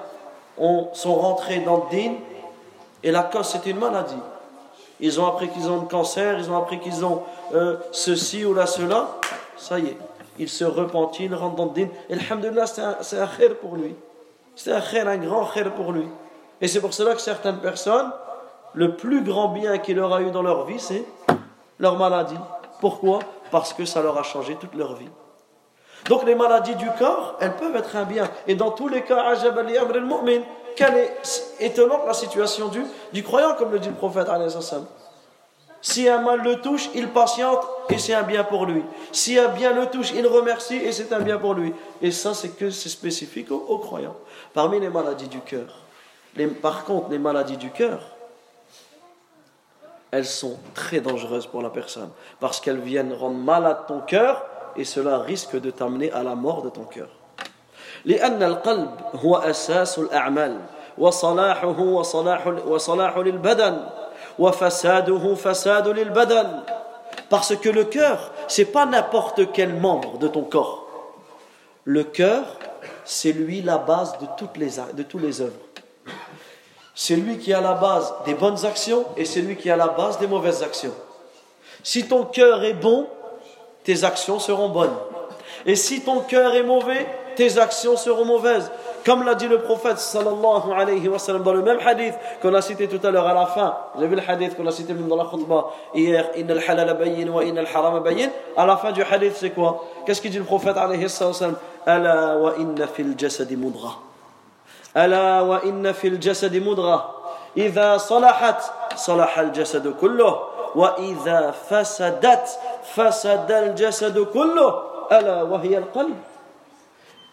ont, 0.58 0.88
sont 0.92 1.14
rentrés 1.14 1.60
dans 1.60 1.88
le 1.90 1.96
din 1.96 2.14
et 3.02 3.10
la 3.10 3.22
cause 3.22 3.48
c'était 3.48 3.70
une 3.70 3.78
maladie. 3.78 4.14
Ils 5.00 5.20
ont 5.20 5.26
appris 5.26 5.48
qu'ils 5.48 5.68
ont 5.70 5.82
un 5.82 5.84
cancer, 5.86 6.38
ils 6.38 6.50
ont 6.50 6.58
appris 6.58 6.78
qu'ils 6.78 7.04
ont 7.04 7.22
euh, 7.54 7.76
ceci 7.90 8.44
ou 8.44 8.52
là, 8.52 8.66
cela. 8.66 9.08
Ça 9.56 9.78
y 9.78 9.86
est, 9.86 9.96
ils 10.38 10.48
se 10.48 10.64
repentent, 10.64 11.18
ils 11.20 11.34
rentrent 11.34 11.56
dans 11.56 11.66
le 11.66 11.70
din. 11.70 11.88
Et 12.08 12.14
alhamdulillah, 12.14 12.66
c'est 12.66 12.82
un, 12.82 13.26
khair 13.26 13.56
pour 13.56 13.76
lui. 13.76 13.94
C'est 14.54 14.72
un 14.72 14.80
khair, 14.80 15.08
un 15.08 15.16
grand 15.16 15.46
khair 15.46 15.72
pour 15.74 15.92
lui. 15.92 16.06
Et 16.60 16.68
c'est 16.68 16.80
pour 16.80 16.92
cela 16.92 17.14
que 17.14 17.20
certaines 17.20 17.58
personnes, 17.58 18.10
le 18.74 18.94
plus 18.94 19.22
grand 19.22 19.48
bien 19.48 19.78
qu'il 19.78 19.96
leur 19.96 20.12
a 20.12 20.20
eu 20.20 20.30
dans 20.30 20.42
leur 20.42 20.66
vie, 20.66 20.78
c'est 20.78 21.04
leur 21.78 21.96
maladie. 21.96 22.38
Pourquoi? 22.80 23.20
Parce 23.50 23.72
que 23.72 23.86
ça 23.86 24.02
leur 24.02 24.18
a 24.18 24.22
changé 24.22 24.56
toute 24.56 24.74
leur 24.74 24.94
vie. 24.94 25.08
Donc 26.08 26.24
les 26.24 26.34
maladies 26.34 26.76
du 26.76 26.88
corps, 26.98 27.36
elles 27.40 27.56
peuvent 27.56 27.76
être 27.76 27.96
un 27.96 28.04
bien. 28.04 28.28
Et 28.46 28.54
dans 28.54 28.70
tous 28.70 28.88
les 28.88 29.02
cas, 29.02 29.34
quelle 30.76 30.96
est 30.96 31.16
étonnante 31.60 32.02
la 32.06 32.14
situation 32.14 32.68
du, 32.68 32.82
du 33.12 33.22
croyant, 33.22 33.54
comme 33.54 33.72
le 33.72 33.78
dit 33.78 33.88
le 33.88 33.94
prophète. 33.94 34.28
Si 35.82 36.08
un 36.08 36.20
mal 36.20 36.42
le 36.42 36.60
touche, 36.60 36.90
il 36.94 37.08
patiente 37.08 37.66
et 37.88 37.98
c'est 37.98 38.14
un 38.14 38.22
bien 38.22 38.44
pour 38.44 38.66
lui. 38.66 38.84
Si 39.12 39.38
un 39.38 39.48
bien 39.48 39.72
le 39.72 39.86
touche, 39.86 40.12
il 40.14 40.26
remercie 40.26 40.76
et 40.76 40.92
c'est 40.92 41.12
un 41.12 41.20
bien 41.20 41.38
pour 41.38 41.54
lui. 41.54 41.72
Et 42.02 42.10
ça, 42.10 42.34
c'est 42.34 42.50
que 42.50 42.70
c'est 42.70 42.90
spécifique 42.90 43.50
aux, 43.50 43.78
croyants. 43.78 44.16
Parmi 44.52 44.78
les 44.78 44.90
maladies 44.90 45.28
du 45.28 45.40
cœur. 45.40 45.84
par 46.60 46.84
contre, 46.84 47.10
les 47.10 47.18
maladies 47.18 47.56
du 47.56 47.70
cœur, 47.70 48.00
elles 50.10 50.26
sont 50.26 50.58
très 50.74 51.00
dangereuses 51.00 51.46
pour 51.46 51.62
la 51.62 51.70
personne 51.70 52.10
parce 52.40 52.60
qu'elles 52.60 52.80
viennent 52.80 53.12
rendre 53.12 53.36
malade 53.36 53.86
ton 53.86 54.00
cœur 54.00 54.44
et 54.75 54.83
cela 54.83 55.19
risque 55.19 55.59
de 55.59 55.71
t'amener 55.71 56.11
à 56.11 56.23
la 56.23 56.35
mort 56.35 56.61
de 56.61 56.69
ton 56.69 56.83
cœur. 56.83 57.09
لأن 58.05 58.43
القلب 58.43 58.91
هو 59.15 59.35
أساس 59.35 59.99
الأعمال 59.99 60.59
وصلاحه 60.97 61.79
وصلاح 61.79 62.47
وصلاح 62.47 63.17
للبدن 63.17 63.77
وفساده 64.39 65.35
فساد 65.35 65.87
للبدن 65.87 66.59
parce 67.29 67.55
que 67.55 67.69
le 67.69 67.83
cœur 67.85 68.31
c'est 68.47 68.65
pas 68.65 68.85
n'importe 68.85 69.51
quel 69.51 69.73
membre 69.73 70.17
de 70.19 70.27
ton 70.27 70.43
corps 70.43 70.87
le 71.85 72.03
cœur 72.03 72.43
c'est 73.03 73.31
lui 73.31 73.61
la 73.61 73.77
base 73.77 74.17
de 74.19 74.27
toutes 74.37 74.57
les 74.57 74.71
de 74.93 75.03
tous 75.03 75.19
les 75.19 75.41
œuvres 75.41 75.65
c'est 76.93 77.15
lui 77.15 77.37
qui 77.39 77.53
a 77.53 77.61
la 77.61 77.73
base 77.73 78.13
des 78.25 78.35
bonnes 78.35 78.65
actions 78.65 79.05
et 79.17 79.25
c'est 79.25 79.41
lui 79.41 79.55
qui 79.57 79.69
a 79.69 79.75
la 79.75 79.87
base 79.87 80.19
des 80.19 80.27
mauvaises 80.27 80.61
actions 80.61 80.93
si 81.83 82.07
ton 82.07 82.23
cœur 82.25 82.63
est 82.63 82.73
bon 82.73 83.07
tes 83.83 84.03
actions 84.03 84.39
seront 84.39 84.69
bonnes. 84.69 84.95
Et 85.65 85.75
si 85.75 86.01
ton 86.01 86.19
cœur 86.21 86.55
est 86.55 86.63
mauvais, 86.63 87.05
tes 87.35 87.57
actions 87.57 87.95
seront 87.95 88.25
mauvaises. 88.25 88.71
Comme 89.05 89.23
l'a 89.23 89.35
dit 89.35 89.47
le 89.47 89.59
prophète 89.59 89.99
sallallahu 89.99 90.71
alayhi 90.75 91.07
wa 91.07 91.19
sallam 91.19 91.43
dans 91.43 91.53
le 91.53 91.61
même 91.61 91.77
hadith 91.85 92.15
qu'on 92.41 92.53
a 92.55 92.61
cité 92.61 92.87
tout 92.87 93.05
à 93.05 93.11
l'heure 93.11 93.27
à 93.27 93.33
la 93.35 93.45
fin. 93.45 93.77
Vous 93.93 94.01
avez 94.01 94.09
vu 94.09 94.15
le 94.15 94.27
hadith 94.27 94.55
qu'on 94.57 94.65
a 94.65 94.71
cité 94.71 94.93
dans 94.93 95.15
la 95.15 95.25
khutbah 95.25 95.71
hier. 95.93 96.31
Inna 96.35 96.53
al-halal 96.53 96.97
bayyin 96.97 97.29
wa 97.29 97.43
inna 97.43 97.61
al-haram 97.61 98.01
bayyin. 98.03 98.29
À 98.57 98.65
la 98.65 98.77
fin 98.77 98.91
du 98.91 99.03
hadith, 99.03 99.33
c'est 99.35 99.51
quoi 99.51 99.83
Qu'est-ce 100.05 100.21
qu'il 100.21 100.31
dit 100.31 100.39
le 100.39 100.43
prophète 100.43 100.77
alayhi 100.77 101.03
wa 101.03 101.09
sallam 101.09 101.55
Ala 101.85 102.37
wa 102.37 102.53
inna 102.57 102.87
fil 102.87 103.13
jasadi 103.15 103.55
mudra. 103.55 103.99
Ala 104.95 105.43
wa 105.43 105.61
inna 105.63 105.93
fil 105.93 106.19
jasadi 106.19 106.59
mudra. 106.59 107.11
إذا 107.57 107.97
صلحت 107.97 108.61
صلح 108.95 109.39
الجسد 109.39 109.87
كله 110.01 110.39
وإذا 110.75 111.51
فسدت 111.69 112.59
فسد 112.95 113.51
الجسد 113.51 114.19
كله 114.19 114.81
ألا 115.11 115.43
وهي 115.43 115.77
القلب 115.77 116.15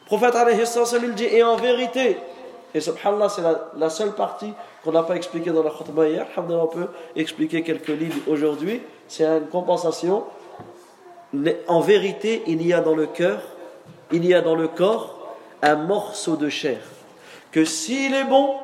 prophète 0.07 0.35
alayhi 0.35 0.63
il 1.05 1.15
dit 1.15 1.25
et 1.25 1.43
en 1.43 1.57
vérité 1.57 2.19
et 2.75 2.81
subhanallah 2.81 3.29
c'est 3.29 3.43
la, 3.43 3.71
la, 3.77 3.89
seule 3.89 4.13
partie 4.13 4.53
qu'on 4.85 4.93
n'a 4.93 5.03
pas 5.03 5.17
expliquée 5.17 5.51
dans 5.51 5.63
la 5.63 5.71
khutbah 5.71 6.07
hier 6.07 6.27
on 6.37 6.67
peut 6.67 6.89
expliquer 7.17 7.63
quelques 7.63 7.89
lignes 7.89 8.21
aujourd'hui 8.27 8.83
c'est 9.09 9.25
une 9.25 9.47
compensation 9.47 10.25
en 11.67 11.81
vérité 11.81 12.43
il 12.47 12.67
y 12.67 12.73
a 12.73 12.81
dans 12.81 12.95
le 12.95 13.07
cœur 13.07 13.41
il 14.11 14.27
y 14.27 14.35
a 14.35 14.43
dans 14.43 14.55
le 14.55 14.69
corps 14.69 15.37
un 15.63 15.77
morceau 15.77 16.37
de 16.37 16.49
chair 16.49 16.81
que 17.51 17.65
s'il 17.65 18.15
est 18.15 18.25
bon 18.25 18.57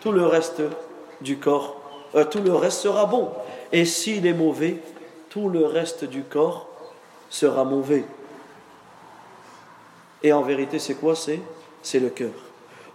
tout 0.00 0.12
le 0.12 0.26
reste 0.26 0.62
du 1.20 1.38
corps 1.38 1.76
euh, 2.14 2.24
tout 2.24 2.40
le 2.40 2.54
reste 2.54 2.80
sera 2.80 3.06
bon 3.06 3.30
et 3.72 3.84
s'il 3.84 4.26
est 4.26 4.32
mauvais 4.32 4.78
tout 5.30 5.48
le 5.48 5.66
reste 5.66 6.04
du 6.04 6.22
corps 6.22 6.66
sera 7.30 7.64
mauvais. 7.64 8.04
Et 10.22 10.32
en 10.32 10.42
vérité, 10.42 10.78
c'est 10.78 10.94
quoi 10.94 11.14
C'est 11.14 11.40
c'est 11.82 12.00
le 12.00 12.10
cœur. 12.10 12.32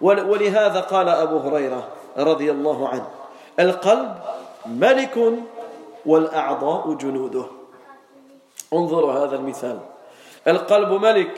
ولهذا 0.02 0.80
قال 0.80 1.10
أبو 1.10 1.38
هريرة 1.38 1.88
رضي 2.18 2.52
الله 2.52 2.88
عنه 2.90 3.08
القلب 3.60 4.16
ملك 4.66 5.18
والأعضاء 6.06 6.94
جنوده 6.94 7.46
انظروا 8.74 9.14
هذا 9.14 9.36
المثال 9.36 9.80
القلب 10.48 10.92
ملك 10.92 11.32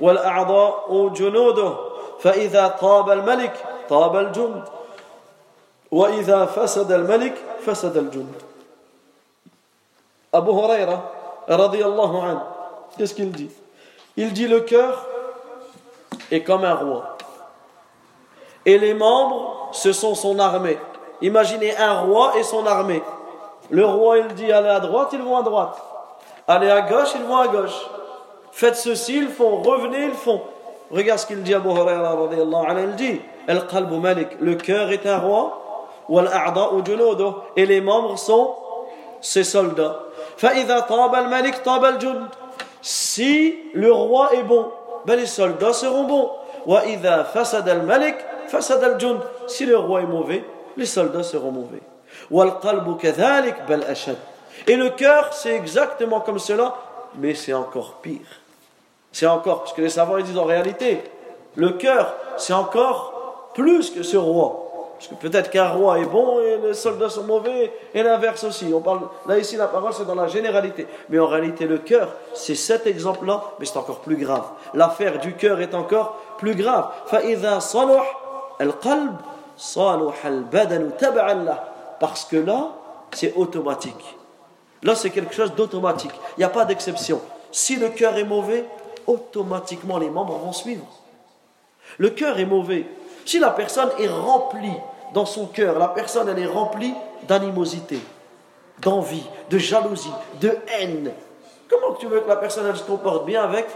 والأعضاء 0.00 1.08
جنوده 1.08 1.74
فإذا 2.20 2.68
طاب 2.68 3.10
الملك 3.10 3.64
طاب 3.88 4.16
الجند 4.16 4.64
وإذا 5.90 6.44
فسد 6.44 6.92
الملك 6.92 7.34
فسد 7.66 7.96
الجند 7.96 8.34
Abu 10.33 10.51
Huraira, 10.51 11.11
radiallahu 11.47 12.37
qu'est-ce 12.97 13.13
qu'il 13.13 13.31
dit? 13.31 13.49
Il 14.15 14.31
dit 14.33 14.47
le 14.47 14.61
cœur 14.61 15.05
est 16.31 16.41
comme 16.41 16.63
un 16.63 16.75
roi. 16.75 17.17
Et 18.65 18.77
les 18.77 18.93
membres, 18.93 19.69
ce 19.71 19.91
sont 19.91 20.15
son 20.15 20.39
armée. 20.39 20.77
Imaginez 21.21 21.75
un 21.77 22.01
roi 22.01 22.33
et 22.37 22.43
son 22.43 22.65
armée. 22.65 23.03
Le 23.69 23.85
roi, 23.85 24.19
il 24.19 24.27
dit 24.35 24.51
allez 24.51 24.69
à 24.69 24.79
droite, 24.79 25.09
ils 25.13 25.21
vont 25.21 25.37
à 25.37 25.43
droite. 25.43 25.77
Allez 26.47 26.69
à 26.69 26.81
gauche, 26.81 27.09
ils 27.15 27.23
vont 27.23 27.37
à 27.37 27.47
gauche. 27.47 27.89
Faites 28.51 28.75
ceci, 28.75 29.17
ils 29.17 29.29
font. 29.29 29.61
Revenez, 29.61 30.05
ils 30.05 30.13
font. 30.13 30.41
Regarde 30.91 31.19
ce 31.19 31.25
qu'il 31.25 31.41
dit 31.43 31.53
Abu 31.53 31.69
Huraira. 31.69 32.17
Il 32.31 32.95
dit 32.95 33.21
le 33.47 34.55
cœur 34.55 34.91
est 34.91 35.05
un 35.05 35.19
roi. 35.19 35.57
Et 37.55 37.65
les 37.65 37.81
membres 37.81 38.17
sont 38.17 38.55
ses 39.21 39.43
soldats. 39.43 39.99
Si 42.81 43.59
le 43.73 43.91
roi 43.91 44.33
est 44.33 44.43
bon, 44.43 44.71
ben 45.05 45.15
les 45.15 45.25
soldats 45.25 45.73
seront 45.73 46.03
bons. 46.03 46.31
Si 49.47 49.65
le 49.65 49.77
roi 49.77 50.01
est 50.01 50.05
mauvais, 50.05 50.43
les 50.77 50.85
soldats 50.85 51.23
seront 51.23 51.51
mauvais. 51.51 51.81
Et 54.67 54.75
le 54.75 54.89
cœur, 54.89 55.33
c'est 55.33 55.55
exactement 55.55 56.21
comme 56.21 56.39
cela, 56.39 56.75
mais 57.15 57.33
c'est 57.35 57.53
encore 57.53 57.95
pire. 58.01 58.19
C'est 59.11 59.27
encore, 59.27 59.59
parce 59.59 59.73
que 59.73 59.81
les 59.81 59.89
savants 59.89 60.17
disent 60.19 60.37
en 60.37 60.45
réalité, 60.45 61.03
le 61.55 61.71
cœur, 61.71 62.15
c'est 62.37 62.53
encore 62.53 63.51
plus 63.53 63.89
que 63.89 64.03
ce 64.03 64.17
roi. 64.17 64.60
Parce 65.01 65.09
que 65.09 65.27
peut-être 65.27 65.49
qu'un 65.49 65.67
roi 65.69 65.97
est 65.97 66.05
bon 66.05 66.41
et 66.41 66.57
les 66.57 66.75
soldats 66.75 67.09
sont 67.09 67.23
mauvais, 67.23 67.73
et 67.91 68.03
l'inverse 68.03 68.43
aussi. 68.43 68.71
On 68.71 68.81
parle, 68.81 68.99
là, 69.25 69.39
ici, 69.39 69.55
la 69.55 69.65
parole, 69.65 69.91
c'est 69.93 70.05
dans 70.05 70.13
la 70.13 70.27
généralité. 70.27 70.85
Mais 71.09 71.17
en 71.17 71.25
réalité, 71.25 71.65
le 71.65 71.79
cœur, 71.79 72.13
c'est 72.35 72.53
cet 72.53 72.85
exemple-là, 72.85 73.43
mais 73.59 73.65
c'est 73.65 73.77
encore 73.77 74.01
plus 74.01 74.15
grave. 74.15 74.43
L'affaire 74.75 75.17
du 75.17 75.33
cœur 75.33 75.59
est 75.59 75.73
encore 75.73 76.17
plus 76.37 76.53
grave. 76.53 76.91
Parce 81.99 82.25
que 82.25 82.37
là, 82.37 82.67
c'est 83.11 83.33
automatique. 83.35 84.17
Là, 84.83 84.93
c'est 84.93 85.09
quelque 85.09 85.33
chose 85.33 85.55
d'automatique. 85.55 86.13
Il 86.37 86.41
n'y 86.41 86.45
a 86.45 86.49
pas 86.49 86.65
d'exception. 86.65 87.21
Si 87.51 87.75
le 87.77 87.89
cœur 87.89 88.15
est 88.17 88.23
mauvais, 88.23 88.65
automatiquement 89.07 89.97
les 89.97 90.11
membres 90.11 90.37
vont 90.37 90.53
suivre. 90.53 90.85
Le 91.97 92.11
cœur 92.11 92.37
est 92.37 92.45
mauvais. 92.45 92.85
Si 93.31 93.39
la 93.39 93.51
personne 93.51 93.91
est 93.97 94.09
remplie 94.09 94.75
dans 95.13 95.25
son 95.25 95.45
cœur, 95.45 95.79
la 95.79 95.87
personne 95.87 96.27
elle 96.27 96.39
est 96.39 96.45
remplie 96.45 96.93
d'animosité, 97.29 97.97
d'envie, 98.79 99.23
de 99.49 99.57
jalousie, 99.57 100.11
de 100.41 100.57
haine. 100.67 101.13
Comment 101.69 101.95
tu 101.95 102.07
veux 102.07 102.19
que 102.19 102.27
la 102.27 102.35
personne 102.35 102.75
se 102.75 102.83
comporte 102.83 103.25
bien 103.25 103.41
avec, 103.41 103.67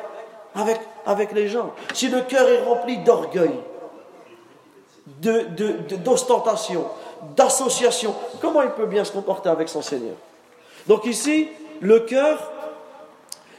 avec, 0.55 0.81
avec 1.05 1.31
les 1.31 1.47
gens? 1.47 1.71
Si 1.93 2.09
le 2.09 2.23
cœur 2.23 2.49
est 2.49 2.63
rempli 2.63 2.97
d'orgueil, 2.97 3.57
d'ostentation, 6.03 6.81
de, 7.21 7.35
d'association, 7.37 8.13
comment 8.41 8.61
il 8.61 8.71
peut 8.71 8.87
bien 8.87 9.05
se 9.05 9.13
comporter 9.13 9.47
avec 9.47 9.69
son 9.69 9.81
Seigneur? 9.81 10.15
Donc 10.85 11.05
ici, 11.05 11.47
le 11.79 12.01
cœur 12.01 12.51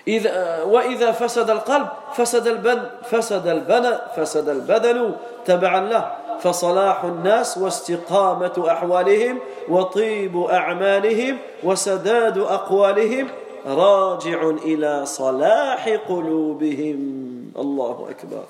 إذا 0.08 0.62
وإذا 0.62 1.12
فسد 1.12 1.50
القلب 1.50 1.88
فسد 2.14 2.46
البدن 2.46 2.86
فسد 3.10 3.46
البدن 3.46 3.98
فسد 4.16 4.48
البدن 4.48 5.12
تبعا 5.44 5.80
له 5.80 6.12
فصلاح 6.40 7.04
الناس 7.04 7.58
واستقامة 7.58 8.64
أحوالهم 8.68 9.38
وطيب 9.68 10.42
أعمالهم 10.42 11.38
وسداد 11.64 12.38
أقوالهم 12.38 13.28
راجع 13.66 14.50
إلى 14.50 15.06
صلاح 15.06 15.88
قلوبهم 16.08 16.96
الله 17.58 18.06
أكبر 18.10 18.44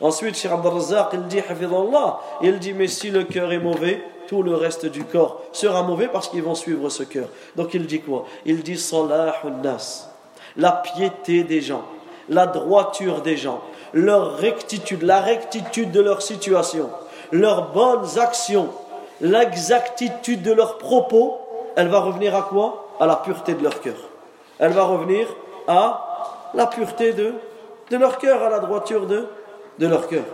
Ensuite, 0.00 0.34
Cheikh 0.34 0.50
Abdel 0.50 0.72
Razak, 0.72 1.10
il 1.12 1.26
dit, 1.28 1.38
Allah, 1.40 2.18
il 2.42 2.58
dit, 2.58 2.72
mais 2.72 2.88
si 2.88 3.10
le 3.10 3.22
cœur 3.22 3.52
est 3.52 3.60
mauvais, 3.60 4.02
tout 4.26 4.42
le 4.42 4.56
reste 4.56 4.86
du 4.86 5.04
corps 5.04 5.42
sera 5.52 5.84
mauvais 5.84 6.08
parce 6.08 6.28
qu'ils 6.28 6.42
vont 6.42 6.56
suivre 6.56 6.88
ce 6.88 7.04
cœur. 7.04 7.28
Donc 7.54 7.72
il 7.74 7.86
dit 7.86 8.00
quoi 8.00 8.24
Il 8.44 8.64
dit, 8.64 8.76
Salahun 8.76 9.62
nas. 9.62 10.11
La 10.56 10.72
piété 10.72 11.44
des 11.44 11.60
gens, 11.60 11.82
la 12.28 12.46
droiture 12.46 13.22
des 13.22 13.36
gens, 13.36 13.60
leur 13.92 14.36
rectitude, 14.36 15.02
la 15.02 15.20
rectitude 15.20 15.90
de 15.90 16.00
leur 16.00 16.22
situation, 16.22 16.90
leurs 17.30 17.72
bonnes 17.72 18.18
actions, 18.18 18.68
l'exactitude 19.20 20.42
de 20.42 20.52
leurs 20.52 20.78
propos, 20.78 21.38
elle 21.76 21.88
va 21.88 22.00
revenir 22.00 22.34
à 22.34 22.42
quoi? 22.42 22.88
À 23.00 23.06
la 23.06 23.16
pureté 23.16 23.54
de 23.54 23.62
leur 23.62 23.80
cœur. 23.80 23.96
Elle 24.58 24.72
va 24.72 24.84
revenir 24.84 25.26
à 25.66 26.50
la 26.54 26.66
pureté 26.66 27.12
de, 27.12 27.34
leur 27.90 28.18
cœur, 28.18 28.42
à 28.42 28.50
la 28.50 28.58
droiture 28.58 29.06
de, 29.06 29.26
de 29.78 29.86
leur 29.86 30.06
cœur. 30.08 30.24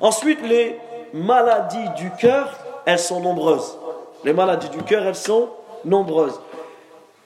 Ensuite, 0.00 0.42
les 0.42 0.78
maladies 1.12 1.88
du 1.96 2.10
cœur, 2.12 2.48
elles 2.86 2.98
sont 2.98 3.20
nombreuses. 3.20 3.78
Les 4.24 4.32
maladies 4.32 4.68
du 4.70 4.82
cœur, 4.82 5.04
elles 5.04 5.14
sont 5.14 5.48
nombreuses. 5.84 6.40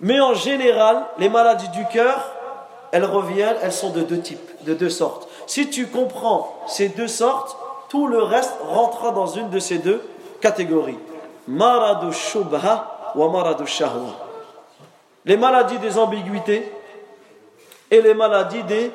Mais 0.01 0.21
en 0.21 0.35
général, 0.35 1.05
les 1.19 1.29
maladies 1.29 1.69
du 1.71 1.85
cœur, 1.87 2.33
elles 2.93 3.05
reviennent, 3.05 3.57
elles 3.63 3.73
sont 3.73 3.91
de 3.91 4.03
deux 4.03 4.21
types, 4.21 4.65
de 4.65 4.75
deux 4.75 4.91
sortes. 4.91 5.29
Si 5.47 5.71
tu 5.71 5.87
comprends 5.89 6.63
ces 6.67 6.89
deux 6.89 7.09
sortes, 7.09 7.57
tout 7.89 8.07
le 8.07 8.23
reste 8.23 8.55
rentrera 8.69 9.13
dans 9.13 9.27
une 9.27 9.51
de 9.51 9.59
ces 9.59 9.79
deux 9.79 10.03
catégories. 10.41 10.99
Maradu 11.47 12.13
shubha 12.13 13.13
wa 13.15 13.57
shahwa. 13.67 14.29
Les 15.25 15.37
maladies 15.37 15.79
des 15.79 15.99
ambiguïtés 15.99 16.71
et 17.91 18.01
les 18.03 18.15
maladies 18.15 18.63
des, 18.65 18.91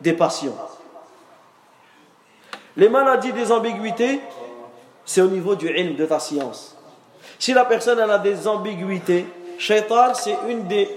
des 0.00 0.12
passions. 0.12 0.56
Les 2.76 2.88
maladies 2.88 3.32
des 3.32 3.52
ambiguïtés, 3.52 4.20
c'est 5.04 5.20
au 5.20 5.28
niveau 5.28 5.54
du 5.54 5.68
ilm, 5.68 5.94
de 5.96 6.06
ta 6.06 6.18
science. 6.18 6.76
Si 7.42 7.52
la 7.52 7.64
personne 7.64 7.98
a 7.98 8.18
des 8.18 8.46
ambiguïtés, 8.46 9.26
shaitan, 9.58 10.14
c'est 10.14 10.36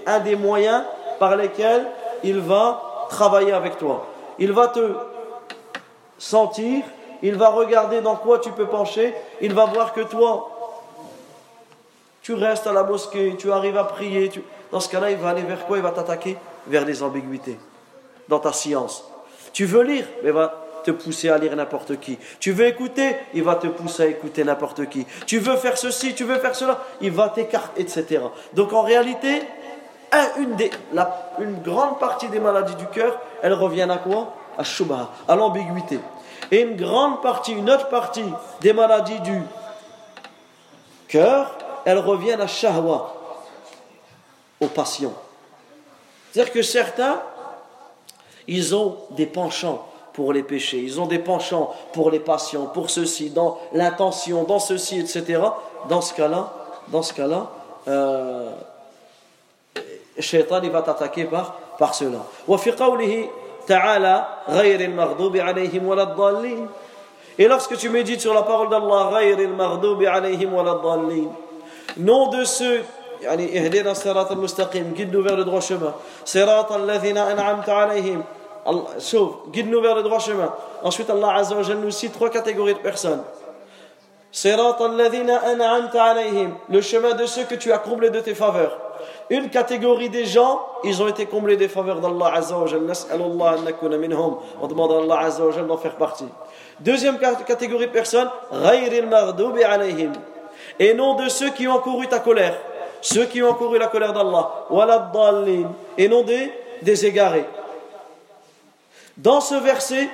un 0.06 0.20
des 0.20 0.36
moyens 0.36 0.84
par 1.18 1.34
lesquels 1.34 1.84
il 2.22 2.38
va 2.38 3.08
travailler 3.08 3.50
avec 3.50 3.78
toi. 3.78 4.06
Il 4.38 4.52
va 4.52 4.68
te 4.68 4.92
sentir, 6.16 6.84
il 7.20 7.34
va 7.34 7.48
regarder 7.48 8.00
dans 8.00 8.14
quoi 8.14 8.38
tu 8.38 8.52
peux 8.52 8.66
pencher, 8.66 9.12
il 9.40 9.54
va 9.54 9.64
voir 9.64 9.92
que 9.92 10.02
toi, 10.02 10.48
tu 12.22 12.34
restes 12.34 12.68
à 12.68 12.72
la 12.72 12.84
mosquée, 12.84 13.34
tu 13.36 13.50
arrives 13.50 13.76
à 13.76 13.82
prier. 13.82 14.30
Dans 14.70 14.78
ce 14.78 14.88
cas-là, 14.88 15.10
il 15.10 15.16
va 15.16 15.30
aller 15.30 15.42
vers 15.42 15.66
quoi? 15.66 15.78
Il 15.78 15.82
va 15.82 15.90
t'attaquer 15.90 16.38
vers 16.68 16.84
les 16.84 17.02
ambiguïtés 17.02 17.58
dans 18.28 18.38
ta 18.38 18.52
science. 18.52 19.04
Tu 19.52 19.64
veux 19.64 19.82
lire? 19.82 20.06
Mais 20.22 20.30
va 20.30 20.65
te 20.86 20.92
pousser 20.92 21.28
à 21.30 21.36
lire 21.36 21.56
n'importe 21.56 21.98
qui. 21.98 22.16
Tu 22.38 22.52
veux 22.52 22.66
écouter, 22.66 23.16
il 23.34 23.42
va 23.42 23.56
te 23.56 23.66
pousser 23.66 24.04
à 24.04 24.06
écouter 24.06 24.44
n'importe 24.44 24.88
qui. 24.88 25.04
Tu 25.26 25.38
veux 25.38 25.56
faire 25.56 25.76
ceci, 25.76 26.14
tu 26.14 26.22
veux 26.22 26.38
faire 26.38 26.54
cela, 26.54 26.78
il 27.00 27.10
va 27.10 27.28
t'écarter, 27.28 27.82
etc. 27.82 28.20
Donc 28.54 28.72
en 28.72 28.82
réalité, 28.82 29.42
une, 30.38 31.60
grande 31.64 31.98
partie 31.98 32.28
des 32.28 32.38
maladies 32.38 32.76
du 32.76 32.86
cœur, 32.86 33.18
elles 33.42 33.52
reviennent 33.52 33.90
à 33.90 33.98
quoi? 33.98 34.32
À 34.56 34.62
shubha, 34.62 35.10
à 35.26 35.34
l'ambiguïté. 35.34 35.98
Et 36.52 36.60
une 36.60 36.76
grande 36.76 37.20
partie, 37.20 37.52
une 37.52 37.68
autre 37.68 37.88
partie 37.88 38.24
des 38.60 38.72
maladies 38.72 39.20
du 39.20 39.42
cœur, 41.08 41.50
elles 41.84 41.98
reviennent 41.98 42.40
à 42.40 42.46
shahwa, 42.46 43.12
aux 44.60 44.68
passions. 44.68 45.14
C'est-à-dire 46.30 46.52
que 46.52 46.62
certains, 46.62 47.20
ils 48.46 48.76
ont 48.76 48.98
des 49.10 49.26
penchants 49.26 49.84
pour 50.15 50.33
les 50.33 50.43
péchés, 50.43 50.79
ils 50.79 50.99
ont 50.99 51.05
des 51.05 51.19
penchants 51.19 51.73
pour 51.93 52.11
les 52.11 52.19
passions, 52.19 52.65
pour 52.65 52.89
ceci, 52.89 53.29
dans 53.29 53.57
l'intention, 53.73 54.43
dans 54.43 54.59
ceci, 54.59 54.99
etc. 54.99 55.41
Dans 55.87 56.01
ce 56.01 56.13
cas-là, 56.13 56.53
dans 56.89 57.01
ce 57.01 57.13
cas-là, 57.13 57.49
euh, 57.87 58.51
Shaitan 60.19 60.59
il 60.63 60.69
va 60.69 60.81
t'attaquer 60.81 61.25
par, 61.25 61.55
par 61.77 61.95
cela. 61.95 62.19
Et 67.39 67.47
lorsque 67.47 67.77
tu 67.77 67.89
médites 67.89 68.21
sur 68.21 68.33
la 68.33 68.41
parole 68.41 68.69
d'Allah, 68.69 69.09
nom 71.97 72.27
de 72.29 72.43
ceux 72.45 72.83
يعني 73.21 73.57
اهدنا 73.57 73.91
الصراط 73.91 74.31
المستقيم 74.31 74.93
guide-nous 74.97 75.21
vers 75.21 75.35
le 75.35 75.43
droit 75.43 75.61
chemin 75.61 75.93
صراط 76.25 76.71
الذين 76.71 77.17
أنعمت 77.17 77.69
عليهم 77.69 78.23
sauf, 78.98 79.48
guide-nous 79.50 79.80
vers 79.80 79.94
le 79.94 80.02
droit 80.02 80.18
chemin. 80.18 80.52
Ensuite, 80.82 81.10
Allah 81.10 81.34
Azza 81.34 81.54
wa 81.54 81.62
nous 81.74 81.90
cite 81.90 82.12
trois 82.12 82.30
catégories 82.30 82.74
de 82.74 82.78
personnes. 82.80 83.22
Le 86.68 86.80
chemin 86.80 87.14
de 87.14 87.26
ceux 87.26 87.44
que 87.44 87.54
tu 87.54 87.72
as 87.72 87.78
comblés 87.78 88.10
de 88.10 88.20
tes 88.20 88.34
faveurs. 88.34 88.78
Une 89.30 89.48
catégorie 89.50 90.08
des 90.08 90.24
gens, 90.24 90.60
ils 90.84 91.02
ont 91.02 91.08
été 91.08 91.26
comblés 91.26 91.56
des 91.56 91.68
faveurs 91.68 92.00
d'Allah 92.00 92.32
Azza 92.34 92.58
wa 92.58 92.66
On 94.60 94.66
demande 94.66 94.92
à 94.92 94.96
Allah 94.98 95.18
Azza 95.26 95.44
wa 95.44 95.52
d'en 95.52 95.76
faire 95.76 95.96
partie. 95.96 96.28
Deuxième 96.80 97.18
catégorie 97.18 97.86
de 97.86 97.92
personnes, 97.92 98.28
et 100.78 100.94
non 100.94 101.14
de 101.14 101.28
ceux 101.28 101.50
qui 101.50 101.66
ont 101.68 101.78
couru 101.78 102.06
ta 102.06 102.18
colère. 102.18 102.58
Ceux 103.00 103.24
qui 103.24 103.42
ont 103.42 103.54
couru 103.54 103.78
la 103.78 103.86
colère 103.86 104.12
d'Allah. 104.12 104.66
Et 105.96 106.08
non 106.08 106.22
des, 106.22 106.52
des 106.82 107.06
égarés. 107.06 107.46
Dans 109.17 109.41
ce 109.41 109.55
verset, 109.55 110.09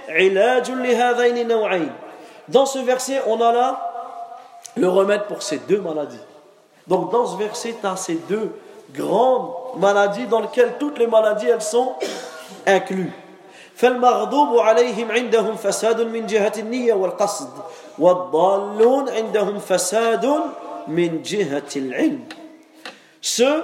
dans 2.47 2.65
ce 2.65 2.79
verset, 2.79 3.21
on 3.27 3.41
a 3.41 3.51
là 3.51 3.93
le 4.75 4.89
remède 4.89 5.23
pour 5.23 5.41
ces 5.41 5.59
deux 5.59 5.79
maladies. 5.79 6.19
Donc 6.87 7.11
dans 7.11 7.25
ce 7.25 7.37
verset, 7.37 7.75
tu 7.79 7.87
as 7.87 7.95
ces 7.95 8.15
deux 8.15 8.51
grandes 8.93 9.51
maladies 9.77 10.25
dans 10.27 10.39
lesquelles 10.39 10.75
toutes 10.79 10.97
les 10.97 11.07
maladies 11.07 11.47
elles 11.47 11.61
sont 11.61 11.93
incluses. 12.65 13.11
فالمغضوب 13.77 14.59
عليهم 14.59 15.11
عندهم 15.11 15.55
فساد 15.55 16.01
من 16.01 16.25
جهة 16.25 16.53
النية 16.57 16.93
والقصد 16.93 17.49
والضالون 17.99 19.09
عندهم 19.09 19.59
فساد 19.59 20.25
من 20.87 21.21
جهة 21.21 21.69
العلم 21.75 22.25
Ceux 23.21 23.63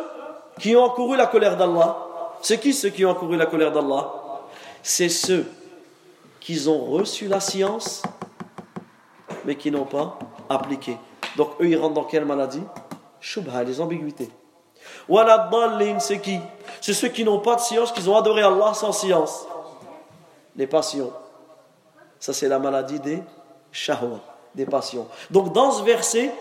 qui 0.60 0.76
ont 0.76 0.90
couru 0.90 1.18
la 1.18 1.26
colère 1.26 1.58
d'Allah, 1.58 1.98
c'est 2.42 2.60
qui 2.60 2.74
ceux 2.74 2.90
qui 2.90 3.06
ont 3.06 3.16
couru 3.16 3.38
la 3.38 3.48
colère 3.48 3.72
d'Allah 3.72 4.17
C'est 4.89 5.11
ceux 5.11 5.45
qui 6.41 6.67
ont 6.67 6.83
reçu 6.87 7.29
la 7.29 7.41
science, 7.41 8.03
mais 9.45 9.55
qui 9.55 9.71
n'ont 9.71 9.85
pas 9.85 10.19
appliqué. 10.49 10.97
Donc 11.37 11.51
eux, 11.61 11.69
ils 11.69 11.77
rentrent 11.77 11.93
dans 11.93 12.05
quelle 12.05 12.25
maladie? 12.25 12.63
Shubha, 13.21 13.65
les 13.65 13.83
ambiguïtés. 13.83 14.31
c'est 16.01 16.19
qui? 16.21 16.41
C'est 16.81 16.95
ceux 16.95 17.09
qui 17.09 17.23
n'ont 17.23 17.41
pas 17.41 17.57
de 17.57 17.61
science, 17.61 17.93
qui 17.93 18.09
ont 18.09 18.17
adoré 18.17 18.41
Allah 18.41 18.73
sans 18.73 18.93
science. 18.93 19.47
Les 20.57 20.67
passions. 20.67 21.13
Ça, 22.19 22.33
c'est 22.33 22.49
la 22.49 22.59
maladie 22.59 22.99
des 22.99 23.23
shahwa, 23.71 24.21
des 24.55 24.65
passions. 24.65 25.07
Donc, 25.31 25.53
dans 25.53 25.71
ce 25.71 25.83
verset, 25.83 26.33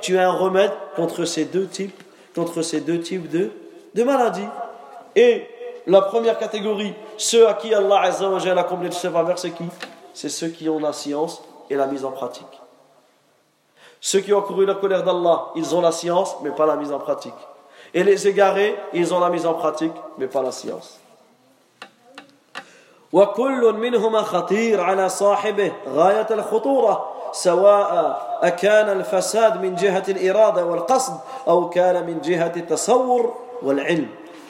tu 0.00 0.18
as 0.18 0.28
un 0.28 0.32
remède 0.32 0.72
contre 0.96 1.24
ces 1.26 1.44
deux 1.44 1.68
types, 1.68 2.02
contre 2.34 2.62
ces 2.62 2.80
deux 2.80 2.98
types 2.98 3.30
de, 3.30 3.52
de 3.94 4.02
maladies. 4.02 4.48
Et 5.14 5.46
la 5.87 6.01
première 6.01 6.37
catégorie, 6.37 6.93
ceux 7.17 7.47
à 7.47 7.53
qui 7.53 7.73
Allah 7.73 8.01
Azza 8.01 8.29
wa 8.29 8.39
a 8.39 8.63
comblé 8.63 8.89
de 8.89 8.93
ce 8.93 9.09
faveur, 9.09 9.39
c'est 9.39 9.51
qui 9.51 9.63
C'est 10.13 10.29
ceux 10.29 10.49
qui 10.49 10.67
ont 10.67 10.79
la 10.79 10.91
science 10.93 11.41
et 11.69 11.75
la 11.75 11.87
mise 11.87 12.03
en 12.03 12.11
pratique. 12.11 12.45
Ceux 14.01 14.19
qui 14.19 14.33
ont 14.33 14.41
couru 14.41 14.65
la 14.65 14.75
colère 14.75 15.03
d'Allah, 15.03 15.47
ils 15.55 15.75
ont 15.75 15.81
la 15.81 15.91
science, 15.91 16.35
mais 16.43 16.51
pas 16.51 16.65
la 16.65 16.75
mise 16.75 16.91
en 16.91 16.99
pratique. 16.99 17.33
Et 17.93 18.03
les 18.03 18.27
égarés, 18.27 18.75
ils 18.93 19.13
ont 19.13 19.19
la 19.19 19.29
mise 19.29 19.45
en 19.45 19.53
pratique, 19.53 19.93
mais 20.17 20.27
pas 20.27 20.41
la 20.41 20.51
science. 20.51 20.99
وكل 23.13 23.73
منهما 23.73 24.21
خطير 24.21 24.81
على 24.81 25.09
صاحبه 25.09 25.71
غاية 25.87 26.27
الخطورة 26.31 27.13
سواء 27.31 28.21
أكان 28.41 28.89
الفساد 28.89 29.61
من 29.61 29.75
جهة 29.75 30.03
الإرادة 30.09 30.65
والقصد 30.65 31.13
أو 31.47 31.69
كان 31.69 32.05
من 32.05 32.21
جهة 32.21 32.51
التصور 32.57 33.33
والعلم. 33.63 34.09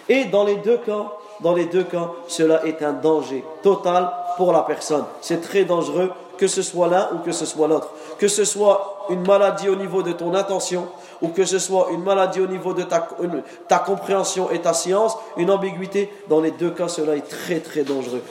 Et 0.10 0.26
dans 0.26 0.44
les 0.44 0.56
deux 0.56 0.78
cas, 0.78 1.06
dans 1.43 1.55
les 1.55 1.67
deux 1.67 1.85
cas, 1.85 2.11
cela 2.29 2.65
est 2.67 2.83
un 2.83 2.93
danger 2.93 3.45
total 3.63 4.11
pour 4.37 4.53
la 4.53 4.61
personne. 4.61 5.05
C'est 5.21 5.41
très 5.41 5.65
dangereux 5.65 6.11
que 6.39 6.47
ce 6.47 6.63
soit 6.63 6.89
l'un 6.89 7.09
ou 7.15 7.19
que 7.19 7.33
ce 7.33 7.45
soit 7.45 7.69
l'autre. 7.69 7.91
Que 8.19 8.29
ce 8.29 8.45
soit 8.45 9.07
une 9.11 9.27
maladie 9.27 9.69
au 9.69 9.77
niveau 9.77 10.03
de 10.03 10.13
ton 10.13 10.35
intention 10.35 10.89
ou 11.23 11.29
que 11.29 11.45
ce 11.45 11.59
soit 11.59 11.89
une 11.93 12.03
maladie 12.03 12.41
au 12.41 12.47
niveau 12.47 12.73
de 12.75 12.83
ta, 12.83 13.09
ta 13.69 13.79
compréhension 13.79 14.51
et 14.51 14.61
ta 14.61 14.73
science, 14.73 15.17
une 15.37 15.51
ambiguïté, 15.51 16.13
dans 16.29 16.41
les 16.41 16.51
deux 16.51 16.71
cas, 16.71 16.89
cela 16.89 17.15
est 17.17 17.29
très 17.29 17.61
très 17.61 17.83
dangereux. 17.83 18.23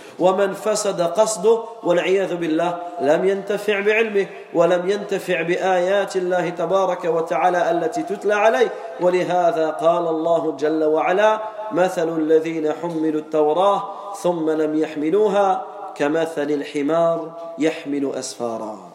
ولهذا 9.02 9.70
قال 9.70 10.08
الله 10.08 10.56
جل 10.60 10.84
وعلا 10.84 11.42
مثل 11.72 12.18
الذين 12.18 12.74
حملوا 12.74 13.22
التوراة 13.22 13.84
ثم 14.22 14.50
لم 14.50 14.80
يحملوها 14.80 15.66
كمثل 15.96 16.52
الحمار 16.52 17.32
يحمل 17.58 18.12
أسفارا 18.16 18.91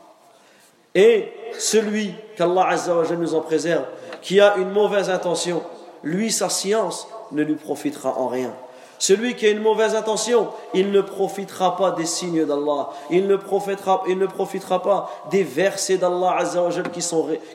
Et 0.96 1.28
celui 1.58 2.14
qu'Allah 2.36 2.74
nous 3.18 3.34
en 3.34 3.40
préserve, 3.42 3.84
qui 4.22 4.40
a 4.40 4.56
une 4.56 4.70
mauvaise 4.70 5.10
intention, 5.10 5.62
lui, 6.02 6.32
sa 6.32 6.48
science 6.48 7.06
ne 7.32 7.42
lui 7.42 7.54
profitera 7.54 8.18
en 8.18 8.28
rien. 8.28 8.52
Celui 8.98 9.34
qui 9.34 9.46
a 9.46 9.50
une 9.50 9.60
mauvaise 9.60 9.94
intention, 9.94 10.48
il 10.72 10.90
ne 10.90 11.02
profitera 11.02 11.76
pas 11.76 11.90
des 11.90 12.06
signes 12.06 12.46
d'Allah. 12.46 12.88
Il 13.10 13.26
ne 13.26 13.36
profitera, 13.36 14.04
il 14.08 14.18
ne 14.18 14.24
profitera 14.24 14.82
pas 14.82 15.10
des 15.30 15.42
versets 15.42 15.98
d'Allah 15.98 16.38
qui, 16.94 17.00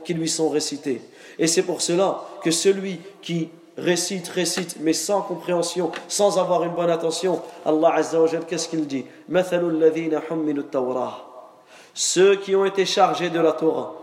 qui 0.04 0.14
lui 0.14 0.30
sont 0.30 0.50
récités. 0.50 1.02
Et 1.40 1.48
c'est 1.48 1.64
pour 1.64 1.82
cela 1.82 2.22
que 2.44 2.52
celui 2.52 3.00
qui 3.24 3.50
récite, 3.76 4.28
récite, 4.28 4.76
mais 4.82 4.94
sans 4.94 5.22
compréhension, 5.24 5.92
sans 6.08 6.38
avoir 6.38 6.64
une 6.64 6.74
bonne 6.74 6.92
attention, 6.92 7.42
Allah 7.66 8.02
qu'est-ce 8.48 8.70
qu'il 8.70 8.86
dit? 8.86 9.06
Ceux 11.94 12.36
qui 12.36 12.56
ont 12.56 12.66
été 12.66 12.86
chargés 12.86 13.30
de 13.30 13.40
la 13.40 13.52
Torah. 13.52 13.96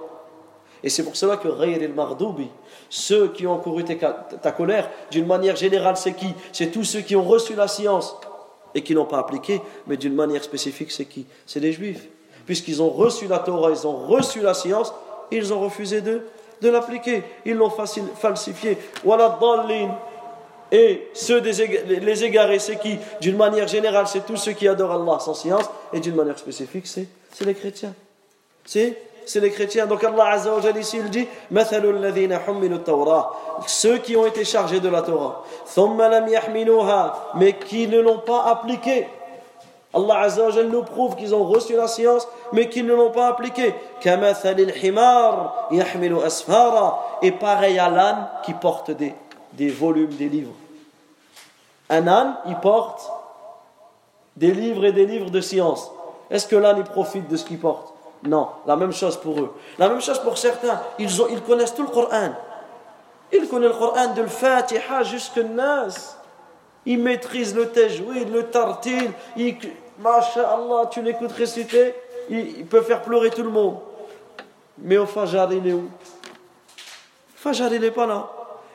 Et 0.83 0.91
c'est 0.91 1.03
pour 1.03 1.17
cela 1.17 1.37
que 1.37 1.49
Ghayr 1.49 1.83
el-Mardoubi, 1.83 2.49
ceux 2.89 3.29
qui 3.29 3.47
ont 3.47 3.59
couru 3.59 3.85
ta 3.85 4.53
colère, 4.53 4.89
d'une 5.11 5.27
manière 5.27 5.57
générale, 5.57 5.97
c'est 5.97 6.13
qui? 6.13 6.33
C'est 6.53 6.71
tous 6.71 6.85
ceux 6.85 7.01
qui 7.01 7.17
ont 7.17 7.25
reçu 7.25 7.55
la 7.55 7.67
science 7.67 8.17
et 8.75 8.83
qui 8.83 8.95
n'ont 8.95 9.05
pas 9.05 9.19
appliqué, 9.19 9.61
mais 9.87 9.97
d'une 9.97 10.15
manière 10.15 10.45
spécifique, 10.45 10.93
c'est 10.93 11.07
qui? 11.07 11.27
C'est 11.47 11.61
les 11.61 11.73
Juifs. 11.73 12.07
Puisqu'ils 12.47 12.81
ont 12.81 12.91
reçu 12.91 13.27
la 13.27 13.41
Torah, 13.41 13.71
ils 13.71 13.87
ont 13.87 14.07
reçu 14.07 14.41
la 14.41 14.55
science, 14.55 14.95
ils 15.31 15.53
ont 15.53 15.61
refusé 15.61 16.01
de, 16.01 16.23
de 16.63 16.69
l'appliquer. 16.71 17.25
Ils 17.45 17.55
l'ont 17.55 17.71
falsifié. 17.71 18.79
Et 20.71 21.09
ceux 21.13 21.41
des 21.41 21.67
les 21.87 22.25
égarés, 22.25 22.59
c'est 22.59 22.77
qui? 22.77 22.99
D'une 23.21 23.37
manière 23.37 23.67
générale, 23.67 24.07
c'est 24.07 24.25
tous 24.25 24.37
ceux 24.37 24.53
qui 24.53 24.69
adorent 24.69 24.93
Allah 24.93 25.19
sans 25.19 25.35
science, 25.35 25.69
et 25.93 25.99
d'une 26.01 26.15
manière 26.15 26.39
spécifique, 26.39 26.87
c'est 26.87 27.09
c'est 27.33 27.45
les 27.45 27.55
chrétiens. 27.55 27.95
C'est 28.65 28.97
c'est 29.29 29.41
les 29.41 29.51
chrétiens. 29.51 29.87
Donc 29.87 30.03
Allah 30.03 30.31
Azza 30.31 30.55
wa 30.55 30.79
ici 30.79 30.97
il 30.99 31.11
dit 31.11 31.29
ceux 33.67 33.99
qui 33.99 34.17
ont 34.17 34.27
été 34.27 34.45
chargés 34.45 34.81
de 34.81 34.89
la 34.89 35.03
Torah 35.03 35.45
mais 37.35 37.53
qui 37.55 37.87
ne 37.87 38.01
l'ont 38.01 38.19
pas 38.19 38.45
appliquée. 38.45 39.07
Allah 39.95 40.21
Azza 40.21 40.49
wa 40.49 40.63
nous 40.63 40.83
prouve 40.83 41.17
qu'ils 41.17 41.35
ont 41.35 41.45
reçu 41.45 41.77
la 41.77 41.89
science 41.89 42.27
mais 42.53 42.69
qu'ils 42.69 42.87
ne 42.87 42.95
l'ont 42.95 43.11
pas 43.11 43.29
appliquée. 43.29 43.75
Et 47.23 47.33
pareil 47.33 47.79
à 47.79 47.91
l'âne 47.91 48.29
qui 48.45 48.55
porte 48.55 48.91
des, 48.93 49.15
des 49.53 49.69
volumes, 49.69 50.15
des 50.15 50.29
livres. 50.29 50.55
Un 51.91 52.07
âne, 52.07 52.37
il 52.47 52.57
porte 52.57 53.11
des 54.37 54.53
livres 54.53 54.85
et 54.85 54.93
des 54.93 55.07
livres 55.07 55.31
de 55.31 55.41
science. 55.41 55.91
Est-ce 56.31 56.47
que 56.47 56.57
l'âne, 56.57 56.79
il 56.79 56.85
profite 56.85 57.29
de 57.29 57.37
ce 57.37 57.45
qu'il 57.45 57.59
porte? 57.59 57.95
Non, 58.25 58.49
la 58.67 58.77
même 58.77 58.93
chose 58.93 59.17
pour 59.17 59.39
eux. 59.41 59.55
La 59.79 59.89
même 59.89 60.01
chose 60.01 60.19
pour 60.19 60.37
certains. 60.37 60.81
Ils, 60.99 61.23
ont, 61.23 61.29
ils 61.31 61.41
connaissent 61.43 61.75
tout 61.75 61.83
le 61.83 61.89
Coran. 61.89 62.31
Ils 63.33 63.49
connaissent 63.49 63.73
le 63.73 63.79
Coran 63.79 64.15
de 64.15 64.27
Fatiha 64.27 65.03
jusqu'à 65.05 65.43
Nas. 65.43 66.17
Ils 66.85 66.99
maîtrisent 66.99 67.55
le 67.55 67.69
tajwid, 67.69 68.33
le 68.33 68.45
tartil. 68.45 69.13
Masha'Allah, 69.99 70.89
tu 70.91 71.03
l'écoutes 71.03 71.33
réciter, 71.33 71.95
il, 72.31 72.65
peut 72.67 72.83
faire 72.83 73.03
pleurer 73.03 73.31
tout 73.31 73.43
le 73.43 73.51
monde. 73.51 73.79
Mais 74.79 74.97
au 74.97 75.07
Fajr, 75.07 75.49
il 75.53 75.67
est 75.67 75.73
où? 75.73 75.91
Fajr, 77.35 77.73
il 77.73 77.81
n'est 77.81 77.91
pas 77.91 78.07
là. 78.07 78.29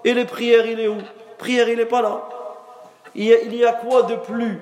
Et 0.03 0.13
les 0.13 0.25
prières, 0.25 0.65
il 0.65 0.79
est 0.79 0.87
où? 0.89 0.97
Prière, 1.37 1.69
il 1.69 1.77
n'est 1.77 1.85
pas 1.85 2.01
là. 2.01 2.27
Il 3.15 3.23
il 3.45 3.55
y 3.55 3.65
a 3.65 3.71
quoi 3.71 4.03
de 4.03 4.15
plus? 4.15 4.61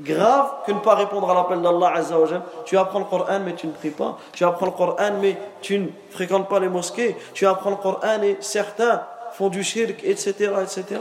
grave 0.00 0.50
que 0.66 0.72
ne 0.72 0.80
pas 0.80 0.94
répondre 0.94 1.30
à 1.30 1.34
l'appel 1.34 1.62
d'Allah 1.62 1.92
Azzawajal. 1.94 2.42
Tu 2.64 2.76
apprends 2.76 3.00
le 3.00 3.04
Coran 3.04 3.40
mais 3.44 3.54
tu 3.54 3.66
ne 3.66 3.72
pries 3.72 3.90
pas. 3.90 4.18
Tu 4.32 4.44
apprends 4.44 4.66
le 4.66 4.72
Coran 4.72 5.12
mais 5.20 5.36
tu 5.60 5.78
ne 5.78 5.88
fréquentes 6.10 6.48
pas 6.48 6.60
les 6.60 6.68
mosquées. 6.68 7.16
Tu 7.32 7.46
apprends 7.46 7.70
le 7.70 7.76
Coran 7.76 8.22
et 8.22 8.36
certains 8.40 9.02
font 9.32 9.48
du 9.48 9.62
shirk, 9.64 10.02
etc. 10.04 10.52
etc. 10.62 11.00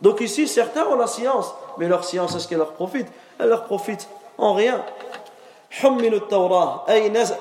Donc 0.00 0.20
ici, 0.20 0.48
certains 0.48 0.84
ont 0.86 0.96
la 0.96 1.06
science, 1.06 1.54
mais 1.78 1.86
leur 1.86 2.04
science, 2.04 2.34
est-ce 2.34 2.48
qu'elle 2.48 2.58
leur 2.58 2.72
profite 2.72 3.06
Elle 3.38 3.48
leur 3.48 3.64
profite 3.64 4.08
en 4.38 4.54
rien. 4.54 4.82
حملوا 5.74 6.18
التوراة 6.18 6.84
أي 6.88 7.08
نزل 7.08 7.36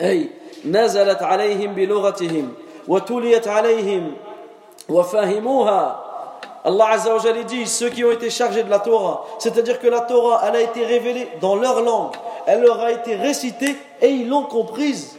أي 0.00 0.30
نزلت 0.64 1.22
عليهم 1.22 1.74
بلغتهم 1.74 2.52
وتليت 2.88 3.48
عليهم 3.48 4.14
وفهموها 4.88 6.03
Allah 6.65 6.89
Azza 6.93 7.15
wa 7.15 7.43
dit 7.43 7.67
ceux 7.67 7.89
qui 7.89 8.03
ont 8.03 8.11
été 8.11 8.31
chargés 8.31 8.63
de 8.63 8.71
la 8.71 8.79
Torah, 8.79 9.23
c'est-à-dire 9.37 9.79
que 9.79 9.85
la 9.87 10.01
Torah, 10.01 10.41
elle 10.47 10.55
a 10.55 10.61
été 10.61 10.83
révélée 10.83 11.29
dans 11.39 11.55
leur 11.55 11.81
langue, 11.81 12.13
elle 12.47 12.61
leur 12.61 12.79
a 12.81 12.91
été 12.91 13.15
récitée 13.15 13.75
et 14.01 14.07
ils 14.07 14.27
l'ont 14.27 14.45
comprise. 14.45 15.15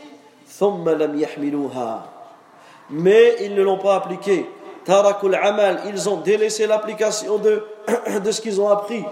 Mais 2.90 3.36
ils 3.42 3.54
ne 3.54 3.62
l'ont 3.62 3.78
pas 3.78 3.94
appliquée. 3.94 4.50
Tarakul 4.84 5.36
amal, 5.36 5.82
ils 5.86 6.08
ont 6.08 6.16
délaissé 6.16 6.66
l'application 6.66 7.38
de, 7.38 7.64
de 8.24 8.30
ce 8.32 8.40
qu'ils 8.40 8.60
ont 8.60 8.68
appris. 8.68 9.04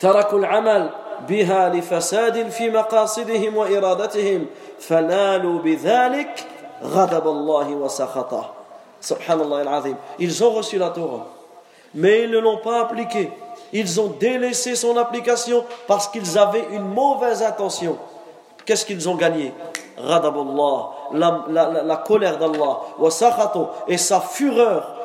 Tarakul 0.00 0.44
amal 0.44 0.90
biha 1.28 1.68
li 1.68 1.82
fasadin 1.82 2.50
fi 2.50 2.68
maqasidihim 2.68 3.56
wa 3.56 3.70
iradatihim 3.70 4.46
fanalu 4.80 5.60
bidhalik 5.62 6.46
ghadab 6.82 7.26
Allah 7.28 7.68
wa 7.70 7.88
sakhatah. 7.88 8.55
Subhanallah. 9.06 9.82
Ils 10.18 10.42
ont 10.42 10.50
reçu 10.50 10.78
la 10.78 10.90
Torah, 10.90 11.26
mais 11.94 12.24
ils 12.24 12.30
ne 12.30 12.38
l'ont 12.38 12.58
pas 12.58 12.80
appliquée. 12.80 13.30
Ils 13.72 14.00
ont 14.00 14.08
délaissé 14.18 14.74
son 14.74 14.96
application 14.96 15.64
parce 15.86 16.08
qu'ils 16.08 16.36
avaient 16.36 16.66
une 16.72 16.88
mauvaise 16.88 17.40
intention. 17.42 17.98
Qu'est-ce 18.64 18.84
qu'ils 18.84 19.08
ont 19.08 19.14
gagné? 19.14 19.52
La, 19.96 21.44
la 21.84 21.96
colère 21.98 22.36
d'Allah, 22.38 22.80
et 23.86 23.96
sa 23.96 24.20
fureur 24.20 24.95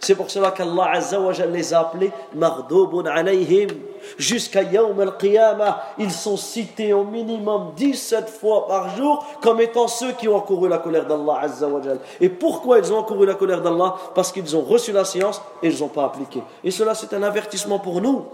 c'est 0.00 0.14
pour 0.14 0.30
cela 0.30 0.52
qu'Allah 0.52 0.90
Azza 0.92 1.20
wa 1.20 1.32
les 1.32 1.74
a 1.74 1.80
appelés 1.80 2.12
Maghdubun 2.32 3.06
alayhim. 3.06 3.68
Jusqu'à 4.16 4.62
Yawm 4.62 5.00
al-Qiyamah, 5.00 5.94
ils 5.98 6.12
sont 6.12 6.36
cités 6.36 6.92
au 6.92 7.02
minimum 7.02 7.72
17 7.76 8.28
fois 8.28 8.68
par 8.68 8.96
jour 8.96 9.24
comme 9.42 9.60
étant 9.60 9.88
ceux 9.88 10.12
qui 10.12 10.28
ont 10.28 10.36
encouru 10.36 10.68
la 10.68 10.78
colère 10.78 11.06
d'Allah 11.06 11.40
Azza 11.40 11.66
wa 11.66 11.80
Et 12.20 12.28
pourquoi 12.28 12.78
ils 12.78 12.92
ont 12.92 12.98
encouru 12.98 13.26
la 13.26 13.34
colère 13.34 13.62
d'Allah? 13.62 13.96
Parce 14.14 14.30
qu'ils 14.30 14.56
ont 14.56 14.62
reçu 14.62 14.92
la 14.92 15.04
science 15.04 15.42
et 15.60 15.68
ils 15.68 15.80
n'ont 15.80 15.88
pas 15.88 16.04
appliqué. 16.04 16.40
Et 16.62 16.70
cela, 16.70 16.94
c'est 16.94 17.12
un 17.14 17.22
avertissement 17.24 17.80
pour 17.80 18.00
nous. 18.00 18.26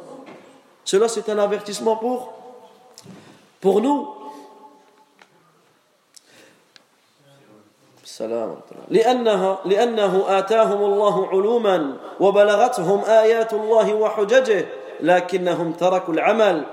Cela, 0.85 1.09
c'est 1.09 1.29
un 1.31 1.39
avertissement 1.39 1.97
pour, 1.97 2.33
pour 3.63 3.81
nous. 3.81 4.18
سلام 8.19 8.57
لأنها 8.89 9.59
لأنه 9.65 10.25
آتاهم 10.29 10.85
الله 10.85 11.29
علوما 11.29 11.97
وبلغتهم 12.21 13.05
آيات 13.05 13.53
الله 13.53 13.95
وحججه 13.95 14.67
لكنهم 15.01 15.73
تركوا 15.73 16.15
العمل 16.15 16.65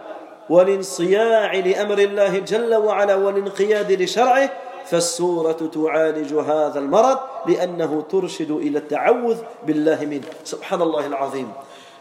والانصياع 0.50 1.54
لأمر 1.54 2.00
الله 2.00 2.40
جل 2.40 2.76
وعلا 2.76 3.16
والانقياد 3.16 3.92
لشرعه 3.92 4.50
فالسورة 4.86 5.70
تعالج 5.74 6.34
هذا 6.34 6.80
المرض 6.80 7.18
لأنه 7.48 8.04
ترشد 8.10 8.52
إلى 8.52 8.78
التعوذ 8.78 9.38
بالله 9.68 10.06
منه. 10.06 10.28
سبحان 10.44 10.82
الله 10.82 11.06
العظيم. 11.08 11.52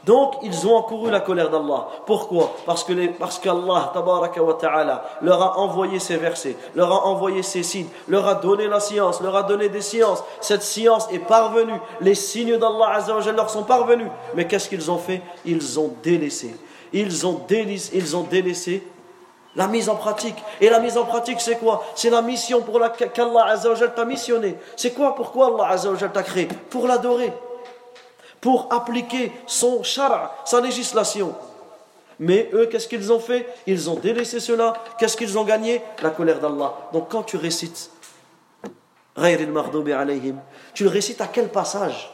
Donc, 0.04 0.34
ils 0.42 0.66
ont 0.66 0.76
encouru 0.76 1.10
la 1.10 1.20
colère 1.20 1.50
d'Allah. 1.50 1.88
Pourquoi? 2.04 2.52
Parce 2.66 2.84
que 2.84 2.92
qu'Allah, 3.42 5.04
leur 5.22 5.42
a 5.42 5.58
envoyé 5.58 5.98
ces 5.98 6.16
versets, 6.16 6.56
leur 6.74 6.92
a 6.92 7.06
envoyé 7.06 7.42
ces 7.42 7.62
signes, 7.62 7.88
leur 8.08 8.26
a 8.28 8.34
donné 8.34 8.66
la 8.66 8.80
science, 8.80 9.20
leur 9.22 9.34
a 9.34 9.42
donné 9.42 9.68
des 9.68 9.80
sciences. 9.80 10.22
Cette 10.40 10.62
science 10.62 11.08
est 11.10 11.20
parvenue. 11.20 11.80
Les 12.00 12.14
signes 12.14 12.58
d'Allah 12.58 12.98
leur 13.34 13.50
sont 13.50 13.62
parvenus. 13.62 14.08
Mais 14.34 14.46
qu'est-ce 14.46 14.68
qu'ils 14.68 14.90
ont 14.90 14.98
fait? 14.98 15.22
Ils 15.44 15.80
ont 15.80 15.94
délaissé. 16.02 16.54
Ils 16.92 17.26
ont 17.26 17.40
délaissé, 17.48 17.90
ils 17.94 18.16
ont 18.16 18.22
délaissé 18.22 18.86
la 19.56 19.68
mise 19.68 19.88
en 19.88 19.96
pratique. 19.96 20.36
Et 20.60 20.68
la 20.68 20.80
mise 20.80 20.98
en 20.98 21.04
pratique, 21.04 21.40
c'est 21.40 21.58
quoi? 21.58 21.82
C'est 21.94 22.10
la 22.10 22.22
mission 22.22 22.60
pour 22.60 22.78
laquelle 22.78 23.10
Allah 23.16 23.56
t'a 23.94 24.04
missionné. 24.04 24.56
C'est 24.76 24.92
quoi? 24.92 25.14
Pourquoi 25.14 25.46
Allah 25.46 25.76
t'a 26.12 26.22
créé? 26.22 26.46
Pour 26.70 26.86
l'adorer 26.86 27.32
pour 28.44 28.68
appliquer 28.70 29.32
son 29.46 29.82
shara, 29.82 30.36
sa 30.44 30.60
législation. 30.60 31.34
Mais 32.18 32.50
eux, 32.52 32.66
qu'est-ce 32.66 32.86
qu'ils 32.86 33.10
ont 33.10 33.18
fait? 33.18 33.48
Ils 33.66 33.88
ont 33.88 33.94
délaissé 33.94 34.38
cela. 34.38 34.74
Qu'est-ce 34.98 35.16
qu'ils 35.16 35.38
ont 35.38 35.44
gagné? 35.44 35.80
La 36.02 36.10
colère 36.10 36.40
d'Allah. 36.40 36.74
Donc 36.92 37.08
quand 37.08 37.22
tu 37.22 37.38
récites, 37.38 37.90
tu 40.74 40.84
le 40.84 40.90
récites 40.90 41.22
à 41.22 41.26
quel 41.26 41.48
passage? 41.48 42.12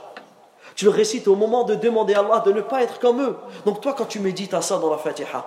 Tu 0.76 0.85
le 0.85 0.93
récites 0.93 1.26
au 1.26 1.35
moment 1.35 1.64
de 1.64 1.74
demander 1.74 2.14
à 2.14 2.20
Allah 2.20 2.45
de 2.47 2.53
ne 2.53 2.61
pas 2.61 2.81
être 2.85 3.01
comme 3.01 3.20
eux. 3.20 3.37
Donc 3.66 3.81
toi, 3.81 3.93
quand 3.99 4.07
tu 4.07 4.20
médites 4.20 4.55
à 4.55 4.62
ça 4.62 4.78
dans 4.78 4.93
la 4.93 4.99
Fatiha, 4.99 5.45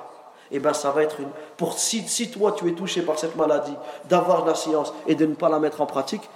eh 0.51 0.59
ben 0.59 0.73
ça 0.73 0.91
va 0.91 1.03
être 1.03 1.21
une. 1.21 1.29
Pour 1.55 1.79
si, 1.79 2.05
si 2.09 2.29
toi 2.29 2.51
tu 2.51 2.67
es 2.67 2.73
touché 2.73 3.03
par 3.03 3.17
cette 3.17 3.38
maladie, 3.38 3.77
d'avoir 4.09 4.45
la 4.45 4.53
science 4.53 4.93
et 5.07 5.15
de 5.15 5.25
ne 5.25 5.34
pas 5.34 5.47
la 5.47 5.59
mettre 5.59 5.79
en 5.79 5.86
pratique, 5.86 6.29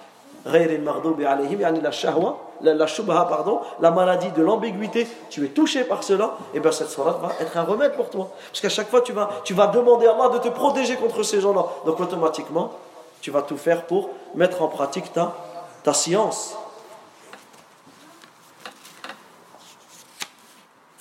la 0.46 1.90
shahwa, 1.90 2.38
la, 2.62 2.86
shubha, 2.86 3.26
pardon, 3.28 3.60
la 3.80 3.90
maladie 3.90 4.30
de 4.30 4.42
l'ambiguïté, 4.42 5.06
tu 5.30 5.44
es 5.44 5.48
touché 5.48 5.84
par 5.84 6.02
cela, 6.02 6.36
et 6.54 6.60
bien 6.60 6.72
cette 6.72 6.88
soirée 6.88 7.14
va 7.20 7.32
être 7.40 7.56
un 7.56 7.62
remède 7.62 7.94
pour 7.94 8.10
toi. 8.10 8.28
Parce 8.48 8.60
qu'à 8.60 8.68
chaque 8.68 8.88
fois, 8.88 9.00
tu 9.02 9.12
vas, 9.12 9.30
tu 9.44 9.54
vas 9.54 9.68
demander 9.68 10.06
à 10.06 10.12
Allah 10.14 10.30
de 10.30 10.38
te 10.38 10.48
protéger 10.48 10.96
contre 10.96 11.22
ces 11.22 11.40
gens-là. 11.40 11.64
Donc 11.86 12.00
automatiquement, 12.00 12.72
tu 13.20 13.30
vas 13.30 13.42
tout 13.42 13.56
faire 13.56 13.84
pour 13.84 14.10
mettre 14.34 14.62
en 14.62 14.68
pratique 14.68 15.12
ta, 15.12 15.34
ta 15.82 15.92
science. 15.92 16.56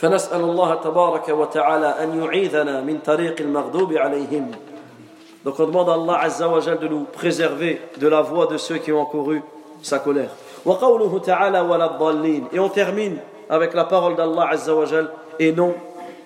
فنسأل 0.01 0.41
الله 0.41 0.75
تبارك 0.75 1.29
وتعالى 1.29 1.85
أن 1.85 2.23
يعيذنا 2.23 2.81
من 2.81 2.99
طريق 3.05 3.41
المغضوب 3.41 3.93
عليهم 3.93 4.51
donc 5.45 5.59
on 5.59 5.65
demande 5.65 5.89
à 5.89 5.93
Allah 5.93 6.19
Azza 6.21 6.47
wa 6.47 6.59
de 6.59 6.87
nous 6.87 7.03
préserver 7.03 7.81
de 7.97 8.07
la 8.07 8.21
voix 8.21 8.47
de 8.47 8.57
ceux 8.57 8.77
qui 8.77 8.91
ont 8.91 9.01
encouru 9.01 9.41
sa 9.81 9.99
colère. 9.99 10.29
Et 12.53 12.59
on 12.59 12.69
termine 12.69 13.17
avec 13.49 13.73
la 13.73 13.85
parole 13.85 14.15
d'Allah 14.15 14.49
Azza 14.51 14.75
wa 14.75 14.85
et 15.39 15.51
non 15.51 15.73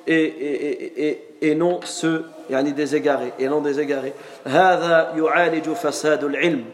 et, 0.06 0.14
et, 0.14 1.08
et, 1.10 1.24
et 1.42 1.56
non 1.56 1.80
ceux 1.84 2.26
يعني 2.50 2.74
des 2.74 2.96
égarés 2.96 3.34
et 3.40 3.48
non 3.48 3.62
des 3.62 3.80
égarés. 3.80 4.14
هذا 4.46 5.14
يعالج 5.18 5.70
فساد 5.70 6.24
العلم 6.24 6.66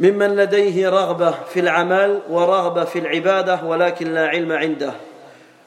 ممن 0.00 0.36
لديه 0.36 0.88
رغبة 0.88 1.30
في 1.30 1.60
العمل 1.60 2.20
ورغبة 2.30 2.84
في 2.84 2.98
العبادة 2.98 3.60
ولكن 3.64 4.14
لا 4.14 4.28
علم 4.28 4.52
عنده 4.52 4.92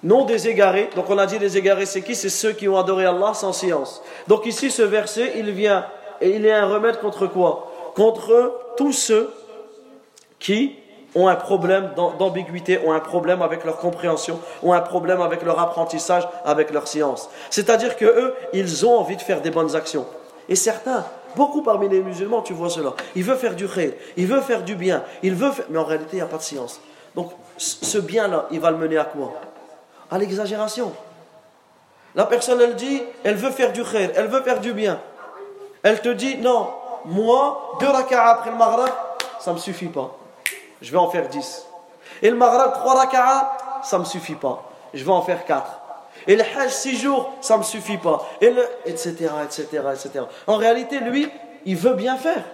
non 0.03 0.25
des 0.25 0.49
égarés. 0.49 0.91
Donc 0.95 1.07
on 1.09 1.19
a 1.19 1.27
dit 1.27 1.39
les 1.39 1.57
égarés, 1.57 1.87
c'est 1.87 2.03
qui? 2.03 2.15
C'est 2.15 2.29
ceux 2.29 2.53
qui 2.53 2.69
ont 2.69 2.79
adoré 2.79 3.07
Allah 3.07 3.35
sans 3.35 3.53
science. 3.53 4.03
Donc 4.27 4.47
ici, 4.47 4.71
ce 4.71 4.83
verset, 4.83 5.33
il 5.37 5.51
vient 5.51 5.87
et 6.21 6.31
il 6.31 6.47
est 6.47 6.53
un 6.53 6.67
remède 6.67 6.99
contre 7.01 7.27
quoi? 7.27 7.73
Contre 7.95 8.75
tous 8.77 8.93
ceux 8.93 9.33
qui 10.39 10.77
ont 11.15 11.27
un 11.27 11.37
problème 11.37 11.91
d'ambiguïté, 12.19 12.79
ont 12.85 12.93
un 12.93 13.01
problème 13.01 13.43
avec 13.43 13.65
leur 13.65 13.79
compréhension, 13.79 14.39
ont 14.63 14.73
un 14.73 14.81
problème 14.81 15.21
avec 15.21 15.43
leur 15.43 15.59
apprentissage, 15.59 16.29
avec 16.45 16.71
leur 16.71 16.87
science. 16.87 17.31
C'est-à-dire 17.51 17.97
que 17.97 18.05
eux, 18.05 18.35
ils 18.53 18.87
ont 18.87 18.99
envie 18.99 19.17
de 19.17 19.23
faire 19.23 19.41
des 19.41 19.51
bonnes 19.51 19.75
actions. 19.75 20.07
Et 20.49 20.55
certains, 20.55 21.05
beaucoup 21.35 21.63
parmi 21.63 21.89
les 21.89 22.03
musulmans, 22.03 22.43
tu 22.43 22.53
vois 22.53 22.71
cela, 22.71 22.93
ils 23.17 23.25
veulent 23.25 23.39
faire 23.39 23.57
du 23.57 23.67
khayr, 23.67 23.95
ils 24.17 24.27
veulent 24.27 24.43
faire 24.43 24.63
du 24.63 24.75
bien, 24.75 25.03
ils 25.23 25.35
veulent 25.35 25.53
faire... 25.53 25.67
mais 25.71 25.79
en 25.79 25.85
réalité, 25.85 26.11
il 26.13 26.17
n'y 26.17 26.23
a 26.23 26.27
pas 26.27 26.37
de 26.37 26.43
science. 26.43 26.81
Donc 27.17 27.33
ce 27.57 27.99
bien-là, 27.99 28.47
il 28.51 28.61
va 28.61 28.71
le 28.71 28.77
mener 28.77 28.99
à 28.99 29.05
quoi? 29.05 29.33
À 30.11 30.19
l'exagération. 30.19 30.93
La 32.15 32.27
personne, 32.27 32.61
elle 32.61 32.75
dit, 32.75 33.03
elle 33.25 33.37
veut 33.37 33.51
faire 33.51 33.73
du 33.73 33.85
khair, 33.85 34.11
elle 34.15 34.27
veut 34.27 34.43
faire 34.43 34.61
du 34.61 34.73
bien. 34.73 35.01
Elle 35.83 36.01
te 36.01 36.09
dit, 36.09 36.39
non, 36.39 36.69
moi, 37.05 37.77
deux 37.81 37.89
raka'a 37.89 38.31
après 38.31 38.51
le 38.51 38.57
maghreb, 38.57 38.93
ça 39.41 39.51
ne 39.51 39.57
me 39.57 39.61
suffit 39.61 39.87
pas. 39.87 40.17
Je 40.81 40.91
vais 40.91 40.99
en 40.99 41.11
faire 41.11 41.29
dix. 41.29 41.65
Et 42.23 42.31
le 42.31 42.37
maghreb, 42.37 42.73
trois 42.73 42.95
raka'a, 42.95 43.81
ça 43.83 43.97
ne 43.97 44.03
me 44.03 44.07
suffit 44.07 44.35
pas. 44.35 44.65
Je 44.95 45.05
vais 45.05 45.11
en 45.11 45.23
faire 45.23 45.45
quatre. 45.45 45.81
Et 46.27 46.37
le 46.37 46.43
hajj, 46.43 46.73
six 46.73 46.97
jours, 46.99 47.33
ça 47.41 47.55
ne 47.55 47.61
me 47.61 47.65
suffit 47.65 47.99
pas. 47.99 48.27
Et 48.41 48.51
le, 48.51 48.67
etc., 48.85 49.31
etc., 49.45 49.67
etc. 49.95 50.25
En 50.47 50.57
réalité, 50.57 51.01
lui, 51.01 51.31
il 51.65 51.77
veut 51.77 51.95
bien 51.95 52.17
faire. 52.17 52.45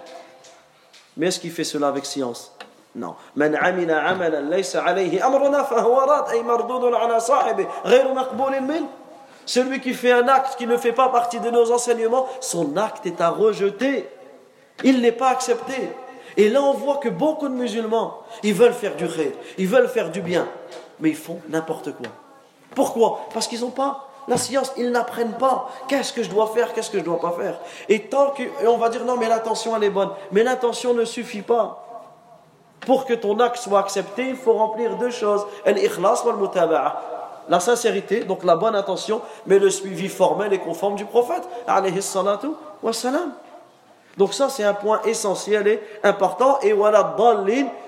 Mais 1.17 1.27
est-ce 1.27 1.39
qu'il 1.39 1.51
fait 1.51 1.63
cela 1.63 1.87
avec 1.87 2.05
science? 2.05 2.54
Non. 2.95 3.15
Man 3.35 3.57
min? 8.61 8.87
Celui 9.45 9.79
qui 9.79 9.93
fait 9.93 10.11
un 10.11 10.27
acte 10.27 10.55
qui 10.57 10.65
ne 10.65 10.77
fait 10.77 10.93
pas 10.93 11.09
partie 11.09 11.39
de 11.39 11.51
nos 11.51 11.71
enseignements, 11.71 12.27
son 12.39 12.77
acte 12.77 13.05
est 13.05 13.21
à 13.21 13.29
rejeter. 13.29 14.09
Il 14.83 15.01
n'est 15.01 15.11
pas 15.11 15.29
accepté. 15.29 15.89
Et 16.37 16.49
là, 16.49 16.61
on 16.61 16.73
voit 16.73 16.97
que 16.97 17.09
beaucoup 17.09 17.47
de 17.47 17.53
musulmans, 17.53 18.21
ils 18.43 18.53
veulent 18.53 18.73
faire 18.73 18.95
du 18.95 19.07
khayr, 19.07 19.31
ils 19.57 19.67
veulent 19.67 19.87
faire 19.87 20.09
du 20.11 20.21
bien, 20.21 20.47
mais 20.99 21.09
ils 21.09 21.15
font 21.15 21.39
n'importe 21.49 21.93
quoi. 21.93 22.07
Pourquoi? 22.73 23.21
Parce 23.33 23.47
qu'ils 23.47 23.61
n'ont 23.61 23.69
pas 23.69 24.09
la 24.27 24.37
science, 24.37 24.73
ils 24.75 24.91
n'apprennent 24.91 25.37
pas. 25.37 25.69
Qu'est-ce 25.87 26.11
que 26.11 26.23
je 26.23 26.29
dois 26.29 26.47
faire, 26.47 26.73
qu'est-ce 26.73 26.89
que 26.89 26.97
je 26.97 27.03
ne 27.03 27.05
dois 27.05 27.21
pas 27.21 27.31
faire? 27.39 27.59
Et 27.87 28.01
tant 28.07 28.33
qu'on 28.33 28.77
va 28.77 28.89
dire 28.89 29.05
non, 29.05 29.17
mais 29.17 29.29
l'attention, 29.29 29.75
elle 29.75 29.83
est 29.83 29.89
bonne, 29.89 30.09
mais 30.31 30.43
l'attention 30.43 30.93
ne 30.93 31.05
suffit 31.05 31.43
pas. 31.43 31.84
Pour 32.81 33.05
que 33.05 33.13
ton 33.13 33.39
acte 33.39 33.57
soit 33.57 33.79
accepté, 33.79 34.29
il 34.29 34.35
faut 34.35 34.53
remplir 34.53 34.95
deux 34.97 35.11
choses. 35.11 35.45
La 37.47 37.59
sincérité, 37.59 38.23
donc 38.23 38.43
la 38.43 38.55
bonne 38.55 38.75
intention, 38.75 39.21
mais 39.45 39.59
le 39.59 39.69
suivi 39.69 40.09
formel 40.09 40.53
et 40.53 40.59
conforme 40.59 40.95
du 40.95 41.05
prophète. 41.05 41.43
Donc 44.17 44.33
ça, 44.33 44.49
c'est 44.49 44.63
un 44.63 44.73
point 44.73 45.01
essentiel 45.05 45.67
et 45.67 45.81
important. 46.03 46.59
Et 46.61 46.73
voilà, 46.73 47.15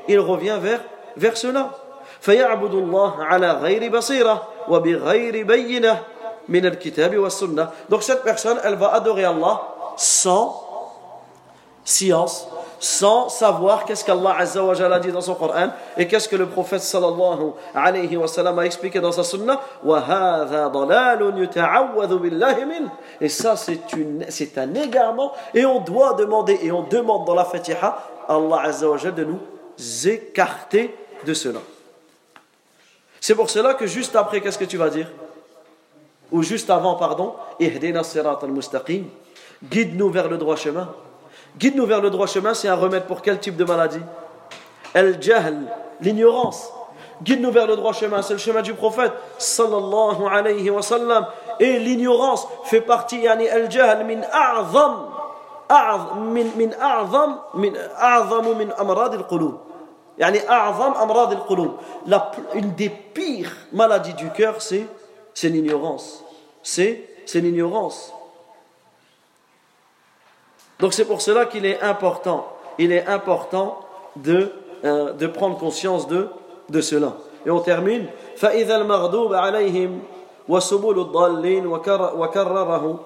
il 0.07 0.19
revient 0.19 0.57
vers, 0.61 0.81
vers 1.15 1.37
cela. 1.37 1.71
Donc 7.89 8.03
cette 8.03 8.23
personne, 8.23 8.59
elle 8.63 8.75
va 8.75 8.93
adorer 8.93 9.25
Allah 9.25 9.61
sans 9.95 10.63
science, 11.83 12.47
sans 12.79 13.29
savoir 13.29 13.85
qu'est-ce 13.85 14.05
qu'Allah 14.05 14.35
Azza 14.37 14.63
wa 14.63 14.73
a 14.73 14.99
dit 14.99 15.11
dans 15.11 15.21
son 15.21 15.35
Coran 15.35 15.69
et 15.97 16.07
qu'est-ce 16.07 16.29
que 16.29 16.35
le 16.35 16.47
prophète 16.47 16.81
sallallahu 16.81 17.53
alayhi 17.73 18.17
wa 18.17 18.27
a 18.27 18.65
expliqué 18.65 18.99
dans 18.99 19.11
sa 19.11 19.23
sunna. 19.23 19.59
Et 23.21 23.29
ça 23.29 23.55
c'est 23.55 24.57
un 24.57 24.73
égarement. 24.75 25.31
Et 25.53 25.65
on 25.65 25.81
doit 25.81 26.13
demander 26.13 26.59
et 26.61 26.71
on 26.71 26.83
demande 26.83 27.25
dans 27.25 27.35
la 27.35 27.45
Fatiha 27.45 27.97
Allah 28.27 28.61
Azza 28.63 28.89
wa 28.89 28.97
de 28.97 29.23
nous 29.23 29.39
écarter 30.07 30.95
de 31.25 31.33
cela. 31.33 31.59
C'est 33.19 33.35
pour 33.35 33.49
cela 33.49 33.73
que 33.73 33.87
juste 33.87 34.15
après 34.15 34.41
qu'est-ce 34.41 34.59
que 34.59 34.65
tu 34.65 34.77
vas 34.77 34.89
dire? 34.89 35.11
Ou 36.31 36.43
juste 36.43 36.69
avant 36.69 36.95
pardon 36.95 37.33
guide-nous 39.63 40.09
vers 40.11 40.27
le 40.27 40.37
droit 40.37 40.55
chemin 40.55 40.93
Guide-nous 41.57 41.85
vers 41.85 42.01
le 42.01 42.09
droit 42.09 42.27
chemin, 42.27 42.53
c'est 42.53 42.67
un 42.67 42.75
remède 42.75 43.05
pour 43.05 43.21
quel 43.21 43.39
type 43.39 43.55
de 43.55 43.63
maladie? 43.63 44.01
El-Jahl, 44.93 45.57
l'ignorance. 46.01 46.71
Guide-nous 47.23 47.51
vers 47.51 47.65
le 47.65 47.75
droit 47.75 47.93
chemin, 47.93 48.21
c'est 48.21 48.33
le 48.33 48.39
chemin 48.39 48.61
du 48.61 48.75
prophète, 48.75 49.11
sallallahu 49.39 50.27
alayhi 50.31 50.69
wa 50.69 50.83
sallam. 50.83 51.25
Et 51.59 51.79
l'ignorance 51.79 52.47
fait 52.65 52.81
partie, 52.81 53.21
yani 53.21 53.45
el-Jahl, 53.45 54.05
min 54.05 54.21
a'zam, 54.31 55.07
min, 56.31 56.45
min 56.55 56.69
a'zam, 56.79 57.39
min 57.55 57.73
a'zamu 57.97 58.53
min 58.53 58.69
amrad 58.77 59.15
al-qulub. 59.15 59.55
A'zam 60.19 60.93
amrad 60.95 61.33
al-qulub. 61.33 61.71
Une 62.53 62.73
des 62.75 62.89
pires 62.89 63.51
maladies 63.73 64.13
du 64.13 64.29
cœur, 64.29 64.61
c'est, 64.61 64.85
l'ignorance. 65.43 66.23
C'est 66.61 67.01
l'ignorance. 67.33 68.13
Donc 70.78 70.92
c'est 70.92 71.04
pour 71.04 71.20
cela 71.20 71.46
qu'il 71.46 71.64
est 71.66 71.80
important 71.80 72.46
il 72.78 72.92
est 72.92 73.06
important 73.06 73.80
de, 74.16 74.52
euh, 74.84 75.12
de 75.12 75.26
prendre 75.26 75.58
conscience 75.58 76.06
de, 76.08 76.28
de 76.68 76.80
cela. 76.80 77.14
Et 77.46 77.50
on 77.50 77.60
termine. 77.60 78.06
فإذا 78.36 78.76
المغضوب 78.76 79.34
عليهم 79.34 80.00
وسبل 80.48 80.98
الضالين 80.98 81.66
وكرره 81.66 83.00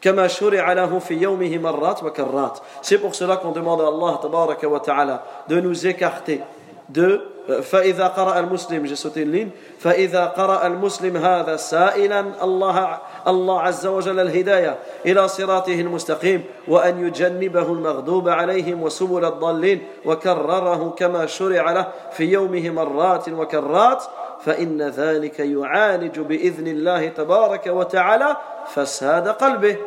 كما 0.00 0.26
شرع 0.26 0.72
له 0.72 0.98
في 0.98 1.14
يومه 1.14 1.58
مرات 1.58 2.02
وكرات. 2.02 2.58
C'est 2.82 2.98
pour 2.98 3.14
cela 3.14 3.36
qu'on 3.36 3.52
demande 3.52 3.80
à 3.80 3.88
Allah 3.88 4.18
tabaraka 4.20 4.68
wa 4.68 4.80
ta'ala 4.80 5.24
de 5.48 5.60
nous 5.60 5.86
écarter 5.86 6.40
de 6.89 7.33
فإذا 7.61 8.07
قرأ 8.07 8.39
المسلم 8.39 8.87
j'ai 8.87 9.47
فإذا 9.79 10.25
قرأ 10.25 10.67
المسلم 10.67 11.17
هذا 11.17 11.55
سائلا 11.55 12.43
الله 12.43 12.99
الله 13.27 13.61
عز 13.61 13.85
وجل 13.85 14.19
الهداية 14.19 14.79
إلى 15.05 15.27
صراطه 15.27 15.73
المستقيم 15.73 16.43
وأن 16.67 17.07
يجنبه 17.07 17.73
المغضوب 17.73 18.29
عليهم 18.29 18.83
وسبل 18.83 19.25
الضالين 19.25 19.83
وكرره 20.05 20.95
كما 20.97 21.25
شرع 21.25 21.71
له 21.71 21.87
في 22.11 22.23
يومه 22.23 22.69
مرات 22.69 23.29
وكرات 23.29 24.03
فإن 24.45 24.81
ذلك 24.81 25.39
يعالج 25.39 26.19
بإذن 26.19 26.67
الله 26.67 27.07
تبارك 27.07 27.67
وتعالى 27.67 28.37
فساد 28.75 29.27
قلبه. 29.27 29.77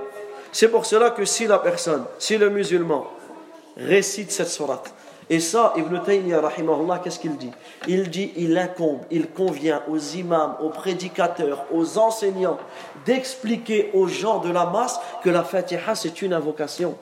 C'est 0.52 0.68
pour 0.68 0.86
cela 0.86 1.10
que 1.10 1.24
si 1.24 1.46
la 1.46 1.58
personne, 1.58 2.04
si 2.18 2.38
le 2.38 2.48
musulman 2.48 3.06
récite 3.76 4.30
cette 4.30 4.48
sourate, 4.48 4.90
Et 5.28 5.40
ça, 5.40 5.72
Ibn 5.76 5.98
Taymiyyah, 6.04 6.40
qu'est-ce 7.02 7.18
qu'il 7.18 7.36
dit? 7.36 7.50
Il 7.88 8.10
dit, 8.10 8.32
il 8.36 8.56
incombe, 8.56 9.00
il 9.10 9.28
convient 9.28 9.82
aux 9.88 9.98
imams, 9.98 10.54
aux 10.60 10.68
prédicateurs, 10.68 11.64
aux 11.72 11.98
enseignants 11.98 12.58
d'expliquer 13.04 13.90
aux 13.92 14.06
gens 14.06 14.38
de 14.38 14.52
la 14.52 14.66
masse 14.66 15.00
que 15.24 15.30
la 15.30 15.42
Fatiha, 15.42 15.96
c'est 15.96 16.22
une 16.22 16.32
invocation. 16.32 16.96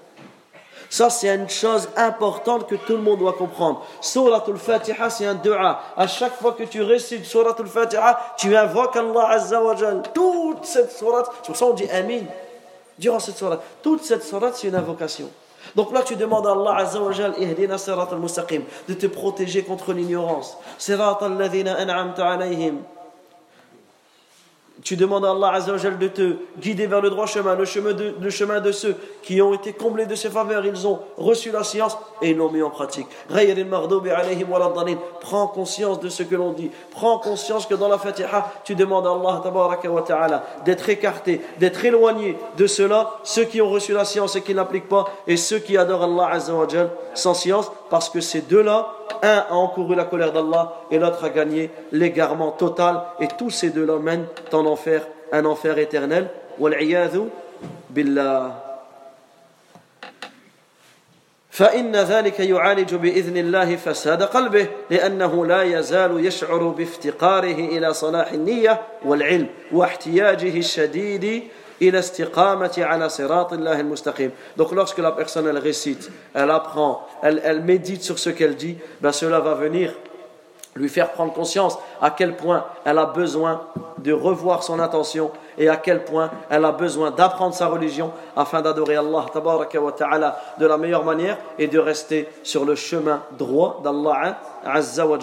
Ça, 0.89 1.11
c'est 1.11 1.35
une 1.35 1.49
chose 1.49 1.89
importante 1.97 2.67
que 2.67 2.77
tout 2.77 2.93
le 2.93 3.03
monde 3.03 3.19
doit 3.19 3.33
comprendre. 3.33 3.85
Suratul 4.01 4.57
Fatiha, 4.57 5.11
c'est 5.11 5.27
un 5.27 5.35
dua. 5.35 5.83
À 5.97 6.07
chaque 6.07 6.35
fois 6.37 6.53
que 6.53 6.63
tu 6.63 6.83
récites 6.83 7.25
Suratul 7.25 7.67
Fatiha, 7.67 8.37
tu 8.39 8.57
invoques 8.57 8.97
Allah 8.97 9.29
Azza 9.31 9.63
wa. 9.63 9.75
Toute 10.15 10.65
cette 10.65 10.93
surat, 10.93 11.25
c'est 11.43 11.47
pour 11.47 11.57
ça 11.57 11.67
on 11.67 11.75
dit 11.75 11.91
Amin. 11.91 12.23
Durant 12.99 13.19
cette 13.19 13.37
surat, 13.37 13.61
toute 13.83 14.05
cette 14.05 14.23
surat, 14.23 14.53
c'est 14.55 14.69
une 14.69 14.77
invocation. 14.77 15.29
Donc 15.77 15.93
là, 15.93 16.03
tu 16.03 16.17
demandes 16.17 16.47
à 16.47 16.53
Allah 16.53 16.77
Azza 16.77 17.01
wa 17.01 17.13
Jal, 17.13 17.35
de 17.35 18.95
te 18.95 19.07
protéger 19.07 19.63
contre 19.63 19.93
l'ignorance. 19.93 20.57
Sirat 20.79 21.19
al-ladhina 21.21 21.75
an'amta 21.75 22.27
alayhim. 22.27 22.79
Tu 24.85 24.97
demandes 24.97 25.25
à 25.25 25.31
Allah 25.31 25.53
Azzawajal 25.55 25.99
de 25.99 26.09
te 26.09 26.37
guider 26.61 26.87
vers 26.87 27.01
le 27.01 27.09
droit 27.09 27.25
chemin, 27.25 27.55
le 27.55 27.65
chemin, 27.65 27.95
de, 28.61 28.73
ceux 28.73 28.95
qui 29.23 29.41
ont 29.41 29.55
été 29.55 29.73
comblés 29.73 30.05
de 30.05 30.15
ses 30.15 30.29
faveurs, 30.29 30.67
ils 30.67 30.87
ont 30.87 31.01
reçu 31.17 31.51
la 31.51 31.65
science 31.65 31.97
et 32.21 32.33
ils 32.33 32.37
l'ont 32.37 32.51
mis 32.51 32.61
en 32.61 32.69
pratique. 32.69 33.07
Prends 35.23 35.47
conscience 35.47 36.01
de 36.01 36.11
ce 36.11 36.23
que 36.23 36.35
l'on 36.35 36.53
dit. 36.53 36.71
Prends 36.91 37.19
conscience 37.19 37.65
que 37.65 37.75
dans 37.75 37.89
la 37.89 37.97
Fatiha, 37.97 38.53
tu 38.63 38.75
demandes 38.75 39.07
à 39.07 39.13
Allah 39.13 40.45
d'être 40.67 40.91
écarté, 40.91 41.41
d'être 41.59 41.83
éloigné 41.83 42.37
de 42.59 42.67
ceux-là, 42.67 43.21
ceux 43.23 43.45
qui 43.45 43.63
ont 43.63 43.71
reçu 43.71 43.95
la 43.95 44.05
science 44.05 44.37
et 44.37 44.43
qui 44.43 44.55
n'appliquent 44.55 44.91
pas, 44.91 45.07
et 45.27 45.39
ceux 45.39 45.61
qui 45.61 45.79
adorent 45.79 46.05
Allah 46.05 46.29
Azzawajal 46.35 46.91
sans 47.15 47.33
science, 47.33 47.73
parce 47.89 48.11
que 48.11 48.21
ces 48.21 48.43
deux-là, 48.43 48.93
un 49.22 49.46
a 49.50 49.54
encouru 49.54 49.96
la 49.96 50.06
colère 50.06 50.32
d'Allah 50.32 50.74
et 50.92 51.00
l'autre 51.00 51.24
a 51.24 51.30
gagné 51.30 51.72
l'égarement 51.92 52.52
total. 52.52 53.02
Et 53.20 53.28
tous 53.28 53.50
ces 53.50 53.70
deux-là 53.70 53.98
mènent 54.00 54.28
en 54.54 54.66
enfer, 54.66 55.08
un 55.32 55.46
enfer 55.46 55.78
éternel. 55.78 56.30
billah. 57.90 58.70
فإن 61.60 61.96
ذلك 61.96 62.40
يعالج 62.40 62.96
بإذن 62.96 63.38
الله 63.38 63.76
فساد 63.76 64.24
قلبه 64.24 64.68
لأنه 64.90 65.46
لا 65.46 65.64
يزال 65.64 66.26
يشعر 66.26 66.64
بافتقاره 66.64 67.54
إلى 67.54 67.94
صلاح 67.94 68.32
النية 68.32 68.82
والعلم 69.06 69.48
واحتياجه 69.72 70.58
الشديد 70.58 71.44
donc 74.57 74.73
lorsque 74.73 74.99
la 74.99 75.13
personne 75.13 75.47
elle 75.47 75.59
récite, 75.59 76.11
elle 76.35 76.51
apprend, 76.51 77.07
elle, 77.23 77.41
elle 77.45 77.63
médite 77.63 78.03
sur 78.03 78.19
ce 78.19 78.31
qu'elle 78.31 78.57
dit, 78.57 78.79
ben 79.01 79.13
cela 79.13 79.41
va 79.41 79.55
venir 79.55 79.93
lui 80.77 80.89
faire 80.89 81.13
prendre 81.13 81.33
conscience 81.33 81.79
à 82.01 82.11
quel 82.11 82.37
point 82.37 82.65
elle 82.85 82.99
a 82.99 83.07
besoin 83.07 83.63
de 83.99 84.13
revoir 84.13 84.63
son 84.63 84.81
intention 84.81 85.31
et 85.57 85.69
à 85.69 85.77
quel 85.77 86.05
point 86.05 86.31
elle 86.51 86.65
a 86.65 86.73
besoin 86.73 87.11
d'apprendre 87.13 87.55
sa 87.55 87.69
religion 87.69 88.11
afin 88.37 88.61
d'adorer 88.61 88.97
Allah 88.97 89.27
ta'ala 89.97 90.41
de 90.59 90.67
la 90.67 90.77
meilleure 90.77 91.05
manière 91.05 91.39
et 91.59 91.69
de 91.69 91.79
rester 91.79 92.29
sur 92.43 92.65
le 92.65 92.75
chemin 92.75 93.23
droit 93.39 93.81
d'Allah 93.85 94.39
Azza 94.65 95.07
wa. 95.07 95.19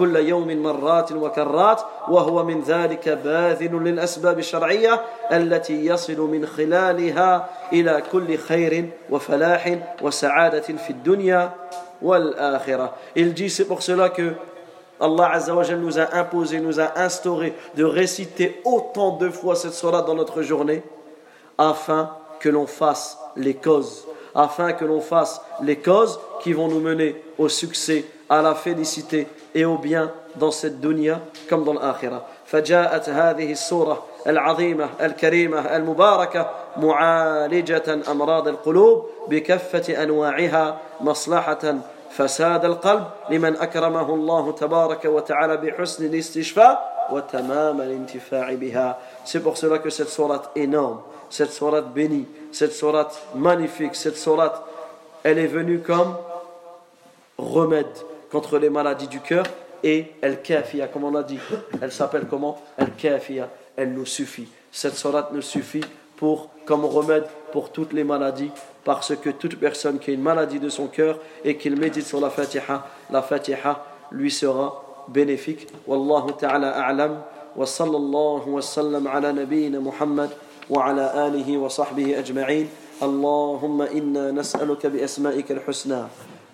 فلا 0.00 0.18
يزال 0.18 0.50
يسأل 0.50 0.50
ربه 0.50 0.50
سبحانه 0.50 0.50
وتعالى 0.50 0.50
كل 0.50 0.52
يوم 0.56 0.62
مرات 0.62 1.12
وكرات 1.12 1.80
وهو 2.08 2.44
من 2.44 2.60
ذلك 2.60 3.08
باذل 3.08 3.84
للأسباب 3.84 4.38
الشرعية 4.38 5.00
التي 5.32 5.86
يصل 5.86 6.20
من 6.20 6.46
خلالها 6.46 7.48
إلى 7.72 8.02
كل 8.12 8.38
خير 8.38 8.90
وفلاح 9.10 9.78
وسعادة 10.02 10.60
في 10.60 10.90
الدنيا 10.90 11.50
والآخرة. 12.02 12.94
Il 13.16 13.34
dit 13.34 13.50
c'est 13.50 13.66
pour 13.66 13.82
cela 13.82 14.08
que 14.08 14.32
Allah 15.00 15.32
Azzawajal 15.32 15.78
nous 15.78 15.98
a 15.98 16.14
imposé, 16.14 16.60
nous 16.60 16.80
a 16.80 16.98
instauré 16.98 17.54
de 17.74 17.84
réciter 17.84 18.60
autant 18.64 19.16
de 19.16 19.30
fois 19.30 19.56
cette 19.56 19.74
surah 19.74 20.02
dans 20.02 20.14
notre 20.14 20.42
journée 20.42 20.82
afin 21.58 22.10
que 22.38 22.48
l'on 22.48 22.66
fasse 22.66 23.18
les 23.36 23.54
causes, 23.54 24.06
afin 24.34 24.72
que 24.72 24.84
l'on 24.84 25.00
fasse 25.00 25.40
les 25.62 25.76
causes 25.76 26.18
qui 26.42 26.52
vont 26.52 26.68
nous 26.68 26.80
mener 26.80 27.22
au 27.38 27.48
succès, 27.48 28.04
à 28.30 28.42
la 28.42 28.54
félicité 28.54 29.26
et 29.55 29.65
au 29.65 29.77
bien 29.77 30.11
dans 30.35 30.51
cette 30.51 30.79
dunya 30.79 31.21
comme 31.49 31.63
dans 31.63 31.73
l'akhirah. 31.73 32.27
فجاءت 32.45 33.09
هذه 33.09 33.51
السورة 33.51 34.03
العظيمة 34.27 34.89
الكريمة 35.01 35.75
المباركة 35.75 36.49
معالجة 36.77 38.11
أمراض 38.11 38.47
القلوب 38.47 39.09
بكفة 39.27 40.03
أنواعها 40.03 40.79
مصلحة 41.01 41.75
فساد 42.11 42.65
القلب 42.65 43.03
لمن 43.29 43.55
أكرمه 43.55 44.13
الله 44.13 44.51
تبارك 44.51 45.05
وتعالى 45.05 45.57
بحسن 45.57 46.05
الاستشفاء 46.05 46.95
وتمام 47.11 47.81
الانتفاع 47.81 48.53
بها 48.53 48.97
C'est 49.25 49.39
pour 49.39 49.57
cela 49.57 49.79
que 49.79 49.89
cette 49.89 50.09
sourate 50.09 50.51
énorme, 50.55 51.01
cette 51.29 51.51
sourate 51.51 51.93
bénie, 51.93 52.27
cette 52.51 52.73
sourate 52.73 53.15
magnifique, 53.35 53.95
cette 53.95 54.17
sourate, 54.17 54.61
elle 55.23 55.39
est 55.39 55.47
venue 55.47 55.79
comme 55.79 56.15
remède 57.37 57.97
contre 58.34 58.58
les 58.58 58.70
maladies 58.70 59.08
du 59.08 59.20
cœur 59.20 59.44
et 59.82 60.06
elle 60.20 60.42
kafia, 60.42 60.88
comme 60.88 61.04
on 61.04 61.14
a 61.14 61.22
dit. 61.22 61.38
Elle 61.80 61.92
s'appelle 61.92 62.26
comment 62.28 62.60
Elle 62.76 62.92
kafia, 62.92 63.48
elle 63.76 63.92
nous 63.92 64.06
suffit. 64.06 64.48
Cette 64.70 64.94
sourate 64.94 65.32
nous 65.32 65.42
suffit 65.42 65.84
pour, 66.16 66.50
comme 66.64 66.84
remède 66.84 67.24
pour 67.52 67.70
toutes 67.72 67.92
les 67.92 68.04
maladies 68.04 68.50
parce 68.84 69.16
que 69.16 69.30
toute 69.30 69.58
personne 69.58 69.98
qui 69.98 70.10
a 70.10 70.14
une 70.14 70.22
maladie 70.22 70.60
de 70.60 70.68
son 70.68 70.86
cœur 70.86 71.18
et 71.44 71.56
qu'il 71.56 71.76
médite 71.76 72.06
sur 72.06 72.20
la 72.20 72.30
Fatiha, 72.30 72.86
la 73.10 73.22
Fatiha 73.22 73.84
lui 74.12 74.30
sera 74.30 74.82
bénéfique. 75.08 75.66
Wallahu 75.86 76.32
ta'ala 76.38 76.70
a'lam 76.70 77.22
wa 77.56 77.66
sallallahu 77.66 78.50
wa 78.50 78.62
sallam 78.62 79.06
ala 79.06 79.32
nabiyyina 79.32 79.80
Muhammad 79.80 80.30
wa 80.68 80.86
ala 80.86 81.26
alihi 81.26 81.56
wa 81.56 81.68
sahbihi 81.68 82.14
ajma'in. 82.14 82.66
اللهم 83.02 83.82
إنا 83.82 84.30
نسألك 84.30 84.86
بأسمائك 84.86 85.52
الحسنى 85.52 86.02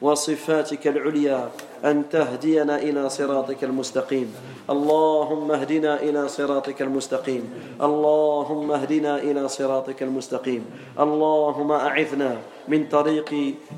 وصفاتك 0.01 0.87
العليا 0.87 1.49
أن 1.85 2.09
تهدينا 2.09 2.81
إلى 2.81 3.09
صراطك 3.09 3.63
المستقيم. 3.63 4.33
اللهم 4.69 5.51
اهدنا 5.51 6.01
إلى 6.01 6.27
صراطك 6.27 6.81
المستقيم. 6.81 7.43
اللهم 7.81 8.71
اهدنا 8.71 9.17
إلى 9.17 9.47
صراطك 9.47 10.03
المستقيم. 10.03 10.65
اللهم 10.99 11.71
أعذنا 11.71 12.37
من 12.67 12.81
طريق 12.89 13.29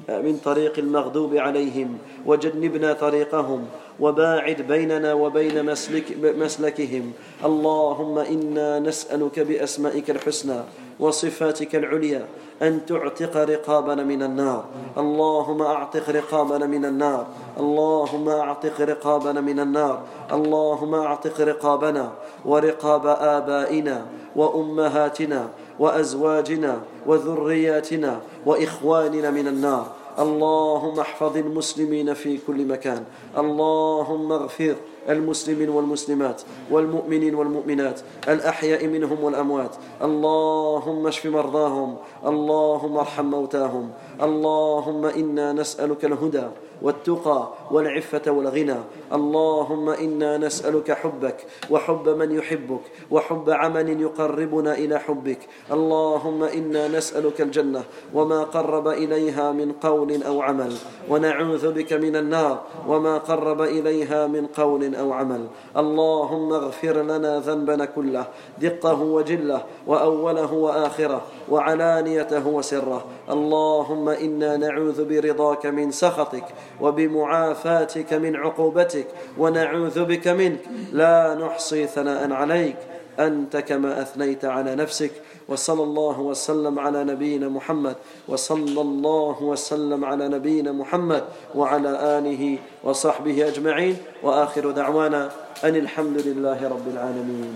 من 0.09 0.35
طريق 0.43 0.79
المغضوب 0.79 1.35
عليهم. 1.35 1.97
وجنبنا 2.25 2.93
طريقهم. 2.93 3.65
وباعد 3.99 4.59
بيننا 4.61 5.13
وبين 5.13 5.65
مسلك 5.65 6.17
مسلكهم. 6.19 7.11
اللهم 7.45 8.15
إنا 8.19 8.79
نسألك 8.79 9.39
بأسمائك 9.39 10.09
الحسنى. 10.09 10.59
وصفاتك 10.99 11.75
العليا 11.75 12.25
أن 12.61 12.85
تعتق 12.85 13.37
رقابنا 13.37 14.03
من 14.03 14.23
النار. 14.23 14.65
اللهم 14.97 15.61
أعتق 15.61 16.09
رقابنا 16.09 16.65
من 16.65 16.85
النار. 16.85 17.27
اللهم 17.59 18.29
أعتق 18.29 18.81
رقابنا 18.81 19.41
من 19.41 19.59
النار. 19.59 20.01
اللهم 20.31 20.95
أعتق 20.95 21.41
رقابنا 21.41 22.11
ورقاب 22.45 23.07
آبائنا 23.07 24.05
وأمهاتنا 24.35 25.49
وأزواجنا 25.79 26.81
وذرياتنا 27.07 28.21
وإخواننا 28.45 29.29
من 29.31 29.47
النار. 29.47 29.85
اللهم 30.19 30.99
احفظ 30.99 31.37
المسلمين 31.37 32.13
في 32.13 32.37
كل 32.47 32.65
مكان. 32.65 33.03
اللهم 33.37 34.31
اغفر 34.31 34.75
المسلمين 35.09 35.69
والمسلمات 35.69 36.41
والمؤمنين 36.71 37.35
والمؤمنات 37.35 37.99
الأحياء 38.27 38.87
منهم 38.87 39.23
والأموات. 39.23 39.75
اللهم 40.01 41.07
اشف 41.07 41.25
مرضاهم 41.25 41.95
اللهم 42.25 42.97
ارحم 42.97 43.25
موتاهم. 43.25 43.89
اللهم 44.21 45.05
إنا 45.05 45.53
نسألك 45.53 46.05
الهدى 46.05 46.47
والتقى 46.81 47.49
والعفة 47.71 48.31
والغنى. 48.31 48.75
اللهم 49.13 49.89
إنا 49.89 50.37
نسألك 50.37 50.91
حبك 50.91 51.45
وحب 51.69 52.09
من 52.09 52.31
يحبك 52.31 52.81
وحب 53.11 53.49
عمل 53.49 54.01
يقربنا 54.01 54.73
إلى 54.73 54.99
حبك. 54.99 55.39
اللهم 55.71 56.43
إنا 56.43 56.87
نسألك 56.87 57.41
الجنة 57.41 57.83
وما 58.13 58.43
قرب 58.43 58.87
إليها 58.87 59.51
من 59.51 59.71
قول 59.71 60.23
أو 60.23 60.41
عمل. 60.41 60.73
ونعوذ 61.09 61.71
بك 61.71 61.93
من 61.93 62.15
النار 62.15 62.61
وما 62.87 63.17
قرب 63.17 63.61
إليها 63.61 64.27
من 64.27 64.45
قول 64.47 64.95
أو 64.95 65.13
عمل. 65.13 65.47
اللهم 65.77 66.53
اغفر 66.53 67.01
لنا 67.01 67.39
ذنبنا 67.39 67.85
كله 67.85 68.25
دقه 68.61 69.01
وجله 69.01 69.61
وأوله 69.87 70.53
وآخره 70.53 71.21
وعلانيته 71.49 72.47
وسره. 72.47 73.05
اللهم 73.29 74.09
إنا 74.09 74.57
نعوذ 74.57 75.05
برضاك 75.05 75.65
من 75.65 75.91
سخطك 75.91 76.45
وبمعافاتك 76.81 78.13
من 78.13 78.35
عقوبتك 78.35 79.07
ونعوذ 79.37 80.05
بك 80.05 80.27
منك. 80.27 80.59
لا 80.91 81.35
نحصي 81.35 81.87
ثناء 81.87 82.31
عليك. 82.31 82.75
أنت 83.19 83.57
كما 83.57 84.01
أثنيت 84.01 84.45
على 84.45 84.75
نفسك. 84.75 85.11
وصلى 85.47 85.83
الله 85.83 86.19
وسلم 86.19 86.79
على 86.79 87.03
نبينا 87.03 87.49
محمد. 87.49 87.95
وصلى 88.27 88.81
الله 88.81 89.43
وسلم 89.43 90.05
على 90.05 90.27
نبينا 90.27 90.71
محمد. 90.71 91.23
وعلى 91.55 92.19
آله 92.19 92.57
وصحبه 92.83 93.47
أجمعين. 93.47 93.97
وآخر 94.23 94.71
دعوانا 94.71 95.31
أن 95.63 95.75
الحمد 95.75 96.17
لله 96.27 96.67
رب 96.69 96.87
العالمين. 96.87 97.55